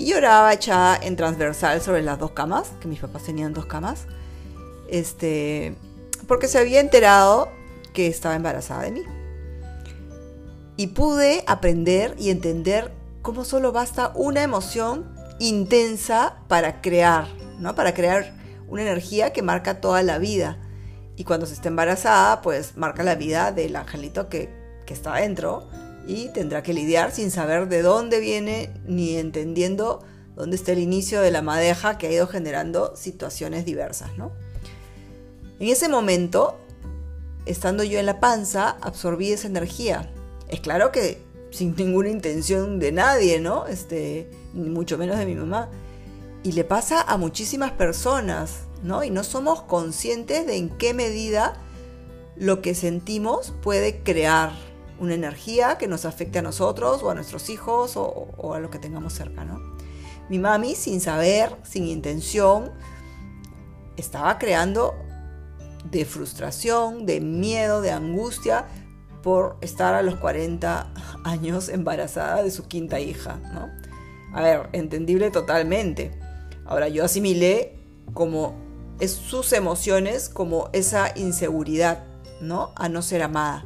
y 0.00 0.06
lloraba 0.06 0.54
echada 0.54 0.98
en 1.02 1.14
transversal 1.14 1.82
sobre 1.82 2.00
las 2.00 2.18
dos 2.18 2.30
camas, 2.30 2.72
que 2.80 2.88
mis 2.88 3.00
papás 3.00 3.24
tenían 3.24 3.52
dos 3.52 3.66
camas, 3.66 4.06
este, 4.88 5.76
porque 6.26 6.48
se 6.48 6.58
había 6.58 6.80
enterado 6.80 7.50
que 7.92 8.06
estaba 8.06 8.34
embarazada 8.34 8.84
de 8.84 8.92
mí. 8.92 9.02
Y 10.78 10.86
pude 10.86 11.44
aprender 11.46 12.14
y 12.18 12.30
entender 12.30 12.94
cómo 13.20 13.44
solo 13.44 13.72
basta 13.72 14.12
una 14.14 14.42
emoción 14.42 15.14
intensa 15.38 16.38
para 16.48 16.80
crear, 16.80 17.28
¿no? 17.58 17.74
Para 17.74 17.92
crear 17.92 18.32
una 18.68 18.80
energía 18.80 19.34
que 19.34 19.42
marca 19.42 19.82
toda 19.82 20.02
la 20.02 20.16
vida. 20.16 20.56
Y 21.16 21.24
cuando 21.24 21.44
se 21.44 21.52
está 21.52 21.68
embarazada, 21.68 22.40
pues 22.40 22.74
marca 22.74 23.02
la 23.02 23.16
vida 23.16 23.52
del 23.52 23.76
angelito 23.76 24.30
que 24.30 24.48
que 24.90 24.94
está 24.94 25.14
dentro 25.14 25.68
y 26.06 26.28
tendrá 26.28 26.62
que 26.62 26.72
lidiar 26.72 27.12
sin 27.12 27.30
saber 27.30 27.68
de 27.68 27.82
dónde 27.82 28.20
viene 28.20 28.72
ni 28.86 29.16
entendiendo 29.16 30.02
dónde 30.34 30.56
está 30.56 30.72
el 30.72 30.78
inicio 30.78 31.20
de 31.20 31.30
la 31.30 31.42
madeja 31.42 31.98
que 31.98 32.06
ha 32.06 32.12
ido 32.12 32.26
generando 32.26 32.96
situaciones 32.96 33.64
diversas. 33.64 34.16
¿no? 34.16 34.32
En 35.58 35.68
ese 35.68 35.88
momento, 35.88 36.58
estando 37.46 37.84
yo 37.84 37.98
en 37.98 38.06
la 38.06 38.20
panza, 38.20 38.70
absorbí 38.80 39.32
esa 39.32 39.48
energía. 39.48 40.10
Es 40.48 40.60
claro 40.60 40.90
que 40.92 41.20
sin 41.50 41.74
ninguna 41.76 42.08
intención 42.08 42.78
de 42.78 42.92
nadie, 42.92 43.40
¿no? 43.40 43.66
Este, 43.66 44.30
mucho 44.54 44.96
menos 44.96 45.18
de 45.18 45.26
mi 45.26 45.34
mamá. 45.34 45.68
Y 46.42 46.52
le 46.52 46.64
pasa 46.64 47.02
a 47.02 47.16
muchísimas 47.16 47.72
personas, 47.72 48.60
¿no? 48.82 49.04
Y 49.04 49.10
no 49.10 49.24
somos 49.24 49.62
conscientes 49.62 50.46
de 50.46 50.56
en 50.56 50.70
qué 50.70 50.94
medida 50.94 51.60
lo 52.36 52.62
que 52.62 52.74
sentimos 52.74 53.52
puede 53.62 54.02
crear 54.02 54.52
una 55.00 55.14
energía 55.14 55.78
que 55.78 55.88
nos 55.88 56.04
afecte 56.04 56.38
a 56.38 56.42
nosotros 56.42 57.02
o 57.02 57.10
a 57.10 57.14
nuestros 57.14 57.50
hijos 57.50 57.96
o, 57.96 58.54
a 58.54 58.60
lo 58.60 58.70
que 58.70 58.78
tengamos 58.78 59.14
cerca, 59.14 59.44
¿no? 59.44 59.60
Mi 60.28 60.38
mami, 60.38 60.76
sin 60.76 61.00
saber, 61.00 61.56
sin 61.64 61.86
intención, 61.86 62.70
estaba 63.96 64.38
creando 64.38 64.94
de 65.90 66.04
frustración, 66.04 67.06
de 67.06 67.20
miedo, 67.20 67.80
de 67.80 67.90
angustia, 67.90 68.66
por 69.22 69.56
estar 69.60 69.94
a 69.94 70.02
los 70.02 70.16
40 70.16 70.92
años 71.24 71.68
embarazada 71.68 72.42
de 72.42 72.50
su 72.50 72.68
quinta 72.68 73.00
hija, 73.00 73.40
¿no? 73.52 73.68
A 74.32 74.42
ver, 74.42 74.68
entendible 74.72 75.30
totalmente. 75.30 76.12
Ahora, 76.64 76.88
yo 76.88 77.04
asimilé 77.04 77.76
como 78.14 78.54
sus 79.08 79.52
emociones 79.52 80.28
como 80.28 80.68
esa 80.72 81.12
inseguridad, 81.16 82.04
¿no? 82.40 82.72
A 82.76 82.88
no 82.88 83.02
ser 83.02 83.22
amada. 83.22 83.64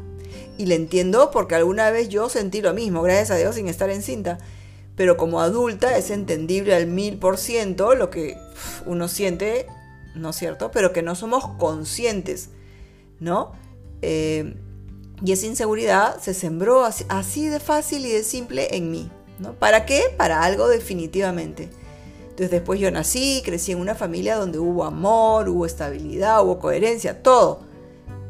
Y 0.57 0.66
le 0.66 0.76
entiendo 0.76 1.30
porque 1.30 1.55
alguna 1.55 1.90
vez 1.90 2.09
yo 2.09 2.28
sentí 2.28 2.61
lo 2.61 2.74
mismo, 2.74 3.02
gracias 3.02 3.30
a 3.32 3.36
Dios, 3.36 3.57
sin 3.57 3.68
estar 3.68 3.90
encinta. 3.90 4.38
Pero 4.96 5.16
como 5.16 5.40
adulta 5.40 5.96
es 5.96 6.11
entendible 6.11 6.74
al 6.74 6.86
mil 6.86 7.18
por 7.18 7.38
ciento 7.38 7.94
lo 7.94 8.11
que 8.11 8.38
uno 8.86 9.09
siente, 9.09 9.66
¿no 10.14 10.30
es 10.30 10.36
cierto? 10.36 10.70
Pero 10.70 10.92
que 10.92 11.02
no 11.02 11.16
somos 11.16 11.48
conscientes, 11.59 12.50
¿no? 13.18 13.52
Eh, 14.02 14.55
y 15.24 15.32
esa 15.32 15.46
inseguridad 15.46 16.20
se 16.20 16.34
sembró 16.34 16.84
así, 16.84 17.48
de 17.48 17.61
fácil 17.61 18.05
y 18.05 18.11
de 18.11 18.22
simple 18.22 18.76
en 18.76 18.90
mí. 18.90 19.11
¿no? 19.38 19.55
¿Para 19.55 19.86
qué? 19.86 20.02
Para 20.16 20.42
algo 20.42 20.68
definitivamente. 20.68 21.70
Entonces 22.22 22.50
después 22.50 22.78
yo 22.78 22.90
nací, 22.90 23.42
crecí 23.44 23.72
en 23.72 23.78
una 23.78 23.94
familia 23.94 24.36
donde 24.36 24.59
hubo 24.59 24.84
amor, 24.84 25.48
hubo 25.48 25.66
estabilidad, 25.66 26.44
hubo 26.44 26.59
coherencia, 26.59 27.22
todo. 27.22 27.61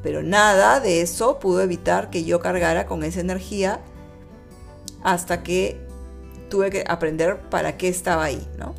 Pero 0.05 0.23
nada 0.23 0.81
de 0.81 1.01
eso 1.01 1.41
pudo 1.41 1.63
evitar 1.63 2.11
que 2.11 2.25
yo 2.25 2.39
cargara 2.39 2.87
con 2.87 3.03
esa 3.03 3.21
energía 3.21 3.81
hasta 5.03 5.43
que 5.43 5.81
tuve 6.51 6.71
que 6.71 6.85
aprender 6.87 7.41
para 7.51 7.79
qué 7.79 7.89
estaba 7.89 8.25
ahí, 8.25 8.47
¿no? 8.59 8.75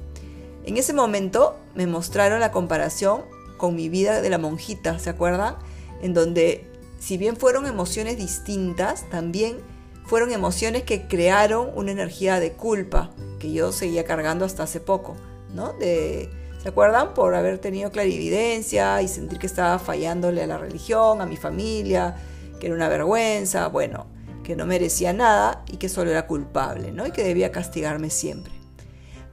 En 0.65 0.77
ese 0.77 0.93
momento 0.93 1.57
me 1.73 1.87
mostraron 1.87 2.39
la 2.39 2.51
comparación 2.51 3.23
con 3.57 3.75
mi 3.75 3.89
vida 3.89 4.21
de 4.21 4.29
la 4.29 4.37
monjita, 4.37 4.99
¿se 4.99 5.09
acuerdan? 5.09 5.55
En 6.01 6.13
donde 6.13 6.67
si 6.99 7.17
bien 7.17 7.37
fueron 7.37 7.65
emociones 7.65 8.17
distintas, 8.17 9.09
también 9.09 9.57
fueron 10.05 10.31
emociones 10.31 10.83
que 10.83 11.07
crearon 11.07 11.71
una 11.75 11.91
energía 11.91 12.39
de 12.39 12.51
culpa 12.51 13.09
que 13.39 13.51
yo 13.51 13.71
seguía 13.71 14.05
cargando 14.05 14.45
hasta 14.45 14.63
hace 14.63 14.79
poco, 14.79 15.15
¿no? 15.55 15.73
De, 15.73 16.29
¿Se 16.65 16.69
acuerdan? 16.69 17.13
Por 17.13 17.35
haber 17.35 17.59
tenido 17.59 17.91
clarividencia 17.91 18.99
y 19.03 19.07
sentir 19.07 19.37
que 19.37 19.45
estaba 19.45 19.77
fallándole 19.77 20.41
a 20.41 20.47
la 20.47 20.57
religión, 20.57 21.21
a 21.21 21.27
mi 21.27 21.37
familia, 21.37 22.15
que 22.59 22.65
era 22.65 22.75
una 22.75 22.89
vergüenza, 22.89 23.67
bueno, 23.67 24.07
que 24.43 24.55
no 24.55 24.65
merecía 24.65 25.13
nada 25.13 25.63
y 25.71 25.77
que 25.77 25.89
solo 25.89 26.09
era 26.09 26.25
culpable, 26.25 26.91
¿no? 26.91 27.05
Y 27.05 27.11
que 27.11 27.23
debía 27.23 27.51
castigarme 27.51 28.09
siempre. 28.09 28.51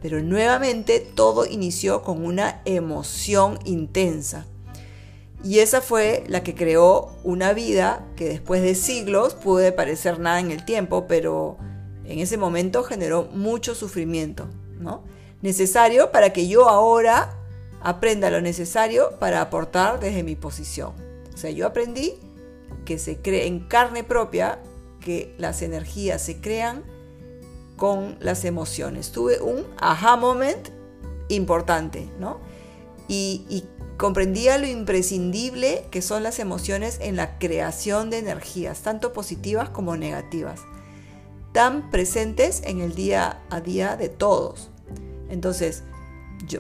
Pero 0.02 0.20
nuevamente 0.20 1.00
todo 1.00 1.46
inició 1.46 2.02
con 2.02 2.22
una 2.22 2.60
emoción 2.66 3.58
intensa 3.64 4.44
y 5.42 5.60
esa 5.60 5.80
fue 5.80 6.24
la 6.28 6.42
que 6.42 6.54
creó 6.54 7.16
una 7.24 7.54
vida 7.54 8.04
que 8.14 8.28
después 8.28 8.60
de 8.60 8.74
siglos 8.74 9.32
pude 9.32 9.72
parecer 9.72 10.18
nada 10.18 10.38
en 10.38 10.50
el 10.50 10.66
tiempo, 10.66 11.06
pero 11.08 11.56
en 12.04 12.18
ese 12.18 12.36
momento 12.36 12.82
generó 12.82 13.30
mucho 13.32 13.74
sufrimiento, 13.74 14.50
¿no? 14.78 15.02
Necesario 15.43 16.12
para 16.12 16.32
que 16.32 16.49
yo 16.49 16.68
ahora 16.68 17.36
aprenda 17.80 18.30
lo 18.30 18.40
necesario 18.40 19.18
para 19.18 19.40
aportar 19.40 20.01
desde 20.01 20.22
mi 20.22 20.36
posición. 20.36 20.93
O 21.34 21.36
sea, 21.36 21.51
yo 21.51 21.66
aprendí 21.66 22.14
que 22.84 22.99
se 22.99 23.18
cree 23.18 23.47
en 23.47 23.61
carne 23.61 24.05
propia 24.05 24.61
que 25.01 25.34
las 25.38 25.62
energías 25.62 26.22
se 26.22 26.40
crean 26.40 26.84
con 27.76 28.16
las 28.20 28.45
emociones. 28.45 29.11
Tuve 29.12 29.40
un 29.40 29.66
aha 29.78 30.16
moment 30.16 30.68
importante, 31.28 32.09
¿no? 32.18 32.40
Y, 33.09 33.45
y 33.49 33.64
Comprendía 34.03 34.59
lo 34.59 34.66
imprescindible 34.66 35.84
que 35.93 36.03
son 36.03 36.24
las 36.24 36.40
emociones 36.40 36.99
en 37.01 37.14
la 37.14 37.38
creación 37.38 38.11
de 38.11 38.18
energías, 38.18 38.80
tanto 38.80 39.12
positivas 39.12 39.68
como 39.68 39.97
negativas, 39.97 40.59
tan 41.53 41.88
presentes 41.88 42.62
en 42.64 42.80
el 42.80 42.97
día 42.97 43.45
a 43.49 43.61
día 43.61 43.95
de 43.95 44.09
todos. 44.09 44.71
Entonces, 45.32 45.82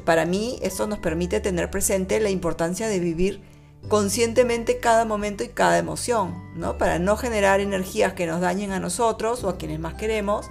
para 0.06 0.24
mí 0.24 0.58
esto 0.62 0.86
nos 0.86 0.98
permite 0.98 1.40
tener 1.40 1.70
presente 1.70 2.18
la 2.20 2.30
importancia 2.30 2.88
de 2.88 3.00
vivir 3.00 3.42
conscientemente 3.88 4.78
cada 4.78 5.04
momento 5.04 5.44
y 5.44 5.48
cada 5.48 5.76
emoción, 5.76 6.42
¿no? 6.56 6.78
Para 6.78 6.98
no 6.98 7.18
generar 7.18 7.60
energías 7.60 8.14
que 8.14 8.26
nos 8.26 8.40
dañen 8.40 8.72
a 8.72 8.80
nosotros 8.80 9.44
o 9.44 9.50
a 9.50 9.58
quienes 9.58 9.78
más 9.78 9.94
queremos 9.94 10.46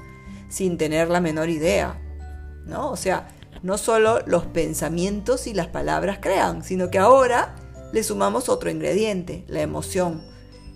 sin 0.49 0.78
tener 0.78 1.09
la 1.09 1.19
menor 1.19 1.49
idea, 1.49 1.99
¿no? 2.67 2.91
O 2.91 2.95
sea, 2.95 3.30
no 3.63 3.80
solo 3.80 4.19
los 4.28 4.45
pensamientos 4.45 5.47
y 5.47 5.55
las 5.55 5.67
palabras 5.67 6.19
crean, 6.22 6.63
sino 6.63 6.91
que 6.91 6.99
ahora 6.99 7.55
le 7.93 8.03
sumamos 8.03 8.49
otro 8.49 8.69
ingrediente, 8.69 9.45
la 9.47 9.61
emoción. 9.61 10.22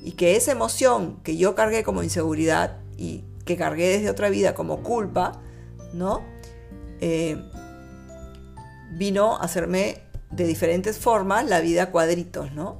Y 0.01 0.13
que 0.13 0.35
esa 0.35 0.51
emoción 0.51 1.19
que 1.21 1.37
yo 1.37 1.53
cargué 1.53 1.83
como 1.83 2.01
inseguridad 2.01 2.77
y 2.97 3.23
que 3.45 3.55
cargué 3.55 3.89
desde 3.89 4.09
otra 4.09 4.29
vida 4.29 4.55
como 4.55 4.81
culpa, 4.81 5.43
¿no? 5.93 6.23
Eh, 7.01 7.37
vino 8.91 9.35
a 9.35 9.43
hacerme 9.43 10.01
de 10.31 10.45
diferentes 10.45 10.97
formas 10.97 11.45
la 11.45 11.61
vida 11.61 11.91
cuadritos, 11.91 12.53
¿no? 12.53 12.79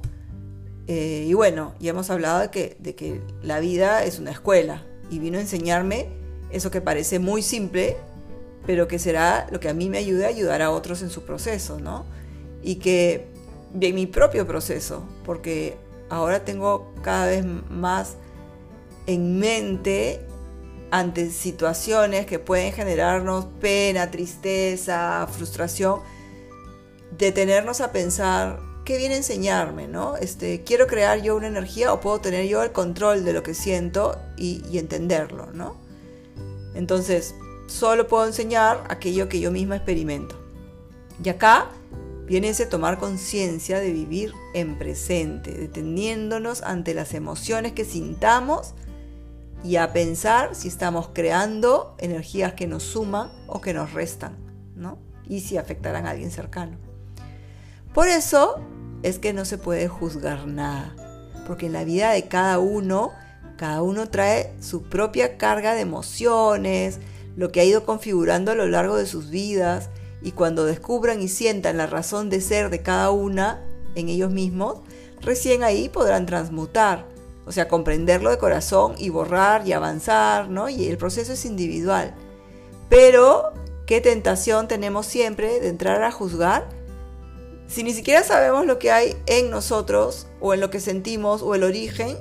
Eh, 0.86 1.24
y 1.26 1.34
bueno, 1.34 1.74
ya 1.80 1.90
hemos 1.90 2.10
hablado 2.10 2.40
de 2.40 2.50
que, 2.50 2.76
de 2.78 2.94
que 2.94 3.20
la 3.42 3.60
vida 3.60 4.04
es 4.04 4.18
una 4.18 4.30
escuela 4.30 4.84
y 5.10 5.18
vino 5.18 5.38
a 5.38 5.40
enseñarme 5.40 6.08
eso 6.50 6.70
que 6.70 6.80
parece 6.80 7.18
muy 7.18 7.42
simple, 7.42 7.96
pero 8.66 8.88
que 8.88 8.98
será 8.98 9.46
lo 9.50 9.60
que 9.60 9.68
a 9.68 9.74
mí 9.74 9.88
me 9.88 9.98
ayude 9.98 10.24
a 10.24 10.28
ayudar 10.28 10.62
a 10.62 10.70
otros 10.70 11.02
en 11.02 11.10
su 11.10 11.24
proceso, 11.24 11.80
¿no? 11.80 12.04
Y 12.62 12.76
que 12.76 13.26
en 13.80 13.94
mi 13.94 14.06
propio 14.06 14.46
proceso, 14.46 15.04
porque 15.24 15.76
ahora 16.08 16.44
tengo 16.44 16.92
cada 17.02 17.26
vez 17.26 17.44
más 17.44 18.16
en 19.06 19.38
mente 19.38 20.20
ante 20.90 21.30
situaciones 21.30 22.26
que 22.26 22.38
pueden 22.38 22.72
generarnos 22.72 23.46
pena, 23.60 24.10
tristeza, 24.10 25.26
frustración, 25.30 26.00
detenernos 27.18 27.80
a 27.80 27.92
pensar 27.92 28.60
qué 28.84 28.96
viene 28.96 29.14
a 29.14 29.18
enseñarme, 29.18 29.88
¿no? 29.88 30.16
Este, 30.16 30.62
quiero 30.62 30.86
crear 30.86 31.20
yo 31.20 31.36
una 31.36 31.48
energía 31.48 31.92
o 31.92 32.00
puedo 32.00 32.20
tener 32.20 32.46
yo 32.46 32.62
el 32.62 32.72
control 32.72 33.24
de 33.24 33.32
lo 33.32 33.42
que 33.42 33.54
siento 33.54 34.16
y, 34.36 34.62
y 34.70 34.78
entenderlo, 34.78 35.48
¿no? 35.52 35.76
Entonces, 36.74 37.34
solo 37.66 38.06
puedo 38.06 38.26
enseñar 38.26 38.84
aquello 38.88 39.28
que 39.28 39.40
yo 39.40 39.50
misma 39.50 39.76
experimento. 39.76 40.36
Y 41.22 41.28
acá 41.28 41.70
viene 42.26 42.50
ese 42.50 42.66
tomar 42.66 42.98
conciencia 42.98 43.80
de 43.80 43.92
vivir 43.92 44.32
en 44.54 44.78
presente, 44.78 45.52
deteniéndonos 45.52 46.62
ante 46.62 46.94
las 46.94 47.14
emociones 47.14 47.72
que 47.72 47.84
sintamos 47.84 48.74
y 49.64 49.76
a 49.76 49.92
pensar 49.92 50.54
si 50.54 50.68
estamos 50.68 51.10
creando 51.12 51.96
energías 51.98 52.54
que 52.54 52.66
nos 52.66 52.82
suman 52.82 53.30
o 53.46 53.60
que 53.60 53.74
nos 53.74 53.92
restan, 53.92 54.36
¿no? 54.74 54.98
Y 55.28 55.40
si 55.40 55.56
afectarán 55.56 56.06
a 56.06 56.10
alguien 56.10 56.30
cercano. 56.30 56.78
Por 57.92 58.08
eso 58.08 58.60
es 59.02 59.18
que 59.18 59.32
no 59.32 59.44
se 59.44 59.58
puede 59.58 59.88
juzgar 59.88 60.46
nada, 60.46 60.94
porque 61.46 61.66
en 61.66 61.72
la 61.72 61.84
vida 61.84 62.10
de 62.12 62.28
cada 62.28 62.58
uno, 62.58 63.12
cada 63.56 63.82
uno 63.82 64.08
trae 64.08 64.54
su 64.60 64.84
propia 64.84 65.38
carga 65.38 65.74
de 65.74 65.80
emociones, 65.80 66.98
lo 67.36 67.52
que 67.52 67.60
ha 67.60 67.64
ido 67.64 67.84
configurando 67.84 68.52
a 68.52 68.54
lo 68.54 68.66
largo 68.66 68.96
de 68.96 69.06
sus 69.06 69.30
vidas 69.30 69.90
y 70.22 70.32
cuando 70.32 70.64
descubran 70.64 71.22
y 71.22 71.28
sientan 71.28 71.76
la 71.76 71.86
razón 71.86 72.30
de 72.30 72.40
ser 72.40 72.70
de 72.70 72.82
cada 72.82 73.10
una 73.10 73.62
en 73.94 74.08
ellos 74.08 74.30
mismos, 74.30 74.80
recién 75.20 75.62
ahí 75.62 75.88
podrán 75.88 76.26
transmutar, 76.26 77.06
o 77.46 77.52
sea, 77.52 77.68
comprenderlo 77.68 78.30
de 78.30 78.38
corazón 78.38 78.94
y 78.98 79.08
borrar 79.08 79.66
y 79.66 79.72
avanzar, 79.72 80.50
¿no? 80.50 80.68
Y 80.68 80.88
el 80.88 80.98
proceso 80.98 81.32
es 81.32 81.44
individual. 81.44 82.14
Pero, 82.88 83.52
¿qué 83.86 84.00
tentación 84.00 84.66
tenemos 84.66 85.06
siempre 85.06 85.60
de 85.60 85.68
entrar 85.68 86.02
a 86.02 86.10
juzgar? 86.10 86.68
Si 87.68 87.84
ni 87.84 87.92
siquiera 87.92 88.24
sabemos 88.24 88.66
lo 88.66 88.78
que 88.78 88.90
hay 88.90 89.16
en 89.26 89.50
nosotros 89.50 90.26
o 90.40 90.54
en 90.54 90.60
lo 90.60 90.70
que 90.70 90.80
sentimos 90.80 91.42
o 91.42 91.54
el 91.54 91.62
origen 91.62 92.16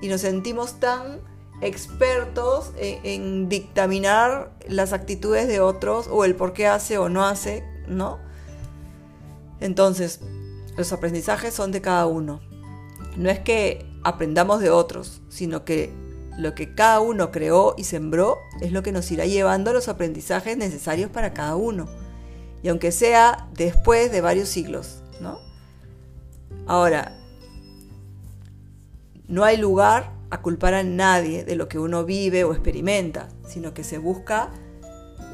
y 0.00 0.08
nos 0.08 0.22
sentimos 0.22 0.80
tan 0.80 1.20
expertos 1.60 2.72
en, 2.76 3.48
dictaminar 3.48 4.52
las 4.68 4.92
actitudes 4.92 5.48
de 5.48 5.60
otros 5.60 6.08
o 6.10 6.24
el 6.24 6.34
por 6.34 6.54
qué 6.54 6.66
hace 6.66 6.98
o 6.98 7.08
no 7.08 7.24
hace, 7.24 7.62
¿no? 7.86 8.18
Entonces, 9.60 10.20
los 10.76 10.92
aprendizajes 10.92 11.54
son 11.54 11.72
de 11.72 11.80
cada 11.80 12.06
uno. 12.06 12.40
No 13.16 13.30
es 13.30 13.38
que 13.38 13.91
aprendamos 14.04 14.60
de 14.60 14.70
otros, 14.70 15.22
sino 15.28 15.64
que 15.64 15.92
lo 16.38 16.54
que 16.54 16.74
cada 16.74 17.00
uno 17.00 17.30
creó 17.30 17.74
y 17.76 17.84
sembró 17.84 18.38
es 18.60 18.72
lo 18.72 18.82
que 18.82 18.92
nos 18.92 19.10
irá 19.10 19.26
llevando 19.26 19.70
a 19.70 19.74
los 19.74 19.88
aprendizajes 19.88 20.56
necesarios 20.56 21.10
para 21.10 21.34
cada 21.34 21.56
uno. 21.56 21.88
Y 22.62 22.68
aunque 22.68 22.92
sea 22.92 23.48
después 23.54 24.12
de 24.12 24.20
varios 24.20 24.48
siglos, 24.48 25.02
¿no? 25.20 25.38
Ahora, 26.66 27.18
no 29.26 29.44
hay 29.44 29.56
lugar 29.56 30.12
a 30.30 30.40
culpar 30.40 30.74
a 30.74 30.82
nadie 30.82 31.44
de 31.44 31.56
lo 31.56 31.68
que 31.68 31.78
uno 31.78 32.04
vive 32.04 32.44
o 32.44 32.52
experimenta, 32.52 33.28
sino 33.46 33.74
que 33.74 33.84
se 33.84 33.98
busca 33.98 34.50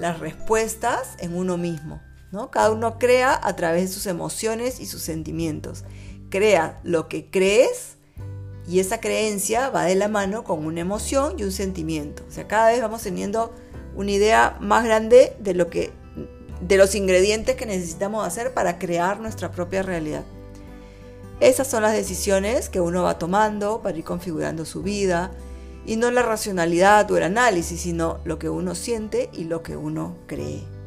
las 0.00 0.20
respuestas 0.20 1.16
en 1.20 1.36
uno 1.36 1.56
mismo. 1.56 2.00
¿no? 2.32 2.50
Cada 2.50 2.70
uno 2.70 2.98
crea 2.98 3.38
a 3.42 3.56
través 3.56 3.82
de 3.82 3.94
sus 3.94 4.06
emociones 4.06 4.80
y 4.80 4.86
sus 4.86 5.02
sentimientos. 5.02 5.84
Crea 6.30 6.80
lo 6.82 7.08
que 7.08 7.30
crees 7.30 7.97
Y 8.68 8.80
esa 8.80 9.00
creencia 9.00 9.70
va 9.70 9.84
de 9.84 9.94
la 9.94 10.08
mano 10.08 10.44
con 10.44 10.66
una 10.66 10.80
emoción 10.80 11.34
y 11.38 11.44
un 11.44 11.52
sentimiento. 11.52 12.22
O 12.28 12.30
sea, 12.30 12.46
cada 12.46 12.70
vez 12.70 12.82
vamos 12.82 13.02
teniendo 13.02 13.54
una 13.96 14.10
idea 14.10 14.58
más 14.60 14.84
grande 14.84 15.34
de 15.40 15.54
lo 15.54 15.68
que 15.70 15.90
de 16.60 16.76
los 16.76 16.94
ingredientes 16.94 17.56
que 17.56 17.66
necesitamos 17.66 18.26
hacer 18.26 18.52
para 18.52 18.78
crear 18.78 19.20
nuestra 19.20 19.50
propia 19.50 19.82
realidad. 19.82 20.24
Esas 21.40 21.68
son 21.68 21.82
las 21.82 21.92
decisiones 21.92 22.68
que 22.68 22.80
uno 22.80 23.04
va 23.04 23.18
tomando 23.18 23.80
para 23.80 23.96
ir 23.96 24.04
configurando 24.04 24.64
su 24.64 24.82
vida 24.82 25.30
y 25.86 25.96
no 25.96 26.10
la 26.10 26.22
racionalidad 26.22 27.10
o 27.10 27.16
el 27.16 27.22
análisis, 27.22 27.80
sino 27.80 28.18
lo 28.24 28.38
que 28.38 28.48
uno 28.48 28.74
siente 28.74 29.30
y 29.32 29.44
lo 29.44 29.62
que 29.62 29.76
uno 29.76 30.16
cree. 30.26 30.77